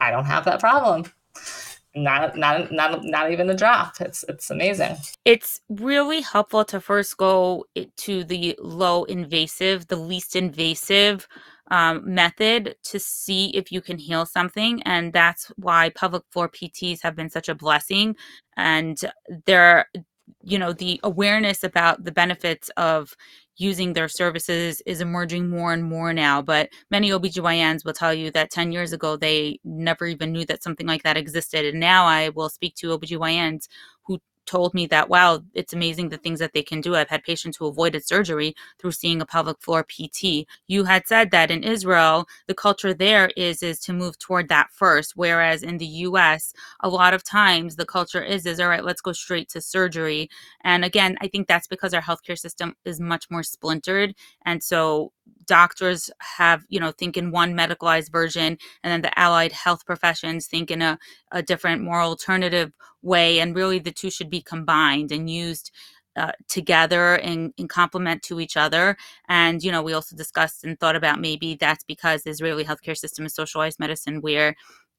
i 0.00 0.10
don't 0.12 0.26
have 0.26 0.44
that 0.44 0.60
problem 0.60 1.04
not 1.94 2.36
not 2.36 2.72
not 2.72 3.04
not 3.04 3.30
even 3.30 3.48
a 3.50 3.54
drop 3.54 4.00
it's 4.00 4.24
it's 4.28 4.50
amazing. 4.50 4.96
It's 5.24 5.60
really 5.68 6.20
helpful 6.20 6.64
to 6.66 6.80
first 6.80 7.16
go 7.16 7.66
to 7.96 8.24
the 8.24 8.58
low 8.60 9.04
invasive 9.04 9.86
the 9.86 9.96
least 9.96 10.34
invasive 10.36 11.28
um, 11.70 12.02
method 12.04 12.76
to 12.84 12.98
see 12.98 13.46
if 13.56 13.72
you 13.72 13.80
can 13.80 13.98
heal 13.98 14.26
something 14.26 14.82
and 14.82 15.12
that's 15.12 15.46
why 15.56 15.90
pelvic 15.90 16.22
floor 16.30 16.48
pts 16.48 17.00
have 17.02 17.16
been 17.16 17.30
such 17.30 17.48
a 17.48 17.54
blessing. 17.54 18.16
And 18.56 18.98
they're 19.46 19.86
you 20.42 20.58
know 20.58 20.72
the 20.72 21.00
awareness 21.02 21.64
about 21.64 22.04
the 22.04 22.12
benefits 22.12 22.70
of 22.76 23.14
using 23.56 23.92
their 23.92 24.08
services 24.08 24.82
is 24.86 25.00
emerging 25.00 25.48
more 25.48 25.72
and 25.72 25.84
more 25.84 26.12
now. 26.12 26.42
But 26.42 26.70
many 26.90 27.10
OBGYNs 27.10 27.84
will 27.84 27.92
tell 27.92 28.12
you 28.12 28.30
that 28.32 28.50
10 28.50 28.72
years 28.72 28.92
ago, 28.92 29.16
they 29.16 29.58
never 29.64 30.06
even 30.06 30.32
knew 30.32 30.44
that 30.46 30.62
something 30.62 30.86
like 30.86 31.02
that 31.04 31.16
existed. 31.16 31.64
And 31.66 31.80
now 31.80 32.04
I 32.06 32.30
will 32.30 32.48
speak 32.48 32.74
to 32.76 32.98
OBGYNs 32.98 33.68
who 34.06 34.18
told 34.46 34.74
me 34.74 34.86
that 34.86 35.08
wow 35.08 35.40
it's 35.54 35.72
amazing 35.72 36.08
the 36.08 36.18
things 36.18 36.38
that 36.38 36.52
they 36.52 36.62
can 36.62 36.80
do. 36.80 36.94
I've 36.94 37.08
had 37.08 37.22
patients 37.24 37.56
who 37.56 37.66
avoided 37.66 38.06
surgery 38.06 38.54
through 38.78 38.92
seeing 38.92 39.20
a 39.20 39.26
pelvic 39.26 39.60
floor 39.60 39.84
pt 39.84 40.46
you 40.66 40.84
had 40.84 41.06
said 41.06 41.30
that 41.30 41.50
in 41.50 41.62
israel 41.62 42.26
the 42.46 42.54
culture 42.54 42.94
there 42.94 43.30
is 43.36 43.62
is 43.62 43.80
to 43.80 43.92
move 43.92 44.18
toward 44.18 44.48
that 44.48 44.70
first 44.72 45.12
whereas 45.16 45.62
in 45.62 45.78
the 45.78 45.86
us 45.86 46.52
a 46.80 46.88
lot 46.88 47.14
of 47.14 47.22
times 47.24 47.76
the 47.76 47.86
culture 47.86 48.22
is 48.22 48.46
is 48.46 48.60
all 48.60 48.68
right 48.68 48.84
let's 48.84 49.00
go 49.00 49.12
straight 49.12 49.48
to 49.48 49.60
surgery. 49.60 50.28
And 50.62 50.84
again 50.84 51.16
i 51.20 51.28
think 51.28 51.48
that's 51.48 51.66
because 51.68 51.94
our 51.94 52.02
healthcare 52.02 52.38
system 52.38 52.74
is 52.84 53.00
much 53.00 53.30
more 53.30 53.42
splintered 53.42 54.14
and 54.44 54.62
so 54.62 55.12
doctors 55.46 56.10
have 56.18 56.64
you 56.68 56.80
know 56.80 56.90
think 56.90 57.16
in 57.16 57.30
one 57.30 57.54
medicalized 57.54 58.10
version 58.10 58.56
and 58.82 58.92
then 58.92 59.02
the 59.02 59.18
allied 59.18 59.52
health 59.52 59.84
professions 59.84 60.46
think 60.46 60.70
in 60.70 60.80
a, 60.82 60.98
a 61.32 61.42
different 61.42 61.82
more 61.82 62.00
alternative 62.00 62.72
way 63.02 63.40
and 63.40 63.54
really 63.54 63.78
the 63.78 63.92
two 63.92 64.10
should 64.10 64.30
be 64.30 64.40
combined 64.40 65.12
and 65.12 65.28
used 65.28 65.70
uh, 66.16 66.32
together 66.48 67.16
and, 67.16 67.52
in 67.56 67.66
complement 67.66 68.22
to 68.22 68.38
each 68.38 68.56
other. 68.56 68.96
And, 69.28 69.62
you 69.64 69.72
know, 69.72 69.82
we 69.82 69.94
also 69.94 70.14
discussed 70.14 70.62
and 70.62 70.78
thought 70.78 70.94
about 70.94 71.20
maybe 71.20 71.56
that's 71.56 71.82
because 71.82 72.22
the 72.22 72.30
Israeli 72.30 72.64
healthcare 72.64 72.96
system 72.96 73.26
is 73.26 73.34
socialized 73.34 73.80
medicine 73.80 74.20
where 74.20 74.54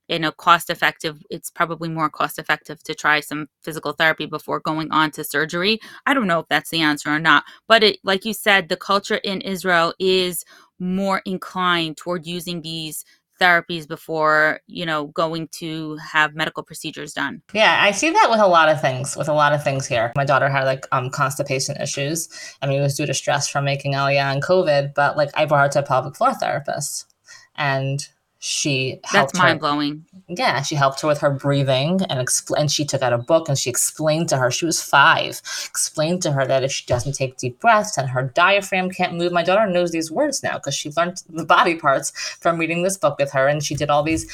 in 0.08 0.24
a 0.24 0.32
cost 0.32 0.70
effective 0.70 1.22
it's 1.30 1.49
probably 1.49 1.89
more 1.89 2.10
cost 2.10 2.38
effective 2.39 2.84
to 2.84 2.93
try 2.93 3.20
some 3.20 3.47
physical 3.64 3.93
therapy 3.93 4.26
before 4.26 4.60
going 4.60 4.91
on 4.91 5.12
to 5.12 5.24
surgery. 5.24 5.80
I 6.06 6.14
don't 6.14 6.28
know 6.28 6.39
if 6.39 6.47
that's 6.49 6.70
the 6.70 6.82
answer 6.82 7.10
or 7.10 7.20
not 7.20 7.43
but 7.68 7.84
it 7.84 7.99
like 8.03 8.26
you 8.26 8.34
said 8.34 8.70
the 8.70 8.78
culture 8.78 9.18
in 9.18 9.41
israel 9.41 9.93
is 9.99 10.43
more 10.80 11.22
inclined 11.26 11.97
toward 11.97 12.26
using 12.26 12.62
these 12.62 13.06
therapies 13.39 13.88
before 13.88 14.60
you 14.68 14.86
know 14.86 15.08
going 15.08 15.47
to 15.49 15.97
have 15.97 16.36
medical 16.36 16.64
procedures 16.64 17.14
done. 17.14 17.41
Yeah 17.53 17.80
i 17.82 17.91
see 17.91 18.10
that 18.10 18.30
with 18.30 18.39
a 18.39 18.47
lot 18.47 18.70
of 18.70 18.80
things 18.80 19.16
with 19.16 19.28
a 19.28 19.34
lot 19.34 19.53
of 19.53 19.64
things 19.64 19.86
here. 19.86 20.12
My 20.16 20.26
daughter 20.26 20.49
had 20.49 20.64
like 20.64 20.86
um 20.91 21.10
constipation 21.10 21.80
issues. 21.82 22.30
I 22.62 22.68
mean 22.68 22.80
it 22.80 22.84
was 22.84 22.95
due 22.95 23.06
to 23.06 23.14
stress 23.14 23.49
from 23.49 23.66
making 23.66 23.93
aliyah 23.93 24.34
and 24.34 24.43
covid 24.43 24.93
but 24.93 25.18
like 25.18 25.30
i 25.36 25.45
brought 25.45 25.64
her 25.64 25.70
to 25.70 25.80
a 25.80 25.84
pelvic 25.84 26.16
floor 26.16 26.34
therapist 26.34 27.14
and 27.56 28.08
she 28.40 29.00
helped 29.04 29.34
that's 29.34 29.40
mind 29.40 29.60
blowing. 29.60 30.06
Yeah, 30.28 30.62
she 30.62 30.76
helped 30.76 31.02
her 31.02 31.08
with 31.08 31.20
her 31.20 31.32
breathing 31.32 32.02
and 32.10 32.20
explain. 32.20 32.68
She 32.68 32.86
took 32.86 33.02
out 33.02 33.14
a 33.14 33.18
book 33.18 33.48
and 33.48 33.58
she 33.58 33.70
explained 33.70 34.30
to 34.30 34.38
her. 34.38 34.52
She 34.52 34.66
was 34.66 34.84
five. 34.84 35.42
Explained 35.68 36.22
to 36.24 36.32
her 36.32 36.46
that 36.46 36.64
if 36.64 36.72
she 36.72 36.86
doesn't 36.86 37.14
take 37.14 37.38
deep 37.38 37.60
breaths 37.60 37.98
and 37.98 38.10
her 38.10 38.24
diaphragm 38.24 38.92
can't 38.92 39.16
move. 39.16 39.32
My 39.32 39.44
daughter 39.44 39.68
knows 39.68 39.92
these 39.92 40.12
words 40.12 40.44
now 40.44 40.58
because 40.58 40.76
she 40.76 40.92
learned 40.96 41.24
the 41.30 41.46
body 41.46 41.76
parts 41.76 42.12
from 42.42 42.58
reading 42.58 42.84
this 42.84 42.98
book 42.98 43.18
with 43.18 43.32
her, 43.32 43.48
and 43.48 43.64
she 43.64 43.76
did 43.76 43.90
all 43.90 44.04
these 44.04 44.28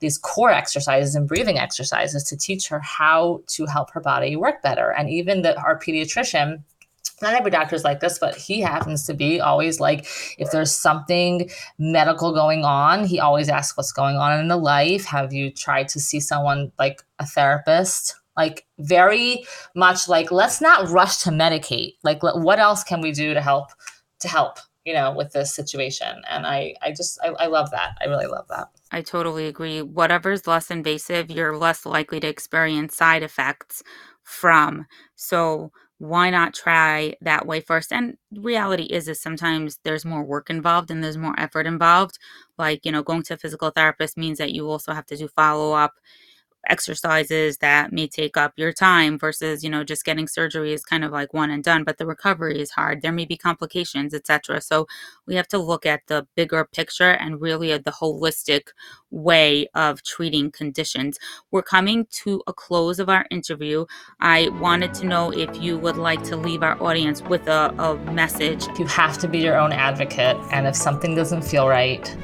these 0.00 0.18
core 0.18 0.52
exercises 0.52 1.14
and 1.14 1.26
breathing 1.26 1.58
exercises 1.58 2.22
to 2.24 2.36
teach 2.36 2.68
her 2.68 2.80
how 2.80 3.40
to 3.46 3.64
help 3.66 3.90
her 3.92 4.00
body 4.00 4.36
work 4.36 4.60
better. 4.62 4.90
And 4.90 5.08
even 5.08 5.42
the 5.42 5.58
our 5.60 5.78
pediatrician 5.78 6.62
not 7.22 7.34
every 7.34 7.50
doctor 7.50 7.74
is 7.74 7.84
like 7.84 8.00
this, 8.00 8.18
but 8.18 8.34
he 8.36 8.60
happens 8.60 9.06
to 9.06 9.14
be 9.14 9.40
always 9.40 9.80
like, 9.80 10.06
if 10.38 10.50
there's 10.50 10.74
something 10.74 11.50
medical 11.78 12.32
going 12.32 12.64
on, 12.64 13.04
he 13.04 13.20
always 13.20 13.48
asks 13.48 13.76
what's 13.76 13.92
going 13.92 14.16
on 14.16 14.38
in 14.38 14.48
the 14.48 14.56
life. 14.56 15.04
Have 15.06 15.32
you 15.32 15.50
tried 15.50 15.88
to 15.88 16.00
see 16.00 16.20
someone 16.20 16.72
like 16.78 17.02
a 17.18 17.26
therapist? 17.26 18.16
Like, 18.36 18.66
very 18.78 19.44
much 19.74 20.08
like, 20.08 20.30
let's 20.30 20.60
not 20.60 20.88
rush 20.90 21.18
to 21.22 21.30
medicate. 21.30 21.94
Like, 22.02 22.22
what 22.22 22.58
else 22.58 22.84
can 22.84 23.00
we 23.00 23.12
do 23.12 23.32
to 23.32 23.40
help? 23.40 23.70
To 24.20 24.28
help, 24.28 24.58
you 24.84 24.92
know, 24.94 25.12
with 25.12 25.32
this 25.32 25.54
situation. 25.54 26.22
And 26.28 26.46
I, 26.46 26.74
I 26.82 26.90
just, 26.90 27.18
I, 27.22 27.28
I 27.28 27.46
love 27.46 27.70
that. 27.70 27.96
I 28.00 28.06
really 28.06 28.26
love 28.26 28.46
that. 28.48 28.68
I 28.90 29.02
totally 29.02 29.46
agree. 29.46 29.82
Whatever's 29.82 30.46
less 30.46 30.70
invasive, 30.70 31.30
you're 31.30 31.56
less 31.56 31.84
likely 31.84 32.20
to 32.20 32.26
experience 32.26 32.96
side 32.96 33.22
effects 33.22 33.82
from. 34.22 34.86
So, 35.14 35.72
why 35.98 36.30
not 36.30 36.54
try 36.54 37.14
that 37.22 37.46
way 37.46 37.60
first? 37.60 37.92
And 37.92 38.16
reality 38.32 38.84
is 38.84 39.08
is 39.08 39.20
sometimes 39.20 39.78
there's 39.84 40.04
more 40.04 40.22
work 40.24 40.50
involved 40.50 40.90
and 40.90 41.02
there's 41.02 41.16
more 41.18 41.38
effort 41.38 41.66
involved. 41.66 42.18
Like 42.58 42.84
you 42.84 42.92
know 42.92 43.02
going 43.02 43.22
to 43.24 43.34
a 43.34 43.38
physical 43.38 43.70
therapist 43.70 44.16
means 44.16 44.38
that 44.38 44.52
you 44.52 44.68
also 44.68 44.92
have 44.92 45.06
to 45.06 45.16
do 45.16 45.28
follow 45.28 45.72
up 45.72 45.94
exercises 46.68 47.58
that 47.58 47.92
may 47.92 48.06
take 48.06 48.36
up 48.36 48.52
your 48.56 48.72
time 48.72 49.18
versus 49.18 49.62
you 49.64 49.70
know 49.70 49.84
just 49.84 50.04
getting 50.04 50.28
surgery 50.28 50.72
is 50.72 50.84
kind 50.84 51.04
of 51.04 51.12
like 51.12 51.32
one 51.34 51.50
and 51.50 51.64
done 51.64 51.84
but 51.84 51.98
the 51.98 52.06
recovery 52.06 52.60
is 52.60 52.70
hard. 52.70 53.02
There 53.02 53.12
may 53.12 53.24
be 53.24 53.36
complications 53.36 54.14
etc 54.14 54.60
so 54.60 54.86
we 55.26 55.34
have 55.36 55.48
to 55.48 55.58
look 55.58 55.86
at 55.86 56.02
the 56.06 56.26
bigger 56.34 56.64
picture 56.64 57.10
and 57.10 57.40
really 57.40 57.76
the 57.78 57.90
holistic 57.90 58.68
way 59.10 59.66
of 59.74 60.02
treating 60.02 60.50
conditions. 60.50 61.18
We're 61.50 61.62
coming 61.62 62.06
to 62.24 62.42
a 62.46 62.52
close 62.52 62.98
of 62.98 63.08
our 63.08 63.26
interview. 63.30 63.86
I 64.20 64.48
wanted 64.60 64.94
to 64.94 65.06
know 65.06 65.32
if 65.32 65.60
you 65.60 65.78
would 65.78 65.96
like 65.96 66.22
to 66.24 66.36
leave 66.36 66.62
our 66.62 66.80
audience 66.82 67.22
with 67.22 67.46
a, 67.48 67.74
a 67.78 67.96
message. 68.12 68.66
You 68.78 68.86
have 68.86 69.18
to 69.18 69.28
be 69.28 69.38
your 69.38 69.58
own 69.58 69.72
advocate 69.72 70.36
and 70.50 70.66
if 70.66 70.76
something 70.76 71.14
doesn't 71.14 71.42
feel 71.42 71.68
right 71.68 72.16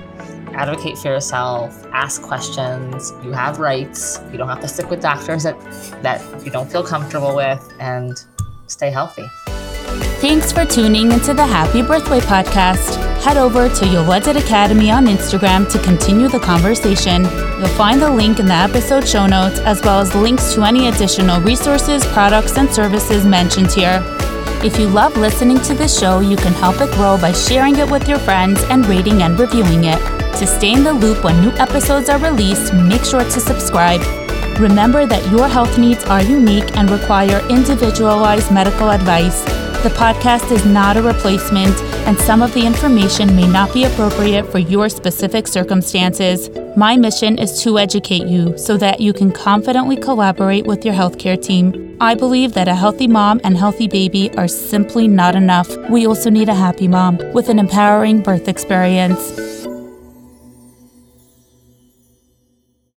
advocate 0.54 0.98
for 0.98 1.08
yourself, 1.08 1.86
ask 1.92 2.22
questions. 2.22 3.12
You 3.22 3.32
have 3.32 3.58
rights. 3.58 4.20
You 4.30 4.38
don't 4.38 4.48
have 4.48 4.60
to 4.60 4.68
stick 4.68 4.90
with 4.90 5.00
doctors 5.00 5.42
that, 5.44 5.58
that 6.02 6.44
you 6.44 6.50
don't 6.50 6.70
feel 6.70 6.84
comfortable 6.84 7.34
with, 7.34 7.72
and 7.78 8.22
stay 8.66 8.90
healthy. 8.90 9.26
Thanks 10.22 10.52
for 10.52 10.64
tuning 10.64 11.10
into 11.10 11.34
the 11.34 11.44
Happy 11.44 11.82
Birthway 11.82 12.20
podcast. 12.20 12.96
Head 13.22 13.36
over 13.36 13.68
to 13.68 13.84
Yoledet 13.84 14.36
Academy 14.36 14.90
on 14.90 15.06
Instagram 15.06 15.70
to 15.70 15.78
continue 15.80 16.28
the 16.28 16.38
conversation. 16.38 17.22
You'll 17.58 17.76
find 17.76 18.00
the 18.00 18.10
link 18.10 18.38
in 18.38 18.46
the 18.46 18.54
episode 18.54 19.06
show 19.06 19.26
notes, 19.26 19.58
as 19.60 19.82
well 19.82 20.00
as 20.00 20.14
links 20.14 20.54
to 20.54 20.62
any 20.62 20.88
additional 20.88 21.40
resources, 21.40 22.04
products, 22.06 22.56
and 22.56 22.72
services 22.72 23.24
mentioned 23.24 23.72
here. 23.72 24.00
If 24.64 24.78
you 24.78 24.88
love 24.88 25.16
listening 25.16 25.58
to 25.62 25.74
the 25.74 25.88
show, 25.88 26.20
you 26.20 26.36
can 26.36 26.52
help 26.52 26.80
it 26.80 26.92
grow 26.92 27.18
by 27.20 27.32
sharing 27.32 27.76
it 27.76 27.90
with 27.90 28.08
your 28.08 28.20
friends 28.20 28.62
and 28.70 28.86
rating 28.86 29.22
and 29.22 29.36
reviewing 29.38 29.84
it. 29.84 30.21
To 30.38 30.46
stay 30.46 30.72
in 30.72 30.82
the 30.82 30.92
loop 30.92 31.22
when 31.22 31.40
new 31.40 31.52
episodes 31.52 32.08
are 32.08 32.18
released, 32.18 32.74
make 32.74 33.04
sure 33.04 33.22
to 33.22 33.40
subscribe. 33.40 34.00
Remember 34.58 35.06
that 35.06 35.30
your 35.30 35.48
health 35.48 35.78
needs 35.78 36.04
are 36.04 36.22
unique 36.22 36.76
and 36.76 36.90
require 36.90 37.40
individualized 37.48 38.50
medical 38.50 38.90
advice. 38.90 39.44
The 39.82 39.90
podcast 39.90 40.50
is 40.50 40.64
not 40.64 40.96
a 40.96 41.02
replacement, 41.02 41.76
and 42.06 42.18
some 42.18 42.42
of 42.42 42.52
the 42.54 42.64
information 42.64 43.34
may 43.34 43.46
not 43.46 43.72
be 43.72 43.84
appropriate 43.84 44.44
for 44.50 44.58
your 44.58 44.88
specific 44.88 45.46
circumstances. 45.46 46.50
My 46.76 46.96
mission 46.96 47.38
is 47.38 47.62
to 47.62 47.78
educate 47.78 48.26
you 48.26 48.56
so 48.56 48.76
that 48.76 49.00
you 49.00 49.12
can 49.12 49.32
confidently 49.32 49.96
collaborate 49.96 50.66
with 50.66 50.84
your 50.84 50.94
healthcare 50.94 51.40
team. 51.40 51.96
I 52.00 52.14
believe 52.14 52.54
that 52.54 52.68
a 52.68 52.74
healthy 52.74 53.06
mom 53.06 53.40
and 53.44 53.56
healthy 53.56 53.88
baby 53.88 54.30
are 54.36 54.48
simply 54.48 55.08
not 55.08 55.34
enough. 55.34 55.68
We 55.88 56.06
also 56.06 56.30
need 56.30 56.48
a 56.48 56.54
happy 56.54 56.88
mom 56.88 57.18
with 57.32 57.48
an 57.48 57.58
empowering 57.58 58.22
birth 58.22 58.48
experience. 58.48 59.61